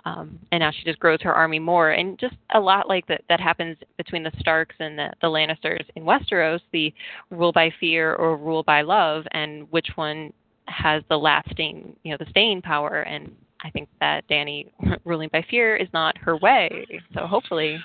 [0.05, 3.21] Um, and now she just grows her army more and just a lot like that
[3.29, 6.93] that happens between the Starks and the, the Lannisters in Westeros, the
[7.29, 10.31] rule by fear or rule by love and which one
[10.67, 13.31] has the lasting, you know, the staying power and
[13.63, 14.67] I think that Dany
[15.03, 16.85] ruling by fear is not her way.
[17.13, 17.77] So hopefully,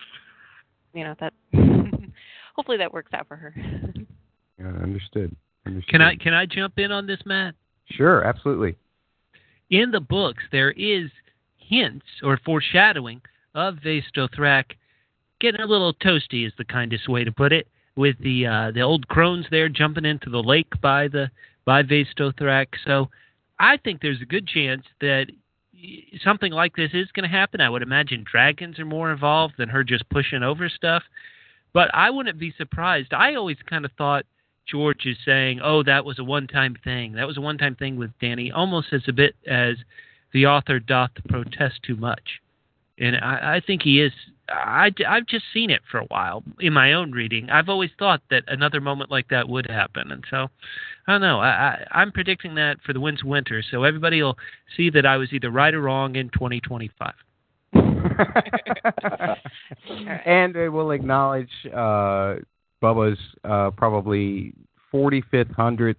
[0.95, 1.33] you know, that
[2.55, 3.55] hopefully that works out for her.
[4.59, 5.35] Yeah, understood.
[5.67, 5.91] understood.
[5.91, 7.55] Can I can I jump in on this, Matt?
[7.91, 8.77] Sure, absolutely.
[9.71, 11.11] In the books, there is
[11.57, 13.23] hints or foreshadowing
[13.55, 14.65] of Vaes Dothrak
[15.41, 17.67] getting a little toasty, is the kindest way to put it,
[17.97, 21.31] with the uh, the old crones there jumping into the lake by the
[21.65, 22.69] by Vaes Dothrak.
[22.87, 23.09] So
[23.59, 25.27] I think there's a good chance that
[26.23, 27.61] something like this is going to happen.
[27.61, 31.03] I would imagine dragons are more involved than her just pushing over stuff.
[31.73, 33.13] But I wouldn't be surprised.
[33.13, 34.27] I always kind of thought
[34.67, 37.13] George is saying, "Oh, that was a one-time thing.
[37.13, 39.77] That was a one-time thing with Dany," almost as a bit as
[40.33, 42.41] the author doth protest too much.
[42.99, 44.13] And I, I think he is.
[44.49, 47.49] I, I've just seen it for a while in my own reading.
[47.49, 50.49] I've always thought that another moment like that would happen, and so
[51.07, 51.41] I don't know.
[51.41, 54.37] I, I, I'm predicting that for the Winds Winter, so everybody will
[54.77, 57.15] see that I was either right or wrong in 2025.
[60.27, 62.35] and it will acknowledge uh,
[62.83, 64.53] Bubba's uh, probably
[64.93, 65.95] 45th, 100th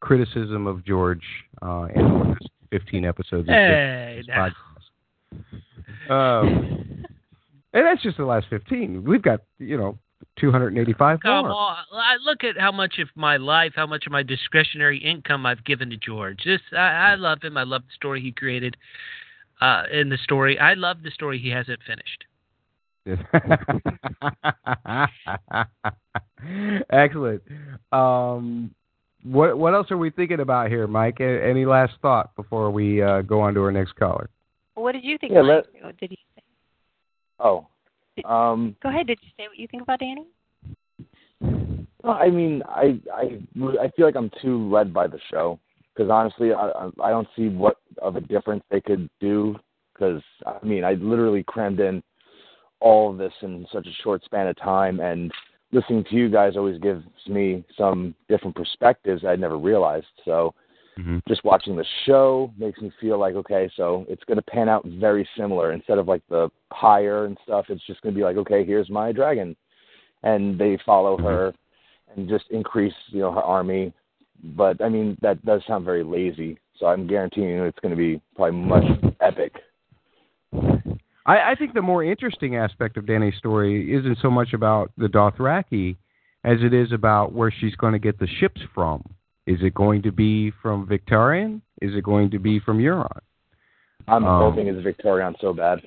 [0.00, 1.22] criticism of George
[1.62, 3.48] uh, in the last 15 episodes.
[3.48, 4.54] of Hey, this.
[6.08, 7.04] Um,
[7.72, 9.04] and that's just the last 15.
[9.04, 9.98] We've got, you know,
[10.38, 11.54] 285 Come more.
[11.54, 11.76] on!
[11.92, 15.64] I look at how much of my life, how much of my discretionary income I've
[15.64, 16.40] given to George.
[16.44, 17.56] This, I, I love him.
[17.56, 18.76] I love the story he created.
[19.60, 22.24] Uh, in the story, I love the story he hasn't finished.
[26.90, 27.42] Excellent.
[27.92, 28.74] Um,
[29.22, 31.20] what what else are we thinking about here, Mike?
[31.20, 34.30] A- Any last thought before we uh, go on to our next caller?
[34.74, 35.32] What did you think?
[35.32, 35.64] Yeah, Mike?
[35.84, 36.16] Oh, Did you
[37.38, 37.66] Oh,
[38.24, 39.06] um, go ahead?
[39.06, 40.24] Did you say what you think about Dany?
[41.40, 43.40] No, I mean, I I
[43.80, 45.58] I feel like I'm too led by the show
[45.94, 49.56] because honestly, I I don't see what of a difference they could do
[50.00, 52.02] because I mean, I literally crammed in
[52.80, 55.30] all of this in such a short span of time, and
[55.72, 60.06] listening to you guys always gives me some different perspectives I'd never realized.
[60.24, 60.54] So
[60.98, 61.18] mm-hmm.
[61.28, 64.84] just watching the show makes me feel like okay, so it's going to pan out
[64.86, 65.72] very similar.
[65.72, 68.90] Instead of like the higher and stuff, it's just going to be like okay, here's
[68.90, 69.54] my dragon,
[70.22, 71.26] and they follow mm-hmm.
[71.26, 71.54] her
[72.16, 73.92] and just increase you know her army.
[74.42, 76.58] But I mean that does sound very lazy.
[76.78, 78.84] So I'm guaranteeing you it's going to be probably much
[79.20, 79.52] epic.
[81.26, 85.06] I, I think the more interesting aspect of Dany's story isn't so much about the
[85.06, 85.96] Dothraki
[86.44, 89.02] as it is about where she's going to get the ships from.
[89.46, 91.60] Is it going to be from Victarion?
[91.82, 93.20] Is it going to be from Euron?
[94.08, 95.80] I'm Um, hoping it's Victarion so bad.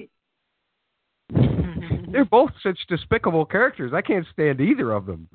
[2.11, 3.91] They're both such despicable characters.
[3.93, 5.27] I can't stand either of them.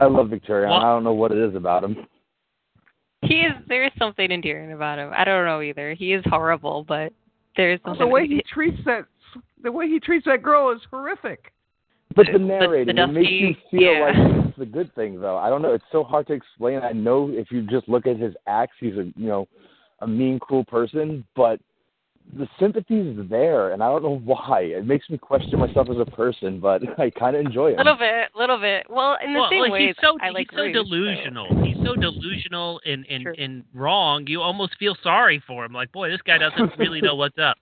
[0.00, 0.70] I love Victarion.
[0.72, 2.06] I don't know what it is about him.
[3.22, 3.52] He is.
[3.68, 5.10] There is something endearing about him.
[5.16, 5.94] I don't know either.
[5.94, 7.12] He is horrible, but
[7.56, 8.00] there is something.
[8.00, 9.06] The way he treats that,
[9.62, 11.52] the way he treats that girl is horrific.
[12.14, 14.00] But the narrating, the it makes you feel yeah.
[14.06, 15.36] like it's the good thing, though.
[15.36, 15.74] I don't know.
[15.74, 16.80] It's so hard to explain.
[16.80, 19.46] I know if you just look at his acts, he's a you know
[20.00, 21.60] a mean, cruel person, but
[22.36, 24.60] the sympathy is there, and I don't know why.
[24.60, 27.74] It makes me question myself as a person, but I kind of enjoy it.
[27.74, 28.86] A little bit, a little bit.
[28.90, 30.82] Well, in the well, same like, way, he's so I like he's so Ruth, so-
[30.84, 31.64] delusional.
[31.64, 34.26] He's so delusional and and and wrong.
[34.26, 35.72] You almost feel sorry for him.
[35.72, 37.56] Like, boy, this guy doesn't really know what's up.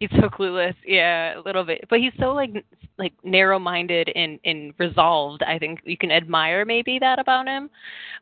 [0.00, 0.74] He's so clueless.
[0.86, 1.84] Yeah, a little bit.
[1.88, 2.64] But he's so like
[2.98, 5.42] like narrow-minded and and resolved.
[5.42, 7.70] I think you can admire maybe that about him,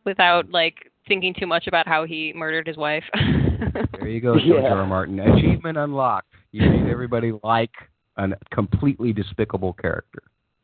[0.05, 3.05] without like thinking too much about how he murdered his wife.
[3.99, 4.81] There you go, George R.
[4.81, 4.87] R.
[4.87, 5.21] Martin.
[5.21, 6.35] Achievement unlocked.
[6.51, 7.71] You made everybody like
[8.17, 10.23] a completely despicable character.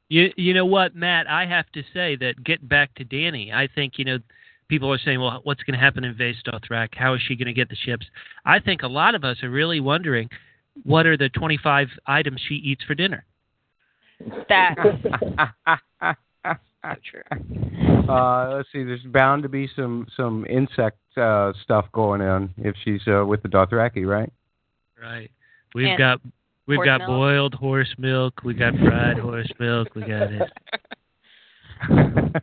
[0.08, 1.28] You you know what, Matt?
[1.28, 4.18] I have to say that getting back to Dany, I think you know
[4.68, 6.94] people are saying, well, what's going to happen in Vaes Dothrak?
[6.94, 8.06] How is she going to get the ships?
[8.44, 10.28] I think a lot of us are really wondering
[10.84, 13.24] what are the 25 items she eats for dinner.
[14.48, 14.74] that
[16.44, 17.22] so true.
[18.08, 18.84] Uh, let's see.
[18.84, 23.42] There's bound to be some some insect uh, stuff going on if she's uh, with
[23.42, 24.32] the Dothraki, right?
[25.00, 25.30] Right.
[25.74, 26.20] We've And got
[26.66, 27.08] we've got milk.
[27.10, 28.40] boiled horse milk.
[28.44, 29.88] We got fried horse milk.
[29.94, 30.50] We got it.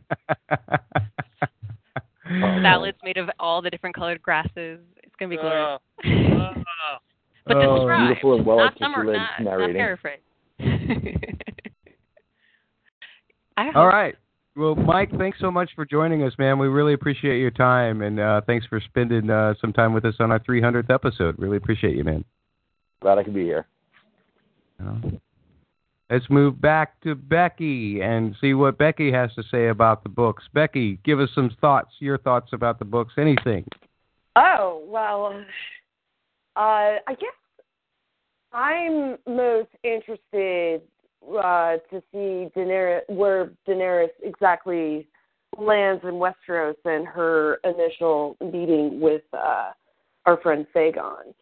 [2.62, 4.80] salads made of all the different colored grasses.
[5.02, 5.80] It's gonna be glorious.
[7.46, 9.76] but Oh, describe, beautiful and well not summer, articulated not, not narrating.
[9.76, 10.20] paraphrase.
[13.58, 14.14] I All right.
[14.56, 16.58] Well, Mike, thanks so much for joining us, man.
[16.58, 20.14] We really appreciate your time, and uh, thanks for spending uh, some time with us
[20.18, 21.38] on our 300th episode.
[21.38, 22.24] Really appreciate you, man.
[23.02, 23.66] Glad I could be here.
[26.08, 30.44] Let's move back to Becky and see what Becky has to say about the books.
[30.54, 33.64] Becky, give us some thoughts, your thoughts about the books, anything.
[34.36, 35.44] Oh well,
[36.56, 37.64] uh, I guess
[38.52, 40.80] I'm most interested
[41.38, 45.06] uh, to see Daenerys where Daenerys exactly
[45.58, 49.72] lands in Westeros and her initial meeting with uh,
[50.26, 51.34] our friend Fagon.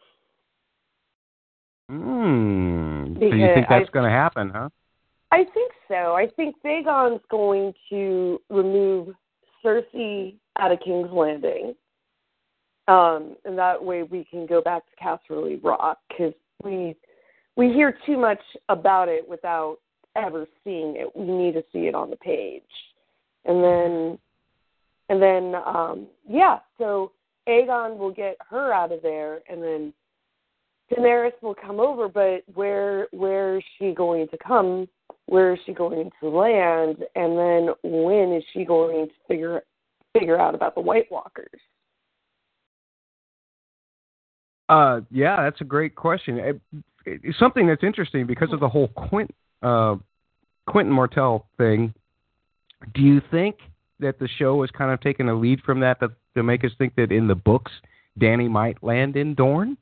[1.89, 3.15] Hmm.
[3.19, 4.69] So you think that's going to happen, huh?
[5.31, 6.13] I think so.
[6.13, 9.13] I think Fagon's going to remove
[9.63, 11.75] Cersei out of King's Landing,
[12.87, 16.95] um, and that way we can go back to Casterly Rock because we
[17.57, 19.77] we hear too much about it without
[20.15, 21.15] ever seeing it.
[21.15, 22.63] We need to see it on the page,
[23.45, 24.17] and then
[25.09, 26.59] and then um, yeah.
[26.77, 27.11] So
[27.47, 29.93] Aegon will get her out of there, and then
[30.91, 34.87] Daenerys will come over, but where where is she going to come?
[35.27, 36.97] Where is she going to land?
[37.15, 39.61] And then when is she going to figure
[40.13, 41.59] figure out about the White Walkers?
[44.69, 46.39] Uh, yeah, that's a great question.
[46.39, 46.61] It,
[47.05, 49.29] it's something that's interesting because of the whole Quint,
[49.61, 49.95] uh,
[50.67, 51.93] Quentyn Martell thing.
[52.93, 53.57] Do you think
[53.99, 56.71] that the show is kind of taking a lead from that, that to make us
[56.77, 57.71] think that in the books
[58.19, 59.77] Dany might land in Dorne?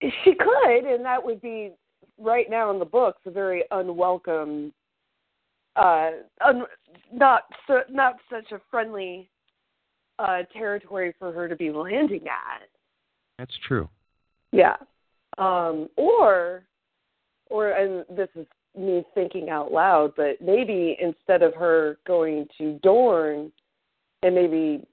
[0.00, 1.72] She could, and that would be
[2.18, 4.72] right now in the books a very unwelcome,
[5.74, 6.10] uh,
[6.44, 6.64] un,
[7.12, 9.28] not so, not such a friendly
[10.18, 12.68] uh, territory for her to be landing at.
[13.38, 13.88] That's true.
[14.52, 14.76] Yeah.
[15.38, 16.62] Um, or
[17.50, 18.46] or and this is
[18.76, 23.50] me thinking out loud, but maybe instead of her going to Dorne,
[24.22, 24.86] and maybe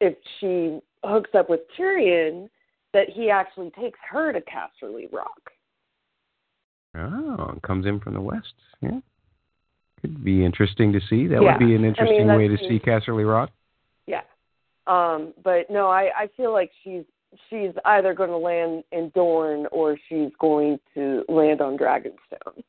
[0.00, 2.48] if she hooks up with Tyrion,
[2.92, 5.50] that he actually takes her to Casterly Rock.
[6.94, 8.52] Oh, and comes in from the west.
[8.80, 9.00] Yeah,
[10.00, 11.26] could be interesting to see.
[11.26, 11.52] That Yeah.
[11.52, 13.50] would be an I mean, interesting way to see Casterly Rock.
[14.06, 14.22] Yeah.
[14.86, 17.04] Um, but no, I, I feel like she's
[17.48, 22.62] she's either going to land in Dorne or she's going to land on Dragonstone.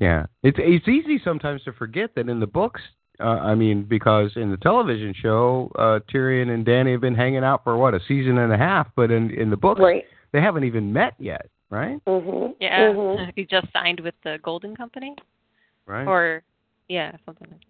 [0.00, 2.80] Yeah, it's it's easy sometimes to forget that in the books.
[3.20, 7.42] Uh, I mean, because in the television show, uh, Tyrion and Dany have been hanging
[7.42, 10.04] out for what a season and a half, but in in the books, Right.
[10.30, 11.98] they haven't even met yet, right?
[12.04, 12.54] Mhm.
[12.60, 13.32] Yeah, Mhm.
[13.34, 15.16] he just signed with the Golden Company,
[15.84, 16.06] Right.
[16.06, 16.44] or
[16.88, 17.48] yeah, something.
[17.50, 17.66] like that.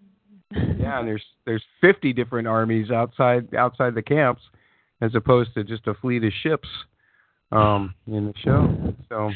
[0.51, 4.43] Yeah, and there's there's 50 different armies outside outside the camps,
[5.01, 6.69] as opposed to just a fleet of ships
[7.53, 8.95] um, in the show.
[9.09, 9.31] So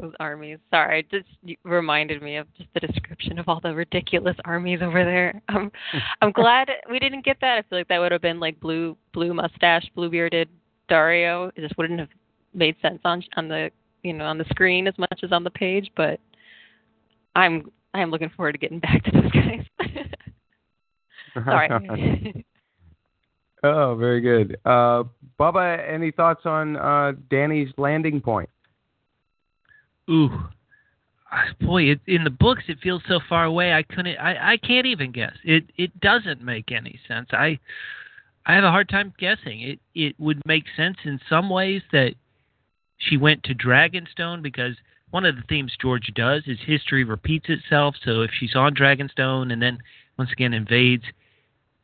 [0.00, 0.58] Those armies.
[0.70, 5.04] Sorry, it just reminded me of just the description of all the ridiculous armies over
[5.04, 5.40] there.
[5.48, 5.72] Um,
[6.22, 7.58] I'm glad we didn't get that.
[7.58, 10.48] I feel like that would have been like blue, blue mustache, blue bearded
[10.90, 11.50] Daario.
[11.56, 12.10] It just wouldn't have
[12.54, 13.70] made sense on on the
[14.02, 15.90] you know on the screen as much as on the page.
[15.96, 16.20] But
[17.34, 19.64] I'm I'm looking forward to getting back to those guys.
[21.34, 22.44] Sorry.
[23.62, 24.56] oh, very good.
[24.64, 25.04] Uh,
[25.38, 28.48] Bubba, any thoughts on uh, Dany's landing point?
[30.10, 30.30] Ooh,
[31.32, 31.84] Ah, boy!
[31.84, 33.72] It, in the books, it feels so far away.
[33.72, 34.18] I couldn't.
[34.18, 35.32] I, I can't even guess.
[35.44, 37.28] It it doesn't make any sense.
[37.32, 37.58] I
[38.44, 39.62] I have a hard time guessing.
[39.62, 42.14] It it would make sense in some ways that
[42.98, 44.76] she went to Dragonstone because
[45.12, 47.94] one of the themes George does is history repeats itself.
[48.04, 49.78] So if she's on Dragonstone and then
[50.18, 51.04] once again invades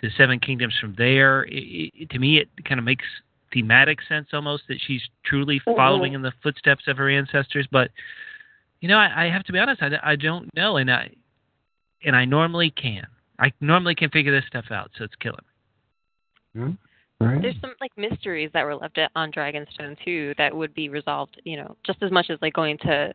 [0.00, 3.04] the Seven Kingdoms from there, it, it, to me it kind of makes
[3.52, 5.76] thematic sense almost that she's truly Mhm.
[5.76, 7.66] following in the footsteps of her ancestors.
[7.70, 7.90] But
[8.80, 9.82] you know, I, I have to be honest.
[9.82, 11.10] I, I don't know, and I
[12.04, 13.06] and I normally can.
[13.38, 15.44] I normally can figure this stuff out, so it's killing
[16.54, 16.62] me.
[17.20, 17.42] Right.
[17.42, 21.40] There's some like mysteries that were left at, on Dragonstone too that would be resolved.
[21.44, 23.12] You know, just as much as like going to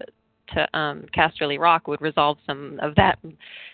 [0.53, 3.17] to um Casterly Rock would resolve some of that.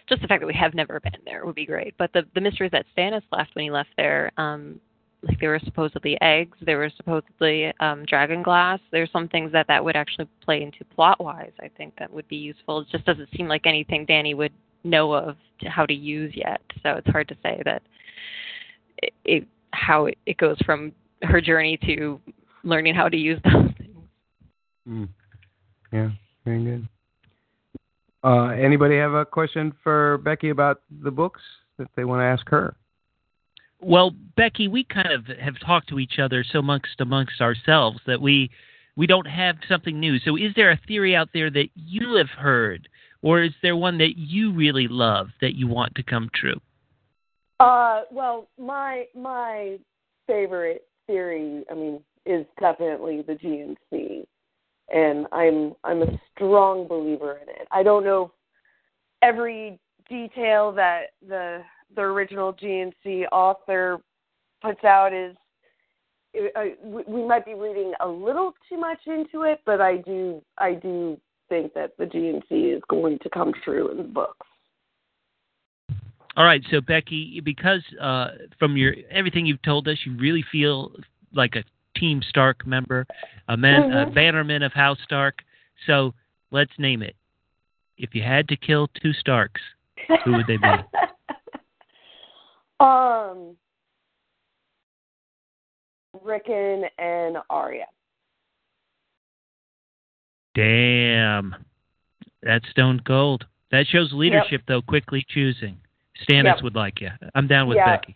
[0.08, 1.96] Just the fact that we have never been there would be great.
[1.98, 4.80] But the the mysteries that Stannis left when he left there, um,
[5.24, 8.80] like there were supposedly eggs, there were supposedly um dragon glass.
[8.92, 11.54] There's some things that that would actually play into plot wise.
[11.60, 12.82] I think that would be useful.
[12.82, 14.54] It just doesn't seem like anything Dany would
[14.84, 16.62] know of to how to use yet.
[16.84, 17.82] So it's hard to say that
[19.02, 20.92] it, it how it, it goes from
[21.24, 22.20] her journey to
[22.64, 23.98] learning how to use those things.
[24.88, 25.10] Mm.
[25.92, 26.10] Yeah,
[26.46, 26.88] very good.
[28.24, 31.42] Uh, anybody have a question for Becky about the books
[31.78, 32.76] that they want to ask her?
[33.82, 38.22] Well, Becky, we kind of have talked to each other so amongst amongst ourselves that
[38.22, 38.50] we
[38.98, 40.20] we don't have something new.
[40.20, 42.90] So, is there a theory out there that you have heard,
[43.22, 46.60] or is there one that you really love that you want to come true?
[47.60, 49.78] Uh, well, my my
[50.28, 54.26] favorite theory, I mean, is definitely the GNC,
[54.94, 57.68] and I'm I'm a strong believer in it.
[57.72, 58.32] I don't know
[59.22, 61.62] every detail that the
[61.96, 64.00] the original GNC author
[64.62, 65.36] puts out is.
[66.56, 70.42] uh, we- we might be reading a little too much into it, but I do
[70.60, 71.20] I do
[71.50, 74.48] think that the GNC is going to come true in the books.
[76.40, 80.94] All right, so Becky, because uh, from your everything you've told us, you really feel
[81.34, 81.66] like a
[82.00, 83.06] Team Stark member,
[83.50, 84.14] a man, a Mhm.
[84.14, 85.44] bannerman of House Stark.
[85.86, 86.14] So
[86.52, 87.18] let's name it.
[87.98, 89.60] If you had to kill two Starks,
[90.24, 90.70] who would they be?
[92.82, 93.58] Um,
[96.24, 97.88] Rickon and Arya.
[100.56, 101.54] Damn,
[102.42, 103.46] that's stone cold.
[103.72, 104.82] That shows leadership, though.
[104.82, 105.78] Quickly choosing.
[106.28, 106.64] Stannis Yep.
[106.64, 107.10] would like you.
[107.36, 107.98] I'm down with Yeah.
[107.98, 108.16] Becky.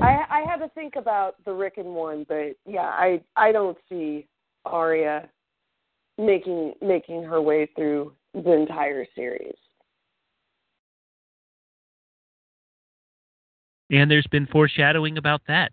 [0.00, 4.26] I I had to think about the Rickon one, but yeah, I I don't see
[4.64, 5.28] Arya
[6.18, 9.54] making making her way through the entire series.
[13.90, 15.72] And there's been foreshadowing about that.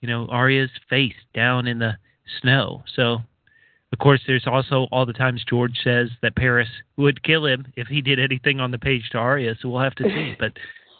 [0.00, 1.98] You know, Arya's face down in the
[2.40, 2.82] snow.
[2.94, 3.18] So,
[3.92, 7.88] of course, there's also all the times George says that Parris would kill him if
[7.88, 9.56] he did anything on the page to Arya.
[9.60, 10.34] So we'll have to see.
[10.38, 10.52] But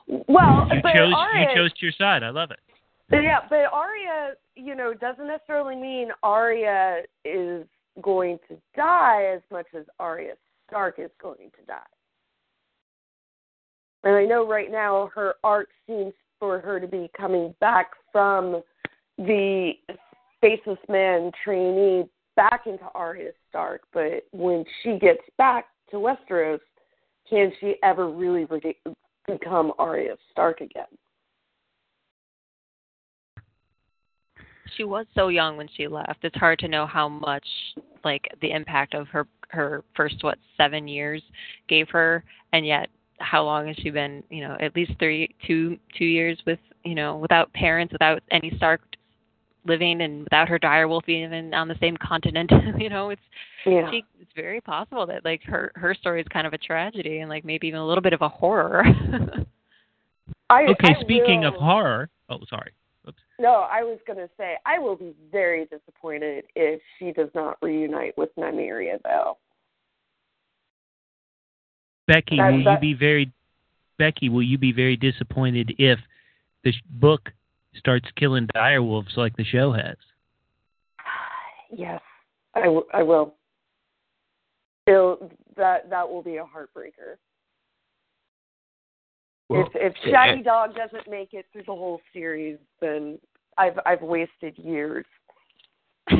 [0.09, 2.23] Well, you but chose Arya, you chose to your side.
[2.23, 2.61] I love it.
[3.11, 7.67] Yeah, but Arya, you know, doesn't necessarily mean Arya is
[8.03, 10.35] going to die as much as Arya
[10.67, 11.79] Stark is going to die.
[14.05, 18.63] And I know right now her arc seems for her to be coming back from
[19.17, 19.73] the
[20.41, 22.05] Faceless Man trainee
[22.37, 26.61] back into Arya Stark, but when she gets back to Westeros,
[27.29, 28.77] can she ever really re-
[29.29, 30.87] become Arya Stark again?
[34.77, 36.19] She was so young when she left.
[36.23, 37.47] It's hard to know how much
[38.05, 41.23] like the impact of her her first what seven years
[41.69, 42.23] gave her,
[42.53, 42.89] and yet
[43.19, 44.23] how long has she been?
[44.31, 48.53] You know, at least three, two, two years with you know without parents, without any
[48.57, 48.81] Stark
[49.69, 52.51] living, and without her direwolf even on the same continent.
[52.79, 53.23] you know, it's
[53.67, 53.91] Yeah.
[53.91, 57.29] she, it's very possible that like her her story is kind of a tragedy and
[57.29, 58.85] like maybe even a little bit of a horror.
[60.51, 62.09] I, Okay, I speaking of horror.
[62.31, 62.73] Oh, sorry.
[63.07, 63.19] Oops.
[63.39, 67.59] No, I was going to say I will be very disappointed if she does not
[67.63, 69.37] reunite with Nymeria, though.
[72.07, 73.33] Becky, That- will you be very
[73.99, 75.99] Becky, will you be very disappointed if
[76.63, 77.31] the book
[77.79, 79.97] starts killing direwolves like the show has?
[81.71, 82.01] Yes,
[82.55, 83.35] I, w- I will.
[84.87, 87.17] It'll, that that will be a heartbreaker.
[89.49, 93.19] Well, if if yeah, Shaggydog doesn't make it through the whole series, then
[93.57, 95.05] I've I've wasted years.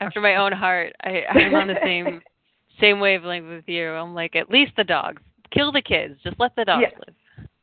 [0.00, 2.20] After my own heart, I, I'm on the same
[2.80, 3.90] same wavelength with you.
[3.90, 5.22] I'm like, at least the dogs.
[5.50, 6.18] Kill the kids.
[6.22, 6.98] Just let the dogs Yeah.
[7.06, 7.14] live.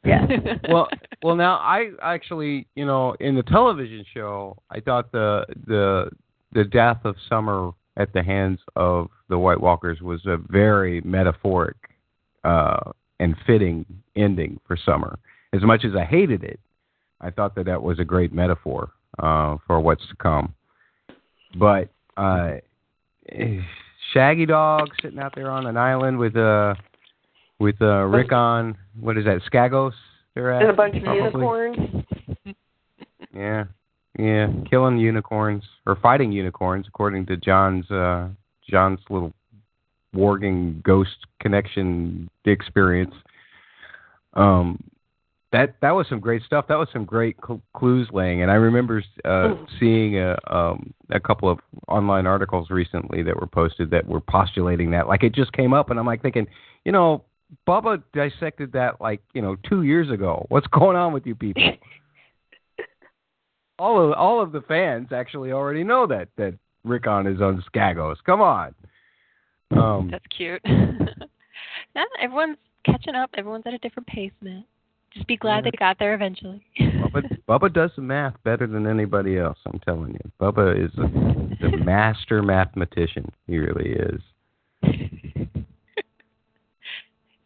[0.04, 0.26] Yeah.
[0.70, 0.88] well,
[1.22, 6.10] well, now I actually, you know, in the television show, I thought the the
[6.54, 11.78] the death of Summer at the hands of the White Walkers was a very metaphoric
[12.44, 13.86] uh, and fitting
[14.16, 15.20] ending for Summer.
[15.54, 16.60] As much as I hated it,
[17.22, 20.54] I thought that that was a great metaphor uh, for what's to come.
[21.58, 22.56] But uh,
[24.14, 26.76] Shaggydog sitting out there on an island with uh
[27.64, 29.94] with uh Rickon, what is that, Skagos?
[30.36, 31.78] They're at and a bunch of unicorns.
[33.36, 33.64] Yeah,
[34.20, 38.28] yeah, killing unicorns or fighting unicorns, according to Jon's uh
[38.70, 39.34] Jon's little
[40.16, 43.16] warging ghost connection experience.
[44.36, 44.84] Um,
[45.52, 46.66] that that was some great stuff.
[46.68, 51.20] That was some great cl- clues laying, and I remember uh, seeing a um, a
[51.20, 55.08] couple of online articles recently that were posted that were postulating that.
[55.08, 56.46] Like it just came up, and I'm like thinking,
[56.86, 57.24] you know,
[57.68, 60.46] Bubba dissected that like you know two years ago.
[60.50, 61.64] What's going on with you people?
[63.80, 66.54] all of all of the fans actually already know that that
[66.84, 68.18] Rickon is on Skagos.
[68.26, 68.74] Come on.
[69.72, 70.62] Um, That's cute.
[70.66, 73.32] no, everyone's catching up.
[73.36, 74.64] Everyone's at a different pace, man.
[75.14, 75.72] Just be glad Yeah.
[75.72, 76.64] they got there eventually.
[76.80, 79.58] Bubba, Bubba does the math better than anybody else.
[79.66, 81.08] I'm telling you, Bubba is a,
[81.62, 83.32] the master mathematician.
[83.48, 84.22] He really is.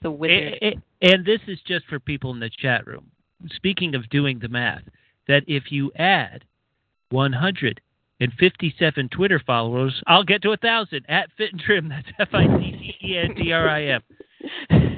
[0.02, 0.58] The wizard.
[0.62, 3.12] A- a- And this is just for people in the chat room.
[3.56, 4.84] Speaking of doing the math,
[5.28, 6.44] that if you add
[7.12, 11.90] 157 Twitter followers, I'll get to a thousand at Fit and Trim.
[11.90, 14.02] That's F I T T E N D R I M.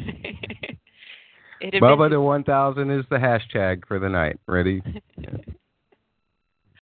[1.62, 4.40] It Bubba to 1000 is the hashtag for the night.
[4.48, 4.82] Ready?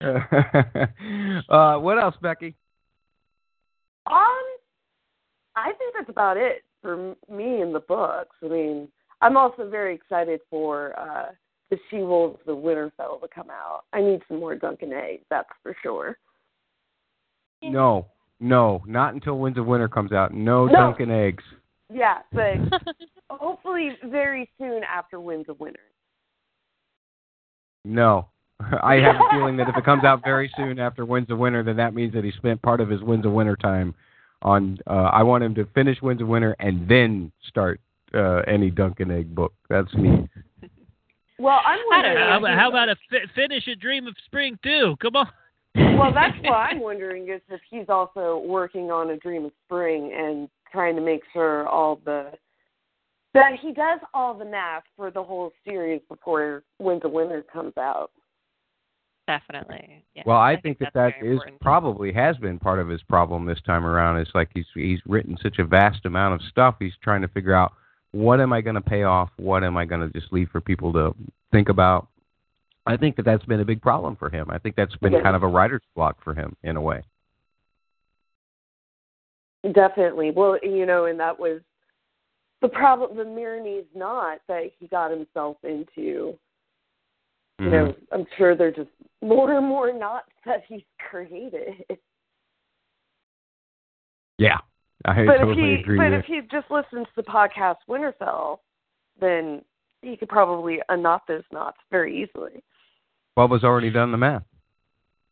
[0.00, 2.54] uh, what else, Becky?
[4.06, 4.42] Um,
[5.54, 8.36] I think that's about it for me in the books.
[8.44, 8.88] I mean,
[9.22, 11.32] I'm also very excited for uh
[11.70, 13.84] the She Wolves, the Winterfell to come out.
[13.94, 16.18] I need some more Dunkin' eggs, that's for sure.
[17.62, 18.06] No,
[18.38, 20.34] no, not until Winds of Winter comes out.
[20.34, 20.72] No, No.
[20.72, 21.42] Dunkin' eggs.
[21.90, 22.56] Yeah, but
[23.30, 25.80] hopefully very soon after Winds of Winter.
[27.86, 28.28] No.
[28.60, 31.62] I have a feeling that if it comes out very soon after Winds of Winter,
[31.62, 33.94] then that means that he spent part of his Winds of Winter time
[34.44, 34.78] on.
[34.86, 37.80] Uh, I want him to finish Winds of Winter and then start
[38.14, 39.52] uh, any Dunk and Egg book.
[39.68, 40.28] That's me.
[41.38, 42.16] Well, I'm wondering.
[42.16, 44.94] How about, he's- how about a fi- finish a Dream of Spring too?
[45.02, 45.28] Come on.
[45.98, 50.12] well, that's what I'm wondering is if he's also working on a Dream of Spring
[50.16, 52.30] and trying to make sure all the
[53.32, 57.72] that he does all the math for the whole series before Winds of Winter comes
[57.76, 58.12] out.
[59.26, 60.04] Definitely.
[60.14, 61.60] Yeah, well, I, I think, that that's that very is important.
[61.60, 64.18] probably has been part of his problem this time around.
[64.18, 66.76] It's like he's he's written such a vast amount of stuff.
[66.78, 67.72] He's trying to figure out
[68.12, 70.60] what am I going to pay off, what am I going to just leave for
[70.60, 71.14] people to
[71.52, 72.08] think about.
[72.86, 74.50] I think that that's been a big problem for him.
[74.50, 77.02] I think that's been kind of a writer's block for him in a way.
[79.72, 80.32] Definitely.
[80.32, 81.62] Well, you know, and that was
[82.60, 83.16] the problem.
[83.16, 86.38] The Meereenese knot that he got himself into.
[87.60, 88.14] You know, Mm-hmm.
[88.14, 88.90] I'm sure there're just
[89.22, 91.74] more and more knots that he's created.
[94.38, 94.58] Yeah,
[95.04, 95.98] I but totally if he agree.
[95.98, 98.58] but if he just listens to the podcast Winterfell,
[99.20, 99.62] then
[100.02, 102.62] he could probably unknot those knots very easily.
[103.38, 104.42] Bubba's already done the math.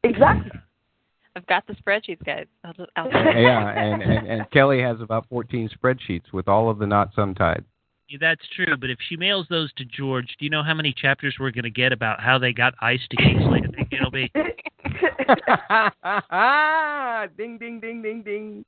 [0.05, 0.51] Exactly.
[1.37, 2.47] I've got the spreadsheets, guys.
[2.63, 6.79] I'll just, I'll yeah, and, and and Kelly has about 14 spreadsheets with all of
[6.79, 7.65] the knots untied.
[8.13, 10.93] Yeah, that's true, but if she mails those to George, do you know how many
[10.93, 13.63] chapters we're going to get about how they got ice to Kingsley?
[13.67, 14.31] I think it'll be.
[17.39, 18.67] ding, ding, ding, ding, ding.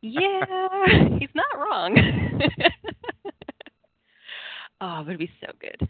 [0.00, 0.46] yeah,
[1.18, 1.98] he's not wrong.
[4.80, 5.86] oh, it would be so good.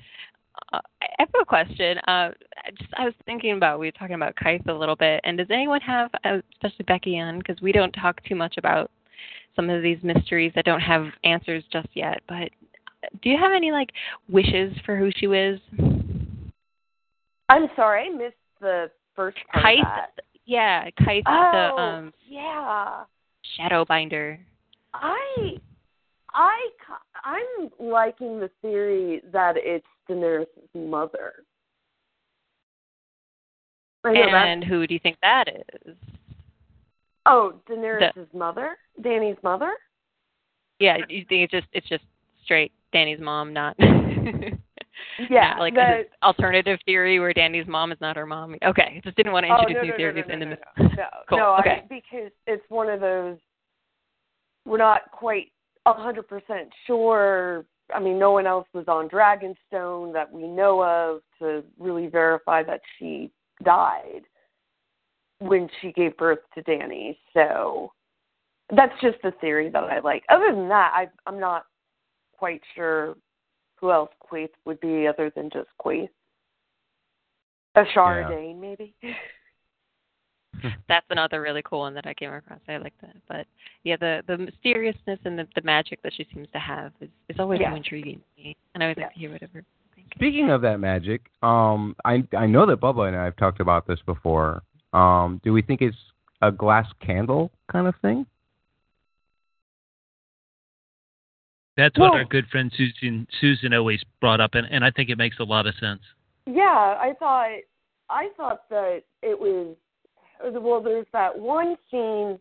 [0.73, 1.99] Uh, I have a question.
[1.99, 2.33] Uh,
[2.65, 5.39] I just I was thinking about we were talking about Quaithe a little bit, and
[5.39, 8.91] does anyone have, uh, especially Becky Ann, because we don't talk too much about
[9.59, 12.21] some of these mysteries that don't have answers just yet.
[12.29, 12.51] But
[13.23, 13.91] do you have any like
[14.29, 15.59] wishes for who she is?
[17.49, 20.11] I'm sorry, I missed the first part that.
[20.47, 23.03] yeah, Quaithe, Oh, the um, yeah.
[23.59, 24.39] Shadowbinder.
[24.95, 25.57] I,
[26.35, 26.59] I,
[27.25, 31.33] I'm liking the theory that it's Daenerys' mother.
[34.05, 35.47] I know that's- And who do you think that
[35.85, 35.97] is?
[37.29, 39.73] Oh, Daenerys' mother, Dany's mother.
[40.81, 42.05] Yeah, you think it's just it's just
[42.45, 43.77] straight Dany's mom, not
[45.31, 48.57] Yeah, not like the- alternative theory where Dany's mom is not her mom.
[48.65, 50.47] Okay, just didn't want to Oh, introduce no, new no, no, theories no, in the
[50.47, 50.65] no, midst.
[50.97, 51.83] No, Cool, no, okay.
[51.83, 53.37] I, because it's one of those.
[54.65, 55.53] We're not quite
[55.87, 57.65] a hundred percent sure.
[57.95, 62.63] I mean, no one else was on Dragonstone that we know of to really verify
[62.65, 63.31] that she
[63.65, 64.23] died
[65.41, 67.17] when she gave birth to Dany.
[67.35, 67.93] So
[68.75, 70.25] that's just the theory that I like.
[70.29, 71.67] Other than that, I, I'm not
[72.37, 73.17] quite sure
[73.77, 76.09] who else Quaithe would be other than just Quaithe.
[77.77, 78.95] A Chardane, maybe.
[80.89, 82.59] That's another really cool one that I came across.
[82.69, 83.15] I like that.
[83.29, 83.47] But
[83.85, 87.37] yeah, the the mysteriousness and the, the magic that she seems to have is, is
[87.39, 87.71] always Yeah.
[87.71, 88.57] so intriguing to me.
[88.75, 89.63] And I always like to hear whatever.
[90.15, 93.87] Speaking of that magic, um, I I know that Bubba and I have talked about
[93.87, 94.63] this before.
[94.93, 95.97] Um, do we think it's
[96.43, 98.27] a glass candle kind of thing?
[101.77, 105.19] That's what our good friend Susan Susan always brought up, and, and I think it
[105.19, 106.01] makes a lot of sense.
[106.45, 107.51] Yeah, I thought
[108.11, 109.77] I thought that it was
[110.43, 110.81] well.
[110.83, 112.41] There's that one scene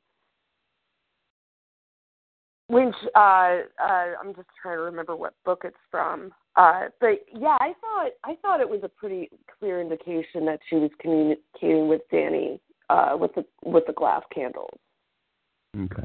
[2.68, 6.32] when uh, uh, I'm just trying to remember what book it's from.
[6.58, 9.30] Uh, but yeah, I thought I thought it was a pretty
[9.60, 12.60] clear indication that she was communicating with Dany
[12.90, 14.78] uh, with the with the glass candles.
[15.80, 16.04] Okay.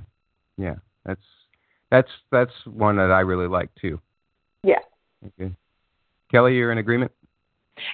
[0.59, 0.75] Yeah,
[1.07, 1.23] that's
[1.91, 3.99] that's that's one that I really like too.
[4.63, 4.81] Yeah.
[5.27, 5.55] Okay.
[6.31, 7.13] Kelly, you're in agreement?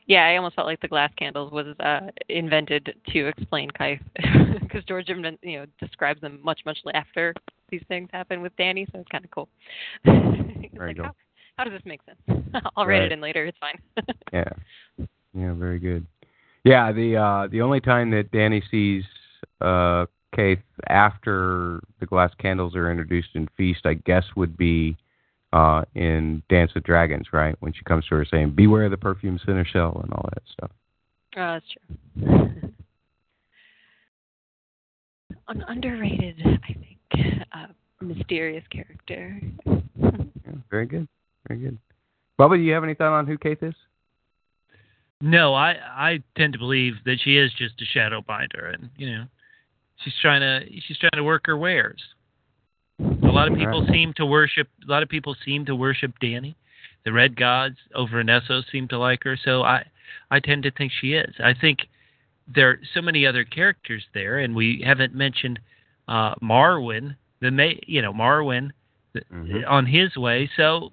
[0.07, 4.01] Yeah, I almost felt like the glass candles was uh, invented to explain Quaithe,
[4.61, 7.33] because George invent, you know describes them much much after
[7.71, 9.49] these things happen with Dany, so it's kind of cool.
[10.05, 11.05] He's Very like, cool.
[11.07, 11.15] how,
[11.59, 12.19] how does this make sense?
[12.77, 13.07] I'll write Right.
[13.07, 13.45] it in later.
[13.45, 13.79] It's fine.
[14.33, 14.49] Yeah.
[15.35, 16.07] Yeah, very good.
[16.65, 19.05] Yeah, the uh the only time that Dany sees
[19.61, 24.97] uh Quaithe after the glass candles are introduced in Feast, I guess would be
[25.53, 27.57] uh in Dance with Dragons, right?
[27.61, 30.71] When she comes to her saying, Beware of the perfumed seneschal and all that stuff.
[31.37, 32.27] Oh, that's true.
[35.49, 36.99] An underrated, I think,
[37.55, 37.67] uh,
[38.03, 39.41] mysterious character.
[39.67, 41.09] Yeah, very good.
[41.47, 41.79] Very good.
[42.39, 43.75] Bubba, do you have any thought on who Quaithe is?
[45.21, 49.11] No, I I tend to believe that she is just a shadow binder, and you
[49.11, 49.25] know,
[50.05, 52.01] she's trying to she's trying to work her wares.
[53.01, 53.91] A lot of people Right.
[53.91, 54.69] seem to worship.
[54.87, 56.55] A lot of people seem to worship Dany.
[57.05, 59.85] The Red Gods over in Essos seem to like her, so I
[60.31, 61.35] I tend to think she is.
[61.43, 61.89] I think
[62.47, 65.59] there are so many other characters there, and we haven't mentioned
[66.07, 68.71] uh, Marwyn, the May, you know Marwyn,
[69.15, 70.49] th- on his way.
[70.57, 70.91] So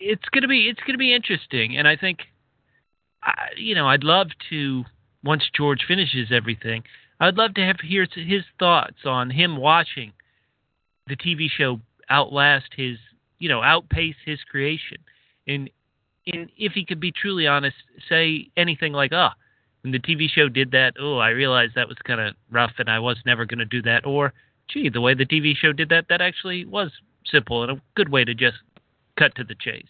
[0.00, 2.20] it's gonna be it's gonna be interesting, and I think
[3.22, 4.84] I, you know, I'd love to
[5.22, 6.82] once George finishes everything,
[7.20, 10.12] I'd love to have hear his thoughts on him watching
[11.06, 12.96] the TV show outlast his,
[13.38, 14.98] you know, outpace his creation,
[15.46, 15.70] and
[16.26, 17.76] and if he could be truly honest,
[18.08, 19.34] say anything like, "Ah,
[19.82, 22.88] when the TV show did that, oh, I realized that was kind of rough, and
[22.88, 24.32] I was never going to do that," or,
[24.68, 26.90] "Gee, the way the TV show did that, that actually was
[27.26, 28.56] simple and a good way to just
[29.20, 29.84] cut to the chase."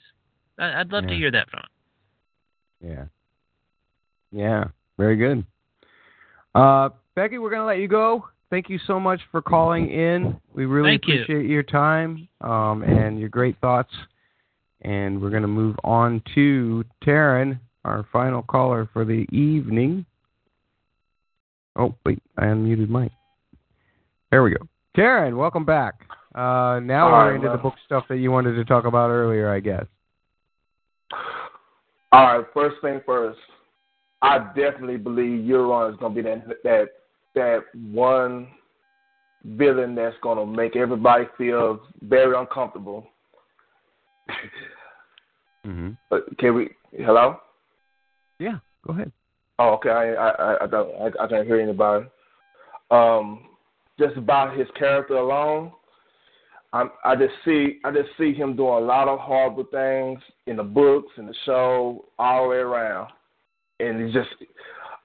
[0.58, 2.90] I, I'd love to hear that from him.
[2.90, 3.04] Yeah.
[4.32, 4.64] Yeah,
[4.98, 5.44] very good.
[6.54, 8.28] Uh, Becky, we're going to let you go.
[8.50, 10.36] Thank you so much for calling in.
[10.54, 11.22] We really Thank you.
[11.22, 13.92] appreciate your time um, and your great thoughts.
[14.82, 20.04] And we're going to move on to Taryn, our final caller for the evening.
[21.76, 23.12] Oh, wait, I unmuted Mike.
[24.30, 24.66] There we go.
[24.96, 25.94] Taryn, welcome back.
[26.34, 29.10] Uh, now All we're right, into the book stuff that you wanted to talk about
[29.10, 29.84] earlier, I guess.
[32.12, 33.38] All right, first thing first.
[34.22, 36.88] I definitely believe Euron is going to be that that
[37.34, 37.60] that
[37.92, 38.48] one
[39.44, 43.06] villain that's going to make everybody feel very uncomfortable.
[45.66, 45.90] Mm-hmm.
[46.10, 46.70] But can we?
[46.92, 47.38] Hello.
[48.38, 49.12] Yeah, go ahead.
[49.58, 49.90] Oh, okay.
[49.90, 52.06] I I I don't I, I can't hear anybody.
[52.90, 53.46] Um,
[53.98, 55.72] just about his character alone,
[56.72, 60.56] I I just see I just see him doing a lot of horrible things in
[60.56, 63.10] the books and the show all the way around,
[63.80, 64.28] and it's just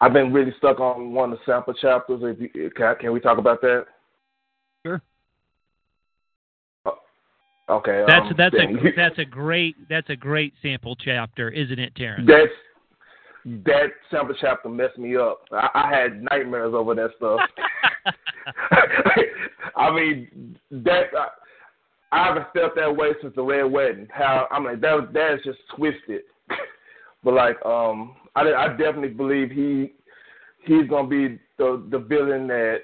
[0.02, 2.22] I've been really stuck on one of the sample chapters.
[2.24, 3.86] If you, can can we talk about that?
[4.86, 5.02] Sure.
[7.68, 8.04] Okay.
[8.08, 11.96] That's um, that's then- a that's a great that's a great sample chapter, isn't it,
[11.96, 12.28] Terrence?
[12.28, 15.42] That's that sample chapter messed me up.
[15.52, 17.40] I, I had nightmares over that stuff.
[19.76, 21.06] I mean, that
[22.16, 24.08] I, haven't felt that way since the Red Wedding.
[24.12, 26.22] How I'm like that that is just twisted.
[27.24, 29.94] but like, um, I I definitely believe he
[30.66, 32.80] he's gonna be the the villain that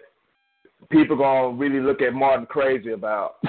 [0.90, 3.36] people gonna really look at Martin crazy about.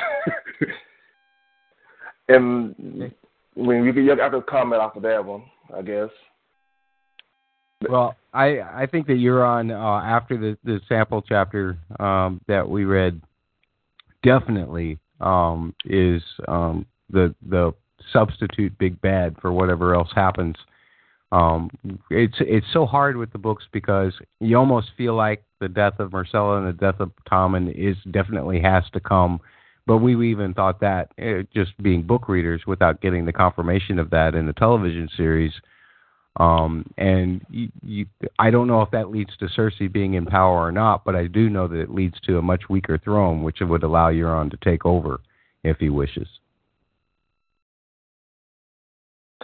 [2.28, 3.12] and
[3.54, 5.42] when you can you comment off of that one,
[5.76, 6.10] I guess.
[7.88, 12.84] Well, I I think that Euron uh, after the the sample chapter um, that we
[12.84, 13.20] read.
[14.24, 17.72] Definitely um, is um, the the
[18.12, 20.56] substitute big bad for whatever else happens.
[21.30, 21.70] Um,
[22.10, 26.10] it's it's so hard with the books because you almost feel like the death of
[26.10, 29.40] Myrcella and the death of Tommen is definitely has to come,
[29.86, 34.10] but we even thought that eh, just being book readers without getting the confirmation of
[34.10, 35.52] that in the television series.
[36.36, 38.06] Um, and you, you,
[38.38, 41.26] I don't know if that leads to Cersei being in power or not, but I
[41.26, 44.56] do know that it leads to a much weaker throne, which would allow Euron to
[44.64, 45.20] take over
[45.62, 46.28] if he wishes.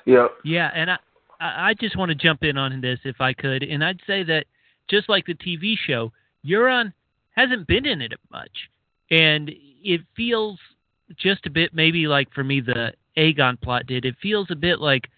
[0.07, 0.29] Yeah.
[0.45, 0.97] Yeah, and I
[1.41, 4.23] I I just want to jump in on this if I could, and I'd say
[4.25, 4.47] that
[4.89, 6.13] just like the TV show,
[6.47, 6.93] Euron
[7.33, 8.71] hasn't been in it much,
[9.11, 9.51] and
[9.85, 10.59] it feels
[11.17, 14.05] just a bit maybe like for me the Aegon plot did.
[14.05, 15.09] It feels a bit like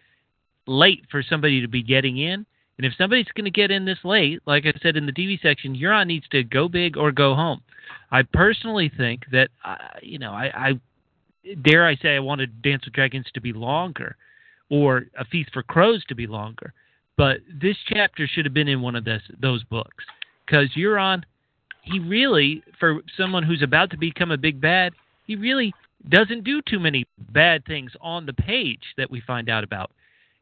[0.70, 2.47] late for somebody to be getting in.
[2.78, 5.38] And if somebody's going to get in this late, like I said in the TV
[5.42, 7.60] section, Euron needs to go big or go home.
[8.10, 10.80] I personally think that, uh, you know, I, I
[11.62, 14.16] dare I say I wanted Dance with Dragons to be longer
[14.70, 16.72] or A Feast for Crows to be longer.
[17.16, 20.05] But this chapter should have been in one of this, those books
[20.47, 21.22] because Euron,
[21.82, 24.92] he really, for someone who's about to become a big bad,
[25.26, 25.74] he really
[26.09, 29.90] doesn't do too many bad things on the page that we find out about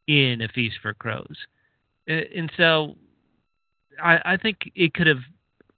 [0.09, 1.37] in A Feast for Crows.
[2.09, 2.97] And so
[4.03, 5.21] I, I think it could have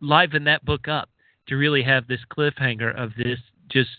[0.01, 1.11] livened that book up
[1.49, 3.39] to really have this cliffhanger of this
[3.69, 3.91] just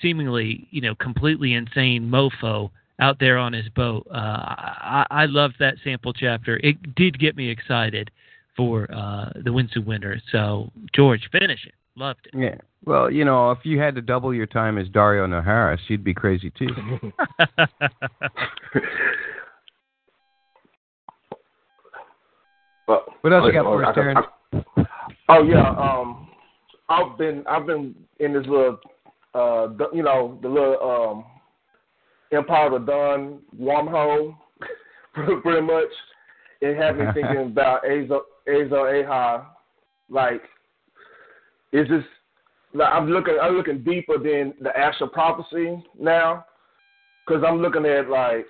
[0.00, 2.70] seemingly, you know, completely insane mofo
[3.00, 4.06] out there on his boat.
[4.10, 6.58] Uh, I, I loved that sample chapter.
[6.62, 8.10] It did get me excited
[8.56, 10.20] for uh, the of Winter.
[10.32, 11.74] So, George, finish it.
[11.96, 12.38] Loved it.
[12.38, 12.56] Yeah.
[12.84, 16.14] Well, you know, if you had to double your time as Daario Naharis, you'd be
[16.14, 16.68] crazy too.
[22.86, 24.26] But, What else you got oh, for us, I- I- Terrence?
[25.28, 26.28] Oh yeah, um,
[26.88, 28.78] I've been I've been in this little,
[29.34, 31.24] uh, you know, the little um,
[32.32, 34.36] Empire of the Dawn wormhole,
[35.14, 35.88] pretty much.
[36.60, 39.44] It had me thinking about Azo Azo Ahai,
[40.08, 40.42] like,
[41.72, 42.04] is this?
[42.72, 46.44] Like, I'm looking I'm looking deeper than the actual prophecy now,
[47.26, 48.46] because I'm looking at like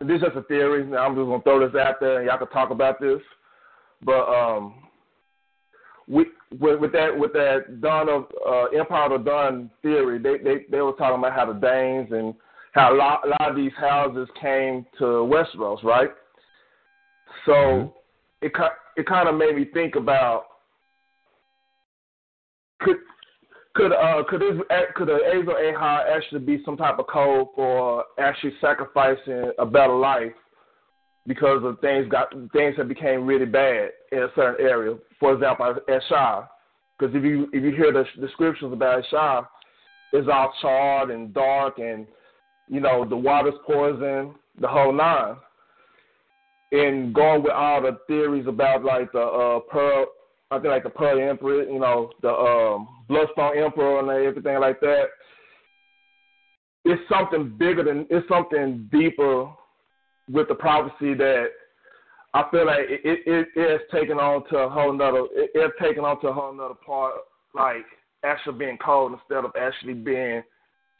[0.00, 0.84] this is just a theory.
[0.84, 3.20] Now I'm just gonna throw this out there, and y'all can talk about this.
[4.04, 4.74] But um,
[6.06, 6.28] with,
[6.60, 10.66] with with that with that Dawn of uh, Empire of the Dawn theory, they, they
[10.70, 12.34] they were talking about how the Daynes and
[12.72, 16.10] how a lot, a lot of these houses came to Westeros, right?
[17.46, 17.94] So
[18.42, 18.62] it ki-
[18.96, 20.44] it kind of made me think about
[22.80, 22.96] could
[23.74, 24.60] could uh could this
[24.94, 29.94] could a Azor Ahai actually be some type of code for actually sacrificing a better
[29.94, 30.32] life
[31.26, 34.96] because of things got things have became really bad in a certain area.
[35.18, 36.46] For example, Asshai,
[36.98, 39.46] because if you if you hear the descriptions about Shire,
[40.12, 42.06] it's all charred and dark, and
[42.68, 45.36] you know the water's poison, the whole nine.
[46.72, 50.06] And going with all the theories about like the uh, Pearl,
[50.50, 54.80] I think like the Pearl Emperor, you know, the um, Bloodstone Emperor and everything like
[54.80, 55.04] that.
[56.84, 59.48] It's something bigger than it's something deeper
[60.30, 61.46] with the prophecy that
[62.32, 65.74] I feel like it it, it has taken on to a whole nother it, it's
[65.80, 67.14] taken on to a whole nother part
[67.54, 67.84] like
[68.24, 70.42] actually being called instead of actually being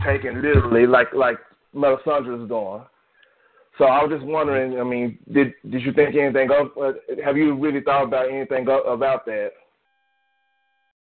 [0.05, 1.39] taken literally like like
[1.75, 2.83] Melisandre is doing.
[3.79, 4.79] So I was just wondering.
[4.79, 6.69] I mean, did did you think anything of?
[6.81, 6.93] Uh,
[7.25, 9.51] have you really thought about anything about that?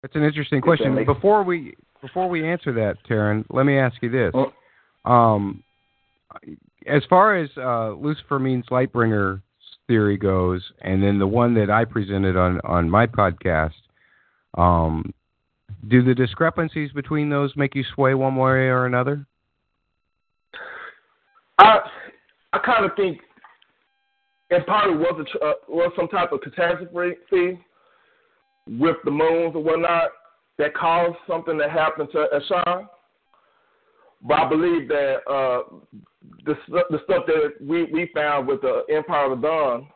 [0.00, 1.04] That's an interesting question.
[1.04, 4.32] Before we before we answer that, Taryn, let me ask you this.
[5.04, 5.62] Um,
[6.86, 9.40] as far as uh, Lucifer means Lightbringer
[9.86, 13.72] theory goes, and then the one that I presented on on my podcast,
[14.56, 15.12] um,
[15.88, 19.26] do the discrepancies between those make you sway one way or another?
[21.58, 21.80] I
[22.52, 23.20] I kind of think
[24.50, 27.58] it probably was a, uh, was some type of catastrophe
[28.66, 30.10] with the moons and whatnot
[30.58, 32.88] that caused something to happen to Ashan.
[34.22, 35.62] But I believe that uh,
[36.46, 36.54] the
[36.90, 39.86] the stuff that we we found with the Empire of the Dawn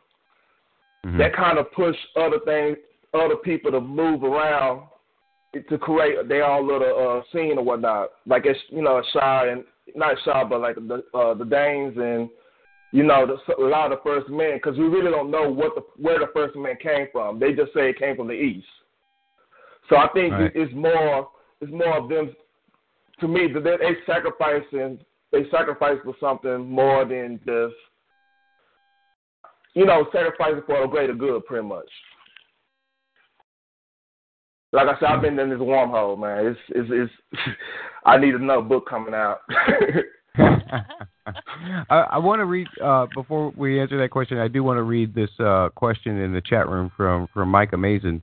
[1.16, 2.76] that kind of pushed other things,
[3.14, 4.88] other people to move around
[5.68, 8.10] to create their own little uh, scene or whatnot.
[8.26, 9.64] Like it's you know Shah and
[9.94, 12.28] not Shah, but like the uh, the Daynes and
[12.92, 15.74] you know the, a lot of the first men because we really don't know what
[15.74, 17.38] the where the first men came from.
[17.38, 18.66] They just say it came from the east.
[19.88, 20.52] So I think Right.
[20.54, 21.30] it's more
[21.60, 22.34] it's more of them
[23.20, 24.98] to me that they they sacrificing
[25.32, 27.74] they sacrifice for something more than just
[29.74, 31.88] you know sacrificing for a greater good, pretty much.
[34.72, 36.46] Like I said, I've been in this wormhole, man.
[36.46, 37.12] It's it's it's.
[38.06, 39.40] I need another book coming out.
[41.90, 44.38] I, I want to read uh, before we answer that question.
[44.38, 47.72] I do want to read this uh, question in the chat room from from Mike
[47.72, 48.22] Amazin,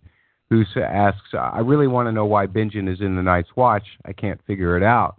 [0.49, 3.85] who asks, "I really want to know why Benjamin is in the Night's Watch.
[4.05, 5.17] I can't figure it out."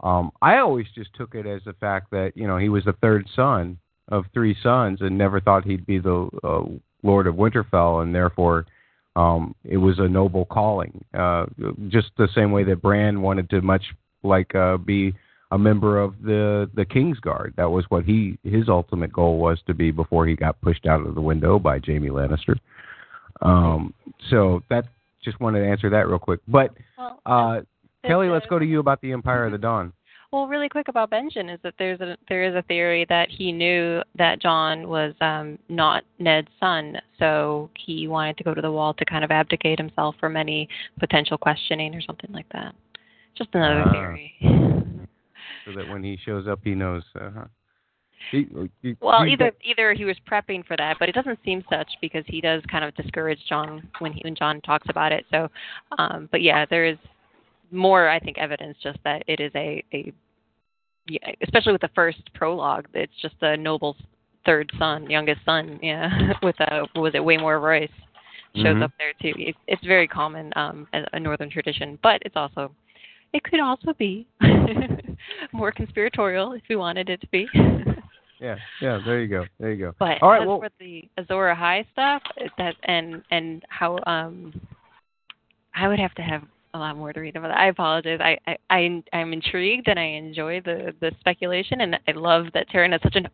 [0.00, 2.92] Um, I always just took it as the fact that you know he was the
[2.94, 3.78] third son
[4.08, 6.64] of three sons, and never thought he'd be the uh,
[7.02, 8.66] Lord of Winterfell, and therefore
[9.16, 11.04] um, it was a noble calling.
[11.12, 11.46] Uh,
[11.88, 13.82] just the same way that Bran wanted to much
[14.22, 15.12] like uh, be
[15.50, 17.56] a member of the the Kingsguard.
[17.56, 21.06] That was what he his ultimate goal was to be before he got pushed out
[21.06, 22.56] of the window by Jaime Lannister.
[23.42, 23.94] Um,
[24.30, 24.84] so that
[25.22, 26.40] just wanted to answer that real quick.
[26.48, 27.60] But Well, uh,
[28.04, 29.92] Kelly, let's go to you about the Empire of the Dawn.
[30.30, 33.50] Well, really quick about Benjen is that there's a there is a theory that he
[33.50, 38.70] knew that Jon was um not Ned's son, so he wanted to go to the
[38.70, 40.68] wall to kind of abdicate himself from any
[41.00, 42.74] potential questioning or something like that.
[43.36, 43.90] Just another Ah.
[43.92, 44.34] theory.
[45.64, 47.04] so that when he shows up, he knows.
[47.18, 47.44] Uh-huh.
[48.30, 48.46] He,
[48.82, 51.88] he, Well, he- either either he was prepping for that, but it doesn't seem such
[52.00, 55.24] because he does kind of discourage Jon when he when Jon talks about it.
[55.30, 55.48] So,
[55.98, 56.98] um, but yeah, there is
[57.70, 60.12] more I think evidence just that it is a a
[61.08, 63.96] yeah, especially with the first prologue, it's just a noble's
[64.44, 67.90] third son, youngest son, yeah, with a what was it Waymar Royce
[68.56, 68.82] shows Mhm.
[68.82, 69.38] up there too.
[69.38, 72.74] It, it's very common um as a northern tradition, but it's also
[73.32, 74.26] it could also be
[75.52, 77.48] more conspiratorial if we wanted it to be.
[78.40, 79.00] yeah, yeah.
[79.04, 79.44] There you go.
[79.58, 79.94] There you go.
[79.98, 80.42] But all right.
[80.42, 82.22] as Well, for the Azor Ahai stuff,
[82.58, 84.60] that and and how um,
[85.74, 86.42] I would have to have
[86.74, 87.58] a lot more to read about that.
[87.58, 88.20] I apologize.
[88.20, 92.68] I I I- I'm intrigued and I enjoy the the speculation and I love that
[92.68, 93.28] Taryn has such an.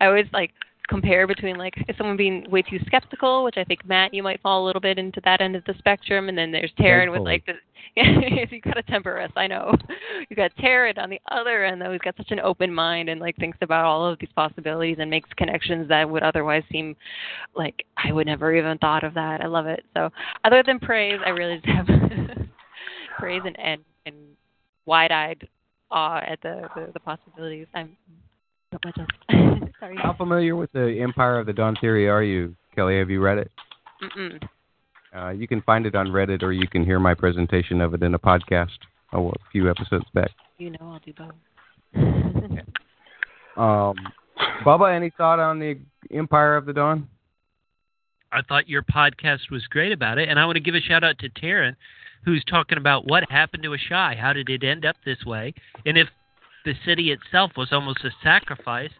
[0.00, 0.52] I always like
[0.88, 4.40] compare between like is someone being way too skeptical, which I think Matt you might
[4.40, 7.22] fall a little bit into that end of the spectrum, and then there's Taryn with
[7.22, 7.54] like the.
[7.96, 9.30] you got to temper us.
[9.36, 9.72] I know.
[10.28, 11.92] You got Taryn on the other end though.
[11.92, 15.08] He's got such an open mind and like thinks about all of these possibilities and
[15.08, 16.94] makes connections that would otherwise seem
[17.54, 19.40] like I would never even thought of that.
[19.40, 19.84] I love it.
[19.94, 20.10] So
[20.44, 21.86] other than praise, I really just have
[23.18, 24.16] praise and and, and
[24.84, 25.48] wide-eyed
[25.90, 27.66] awe at the the, the possibilities.
[27.74, 28.25] I'm not much else.
[29.80, 29.96] Sorry.
[29.96, 32.98] how familiar with the Empire of the Dawn theory are you, Kelly?
[32.98, 33.50] Have you read it?
[34.02, 34.42] Mm-mm.
[35.16, 38.02] Uh, you can find it on Reddit, or you can hear my presentation of it
[38.02, 38.78] in a podcast
[39.12, 40.30] oh, a few episodes back.
[40.58, 41.32] You know I'll do both.
[43.56, 43.94] Um,
[44.66, 45.78] Bubba, any thought on the
[46.12, 47.08] Empire of the Dawn?
[48.30, 51.02] I thought your podcast was great about it, and I want to give a shout
[51.02, 51.74] out to Taryn,
[52.26, 54.18] who's talking about what happened to Asshai.
[54.18, 55.54] How did it end up this way?
[55.86, 56.08] And if
[56.66, 58.90] the city itself was almost a sacrifice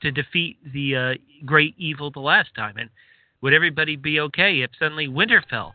[0.00, 2.88] to defeat the uh, great evil the last time, and
[3.42, 5.72] would everybody be okay if suddenly Winterfell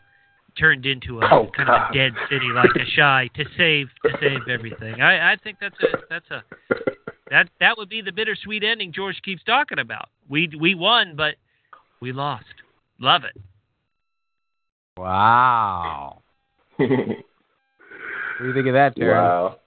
[0.57, 4.47] turned into a Oh, kind of a dead city like Asshai to save to save
[4.49, 5.01] everything?
[5.01, 6.43] I, I think that's a that's a
[7.29, 10.07] that that would be the bittersweet ending George keeps talking about.
[10.29, 11.35] We we won, but
[11.99, 12.45] we lost.
[12.99, 13.39] Love it.
[14.97, 16.21] Wow.
[16.77, 19.15] what do you think of that, Taryn?
[19.15, 19.60] Wow.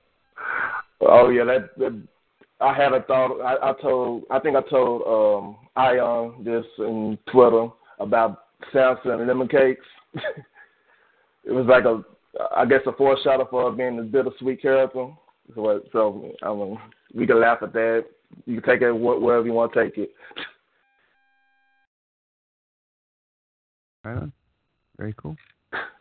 [1.06, 2.02] Oh yeah, that, that
[2.60, 3.40] I had a thought.
[3.40, 4.24] I, I told.
[4.30, 7.68] I think I told um Ion this in Twitter
[8.00, 9.84] about Sansa and lemon cakes.
[11.44, 12.02] it was like a,
[12.56, 15.08] I guess a foreshadow for being the bittersweet character.
[15.54, 16.78] So, so I mean,
[17.14, 18.06] we can laugh at that.
[18.46, 20.10] You can take it wherever you want to take it.
[24.04, 24.32] Right on.
[24.98, 25.34] Very cool.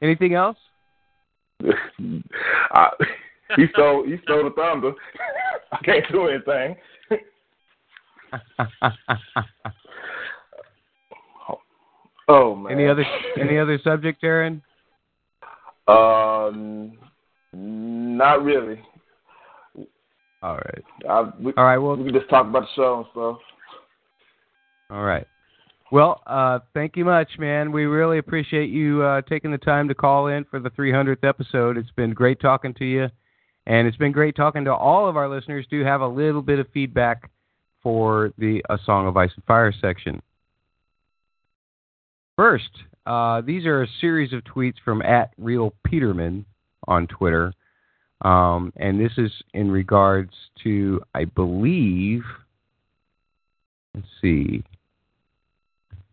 [0.01, 0.57] Anything else?
[1.63, 2.89] I,
[3.55, 4.91] he stole he stole the thunder.
[5.71, 6.75] I can't do anything.
[12.27, 12.73] oh man.
[12.73, 13.05] Any other
[13.39, 14.61] any other subject, Aaron?
[15.87, 16.97] Um,
[17.53, 18.79] not really.
[20.41, 20.83] All right.
[21.09, 21.77] I, we, All right.
[21.77, 23.37] Well, we can just talk about the show and stuff.
[24.89, 25.25] All right.
[25.91, 27.71] Well, uh, thank you much, man.
[27.71, 31.77] We really appreciate you uh, taking the time to call in for the 300th episode.
[31.77, 33.09] It's been great talking to you,
[33.65, 35.65] and it's been great talking to all of our listeners.
[35.69, 37.29] Do have a little bit of feedback
[37.81, 40.21] for the A Song of Ice and Fire section.
[42.35, 42.69] First,
[43.05, 46.45] uh, these are a series of tweets from at Real Peterman
[46.87, 47.53] on Twitter,
[48.21, 50.31] um, and this is in regards
[50.63, 52.23] to, I believe.
[53.93, 54.63] Let's see.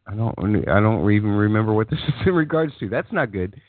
[0.07, 0.35] I don't.
[0.69, 2.89] I don't even remember what this is in regards to.
[2.89, 3.61] That's not good.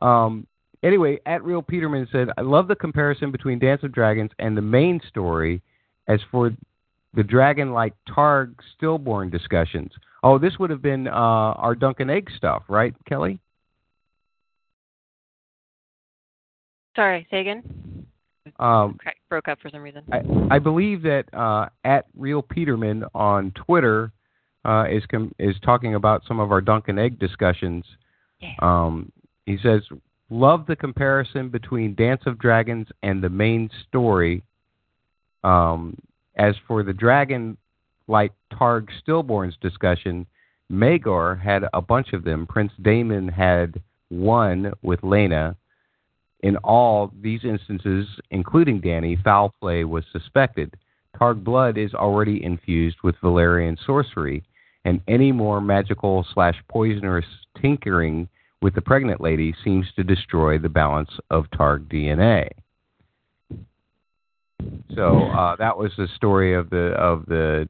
[0.00, 0.46] Um,
[0.82, 4.62] anyway, at Real Peterman said, "I love the comparison between Dance of Dragons and the
[4.62, 5.62] main story.
[6.08, 6.50] As for
[7.14, 9.92] the dragon-like Targ stillborn discussions,
[10.24, 13.38] oh, this would have been uh, our Dunk and Egg stuff, right, Kelly?
[16.96, 17.62] Sorry, say again.
[18.58, 20.02] Um, Crack- broke up for some reason.
[20.12, 24.10] I, I believe that uh, at Real Peterman on Twitter
[24.64, 27.84] uh, is com- is talking about some of our Dunk and Egg discussions.
[28.60, 29.12] Um,
[29.46, 29.82] he says,
[30.30, 34.42] "Love the comparison between Dance of Dragons and the main story.
[35.42, 35.96] Um,
[36.36, 37.56] as for the dragon
[38.06, 40.26] like Targ Stillborn's discussion,
[40.70, 42.46] Maegor had a bunch of them.
[42.46, 45.56] Prince Daemon had one with Laena.
[46.42, 50.76] In all these instances, including Dany, foul play was suspected.
[51.20, 54.42] Targ blood is already infused with Valyrian sorcery,
[54.84, 57.24] and any more magical slash poisonous
[57.60, 58.28] tinkering
[58.62, 62.50] with the pregnant lady seems to destroy the balance of Targ DNA.
[64.94, 67.68] So uh, that was the story of the of the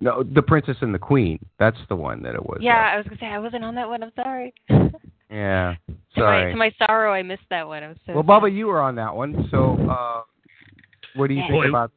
[0.00, 1.38] no the princess and the queen.
[1.58, 2.58] That's the one that it was.
[2.60, 4.02] yeah, I was gonna say I wasn't on that one.
[4.02, 4.52] I'm sorry.
[5.30, 5.74] Yeah.
[5.88, 6.44] To Sorry.
[6.46, 7.82] my, to my sorrow, I missed that one.
[7.82, 8.14] I was so.
[8.14, 9.48] well, Bubba, you were on that one.
[9.50, 10.22] So, uh,
[11.14, 11.92] what do you think Boy, about?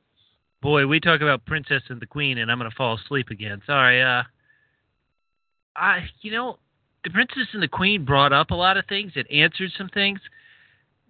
[0.61, 3.61] Boy, we talk about Princess and the Queen, and I'm going to fall asleep again.
[3.65, 4.02] Sorry.
[4.02, 4.23] Uh,
[5.76, 6.60] I, you know,
[7.03, 9.14] the Princess and the Queen brought up a lot of things.
[9.15, 10.19] It answered some things,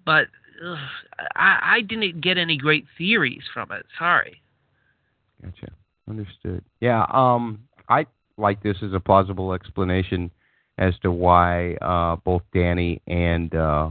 [0.06, 0.28] but
[0.66, 0.78] ugh,
[1.36, 3.86] I, I didn't get any great theories from it.
[3.98, 4.42] Sorry.
[5.44, 5.72] Gotcha.
[6.10, 6.64] Understood.
[6.80, 7.06] Yeah.
[7.12, 8.06] Um, I
[8.38, 10.32] like this as a plausible explanation
[10.78, 13.90] as to why uh, both Dany and uh,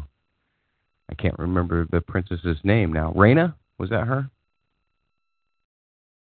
[1.09, 3.13] I can't remember the princess's name now.
[3.17, 4.29] Raina was that her?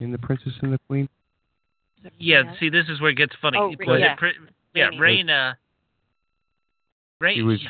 [0.00, 1.08] In the Princess and the Queen.
[2.18, 2.42] Yeah.
[2.60, 3.56] See, this is where it gets funny.
[3.58, 4.16] Oh, Was yeah.
[4.96, 5.52] Pri- yeah,
[7.22, 7.34] Raina.
[7.34, 7.60] She was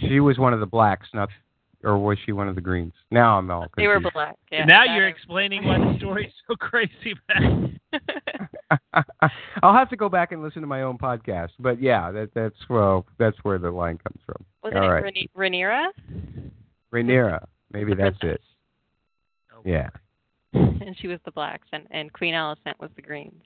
[0.00, 1.28] she was one of the blacks, not
[1.82, 2.94] or was she one of the greens?
[3.10, 4.36] Now I'm all They were black.
[4.50, 4.64] Yeah.
[4.64, 7.14] now you're I- explaining why the story's so crazy.
[9.62, 12.56] I'll have to go back and listen to my own podcast, but yeah, that that's
[12.70, 14.44] well, that's where the line comes from.
[14.62, 15.88] Wasn't All it right, Rhaenyra?
[16.92, 18.40] Rhaenyra, maybe that's it.
[19.64, 19.88] Yeah,
[20.54, 23.42] and she was the blacks, and and Queen Alicent was the greens.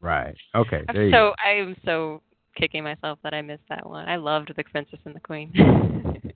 [0.00, 0.34] right.
[0.54, 1.34] Okay, I'm you so go.
[1.44, 2.22] I am so
[2.56, 4.08] kicking myself that I missed that one.
[4.08, 5.52] I loved the Princess and the Queen.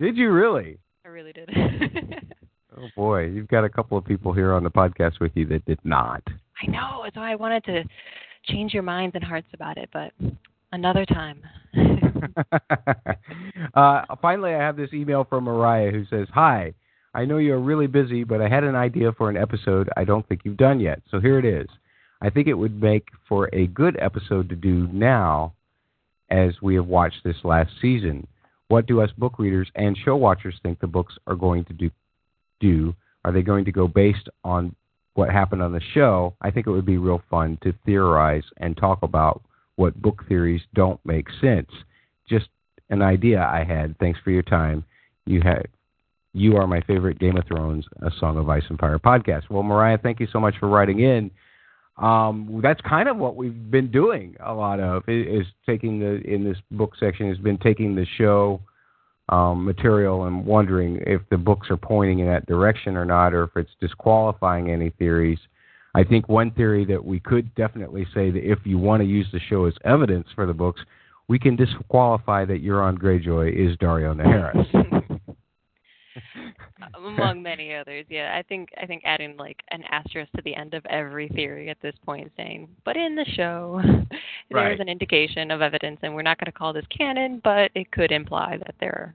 [0.00, 0.78] Did you really?
[1.04, 1.48] I really did.
[2.76, 5.64] Oh boy, you've got a couple of people here on the podcast with you that
[5.64, 6.22] did not.
[6.60, 7.02] I know.
[7.04, 7.84] That's why I wanted to
[8.46, 10.12] change your minds and hearts about it, but
[10.72, 11.40] another time.
[13.74, 16.74] uh, finally, I have this email from Mariah who says, "Hi,
[17.14, 20.28] I know you're really busy, but I had an idea for an episode I don't
[20.28, 21.00] think you've done yet.
[21.10, 21.68] So here it is.
[22.24, 25.52] I think it would make for a good episode to do now,
[26.30, 28.26] as we have watched this last season.
[28.68, 31.90] What do us book readers and show watchers think the books are going to do?
[32.60, 32.94] Do
[33.26, 34.74] are they going to go based on
[35.12, 36.34] what happened on the show?
[36.40, 39.42] I think it would be real fun to theorize and talk about
[39.76, 41.68] what book theories don't make sense.
[42.26, 42.46] Just
[42.88, 43.98] an idea I had.
[43.98, 44.82] Thanks for your time.
[45.26, 45.68] You had
[46.32, 49.50] you are my favorite Game of Thrones, A Song of Ice and Fire podcast.
[49.50, 51.30] Well, Mariah, thank you so much for writing in.
[51.96, 56.42] Um, that's kind of what we've been doing a lot of is taking the in
[56.42, 58.60] this book section has been taking the show
[59.28, 63.44] um, material and wondering if the books are pointing in that direction or not, or
[63.44, 65.38] if it's disqualifying any theories.
[65.94, 69.28] I think one theory that we could definitely say that if you want to use
[69.32, 70.80] the show as evidence for the books,
[71.28, 74.92] we can disqualify that Euron Greyjoy is Daario Naharis.
[76.94, 78.06] among many others.
[78.08, 81.70] Yeah, I think I think adding like an asterisk to the end of every theory
[81.70, 83.80] at this point, saying, "But in the show,
[84.50, 84.80] there is Right.
[84.80, 88.12] an indication of evidence, and we're not going to call this canon, but it could
[88.12, 89.14] imply that there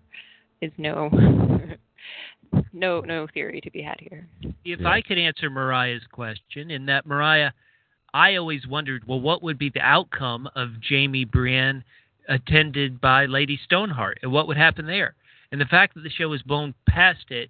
[0.62, 1.10] is no
[2.74, 4.28] no no theory to be had here."
[4.66, 7.52] If I could answer Mariah's question, in that Mariah,
[8.14, 11.84] I always wondered, well, what would be the outcome of Jaime Brienne
[12.28, 15.16] attended by Lady Stoneheart, and what would happen there?
[15.52, 17.50] And the fact that the show has blown past it,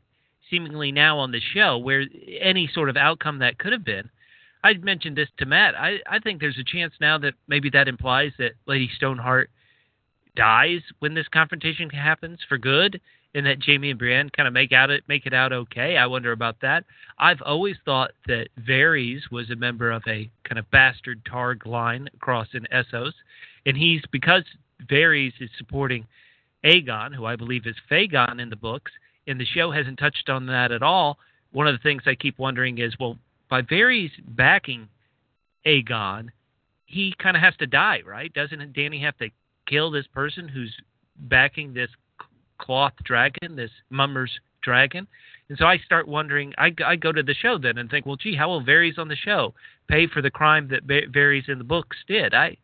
[0.50, 2.06] seemingly now on the show, where
[2.40, 4.10] any sort of outcome that could have been.
[4.64, 5.76] I mentioned this to Matt.
[5.76, 9.50] I, I think there's a chance now that maybe that implies that Lady Stoneheart
[10.36, 13.00] dies when this confrontation happens for good,
[13.36, 15.98] and that Jaime and Brienne kind of make out it make it out okay.
[15.98, 16.86] I wonder about that.
[17.20, 22.10] I've always thought that Varys was a member of a kind of bastard Targ line
[22.16, 23.14] across in Essos,
[23.66, 24.44] and he's because
[24.90, 26.08] Varys is supporting
[26.64, 28.92] Aegon, who I believe is Fagon in the books,
[29.28, 31.18] and the show hasn't touched on that at all.
[31.52, 33.18] One of the things I keep wondering is, well,
[33.50, 34.88] by Varys backing
[35.66, 36.30] Aegon,
[36.86, 38.34] he kind of has to die, right?
[38.34, 39.30] Doesn't Dany have to
[39.68, 40.74] kill this person who's
[41.18, 41.90] backing this
[42.58, 44.32] cloth dragon, this Mummer's
[44.62, 45.08] dragon?
[45.50, 46.54] And so I start wondering.
[46.58, 49.08] I, I go to the show then and think, well, gee, how will Varys on
[49.08, 49.54] the show
[49.88, 52.34] pay for the crime that Va- Varys in the books did?
[52.34, 52.58] I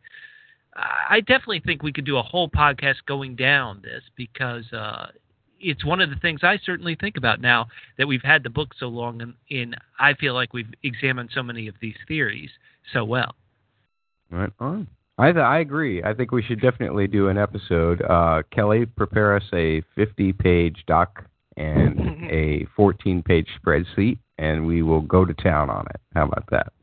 [0.75, 5.07] I definitely think we could do a whole podcast going down this because uh,
[5.59, 8.73] it's one of the things I certainly think about now that we've had the book
[8.77, 12.49] so long, and, and I feel like we've examined so many of these theories
[12.93, 13.35] so well.
[14.29, 14.87] Right on.
[15.17, 16.03] I th- I agree.
[16.03, 18.01] I think we should definitely do an episode.
[18.01, 21.23] Uh, Kelly, prepare us a 50-page doc
[21.55, 21.99] and
[22.29, 26.01] a 14-page spreadsheet, and we will go to town on it.
[26.13, 26.73] How about that?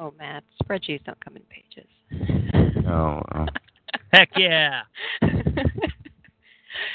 [0.00, 1.88] Oh, Matt, spreadsheets don't come in pages.
[2.88, 3.46] Oh, oh.
[4.12, 4.82] Heck yeah!
[5.20, 5.28] they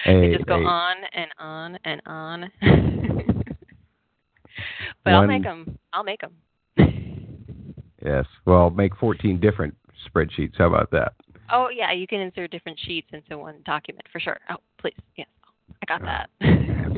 [0.06, 2.52] A- just go a- on and on and on.
[5.04, 5.78] but I'll make them.
[5.92, 6.32] I'll make them.
[8.04, 8.26] Yes.
[8.46, 9.76] Well, make 14 different
[10.08, 10.58] spreadsheets.
[10.58, 11.14] How about that?
[11.52, 14.40] Oh yeah, you can insert different sheets into one document for sure.
[14.50, 15.28] Oh, please, yes,
[15.82, 16.30] I got oh, that.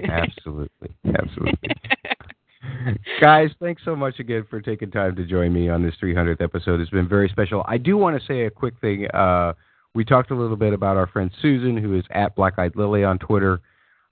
[0.09, 0.89] Absolutely.
[1.07, 1.69] Absolutely.
[3.21, 6.79] Guys, thanks so much again for taking time to join me on this 300th episode.
[6.79, 7.63] It's been very special.
[7.67, 9.07] I do want to say a quick thing.
[9.07, 9.53] Uh,
[9.95, 13.03] we talked a little bit about our friend Susan, who is at Black Eyed Lily
[13.03, 13.61] on Twitter.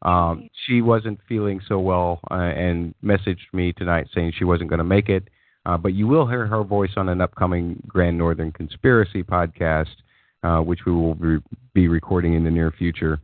[0.03, 4.79] Um, she wasn't feeling so well uh, and messaged me tonight saying she wasn't going
[4.79, 5.27] to make it.
[5.65, 9.93] Uh, but you will hear her voice on an upcoming Grand Northern Conspiracy podcast,
[10.43, 11.15] uh, which we will
[11.73, 13.19] be, recording in the near future.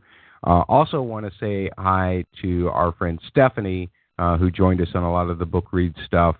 [0.46, 5.02] Uh, also, want to say hi to our friend Stephanie, uh, who joined us on
[5.02, 6.36] a lot of the book read stuff.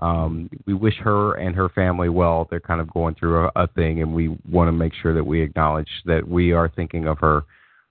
[0.00, 2.48] Um, we wish her and her family well.
[2.50, 5.24] They're kind of going through a, a thing, and we want to make sure that
[5.24, 7.44] we acknowledge that we are thinking of her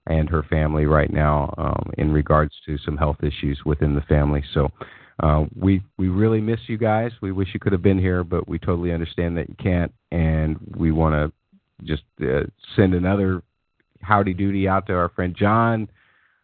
[0.06, 4.44] and her family right now um, in regards to some health issues within the family.
[4.52, 4.70] So
[5.20, 7.12] uh, we we really miss you guys.
[7.22, 10.56] We wish you could have been here, but we totally understand that you can't, and
[10.76, 12.42] we want to just uh,
[12.76, 13.42] send another
[14.02, 15.88] howdy doody out to our friend John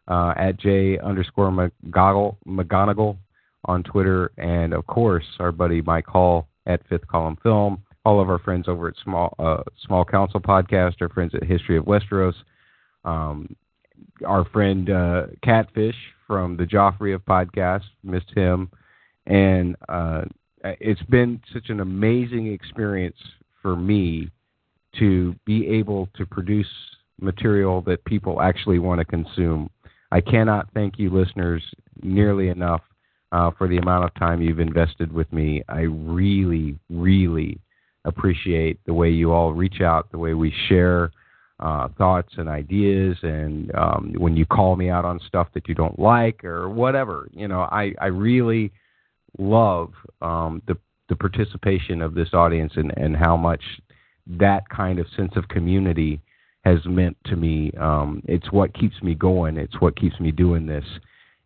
[0.08, 3.16] uh, at J underscore McGonigal
[3.64, 7.82] on Twitter, and of course our buddy Mike Hall at Fifth Column Film.
[8.04, 11.76] All of our friends over at Small uh, Small Council Podcast, our friends at History
[11.76, 12.34] of Westeros,
[13.04, 13.54] um,
[14.26, 15.96] our friend uh, Catfish
[16.26, 18.70] from the Joffrey of Podcast, missed him,
[19.26, 20.22] and uh,
[20.64, 23.16] it's been such an amazing experience
[23.62, 24.30] for me
[24.98, 26.66] to be able to produce
[27.20, 29.70] material that people actually want to consume.
[30.12, 31.62] I cannot thank you, listeners,
[32.02, 32.82] nearly enough
[33.32, 35.62] uh, for the amount of time you've invested with me.
[35.68, 37.60] I really, really
[38.04, 41.12] appreciate the way you all reach out, the way we share
[41.60, 45.74] uh, thoughts and ideas, and um, when you call me out on stuff that you
[45.74, 47.28] don't like or whatever.
[47.32, 48.72] You know, I, I really
[49.38, 49.92] love
[50.22, 50.76] um, the
[51.10, 53.62] the participation of this audience and, and how much
[54.26, 56.20] that kind of sense of community
[56.64, 57.72] has meant to me.
[57.78, 59.56] Um, it's what keeps me going.
[59.56, 60.84] It's what keeps me doing this.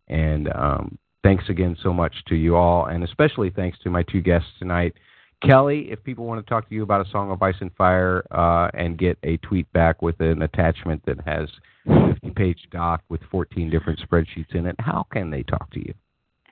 [0.08, 4.20] And um, thanks again so much to you all, and especially thanks to my two
[4.20, 4.94] guests tonight.
[5.42, 8.24] Kelly, if people want to talk to you about a song of ice and fire
[8.30, 11.48] uh, and get a tweet back with an attachment that has
[11.86, 15.80] a 50 page doc with 14 different spreadsheets in it, how can they talk to
[15.80, 15.92] you?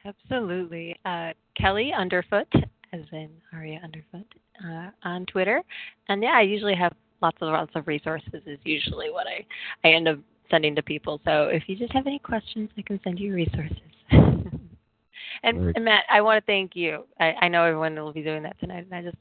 [0.04, 0.98] Absolutely.
[1.04, 2.48] Uh, Kelly Underfoot,
[2.92, 4.26] as in Arya Underfoot,
[4.66, 5.62] uh, on Twitter.
[6.08, 6.92] And yeah, I usually have
[7.22, 8.42] lots of lots of resources.
[8.46, 9.44] Is usually what I
[9.84, 10.18] I end up
[10.50, 11.20] sending to people.
[11.24, 13.78] So if you just have any questions, I can send you resources.
[14.10, 15.72] and, Right.
[15.74, 17.04] and Matt, I want to thank you.
[17.18, 19.16] I, I know everyone will be doing that tonight, and I just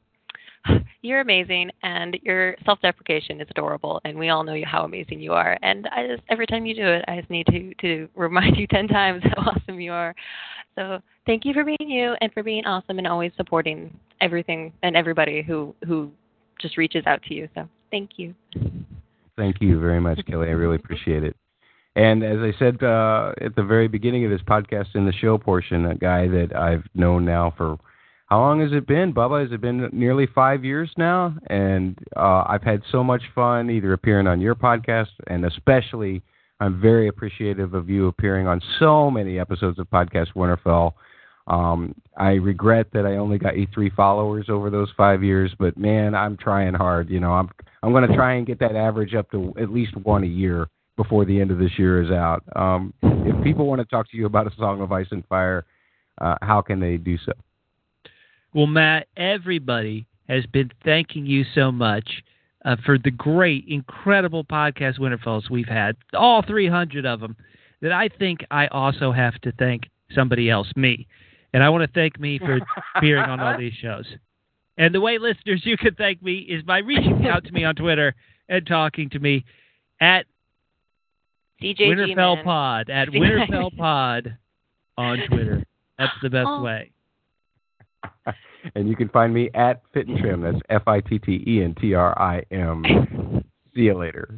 [1.01, 5.33] you're amazing, and your self-deprecation is adorable, and we all know you how amazing you
[5.33, 5.57] are.
[5.63, 8.67] And I just every time you do it, I just need to to remind you
[8.67, 10.13] ten times how awesome you are.
[10.75, 14.95] So thank you for being you and for being awesome and always supporting everything and
[14.95, 16.11] everybody who who
[16.61, 17.49] just reaches out to you.
[17.55, 18.33] So thank you.
[19.37, 20.47] Thank you very much, Kelly.
[20.47, 21.35] I really appreciate it.
[21.95, 25.37] And as I said uh, at the very beginning of this podcast, in the show
[25.37, 27.77] portion, a guy that I've known now for
[28.27, 29.43] how long has it been, Bubba?
[29.43, 31.35] Has it been nearly five years now?
[31.47, 36.21] And uh, I've had so much fun either appearing on your podcast, and especially
[36.61, 40.93] I'm very appreciative of you appearing on so many episodes of Podcast Winterfell.
[41.47, 45.77] Um, I regret that I only got you three followers over those five years, but
[45.77, 47.09] man, I'm trying hard.
[47.09, 47.49] You know, I'm
[47.83, 50.67] I'm going to try and get that average up to at least one a year
[50.97, 52.43] before the end of this year is out.
[52.55, 55.65] Um, if people want to talk to you about a Song of Ice and Fire,
[56.19, 57.33] uh, how can they do so?
[58.53, 62.23] Well, Matt, everybody has been thanking you so much
[62.65, 67.35] uh, for the great, incredible podcast Winterfells we've had, all 300 of them,
[67.81, 71.07] that I think I also have to thank somebody else, me.
[71.53, 72.59] And I want to thank me for
[72.95, 74.05] appearing on all these shows.
[74.77, 77.75] And the way listeners you can thank me is by reaching out to me on
[77.75, 78.15] Twitter
[78.49, 79.43] and talking to me
[79.99, 80.25] at
[81.61, 82.07] DJ Winterfell
[82.37, 82.43] G-Man.
[82.43, 84.37] Pod at Winterfell Pod
[84.97, 85.63] on Twitter.
[85.99, 86.63] That's the best Oh.
[86.63, 86.91] way.
[88.75, 90.41] and you can find me at Fittentrim.
[90.41, 93.43] That's F I T T E N T R I M.
[93.75, 94.37] See you later.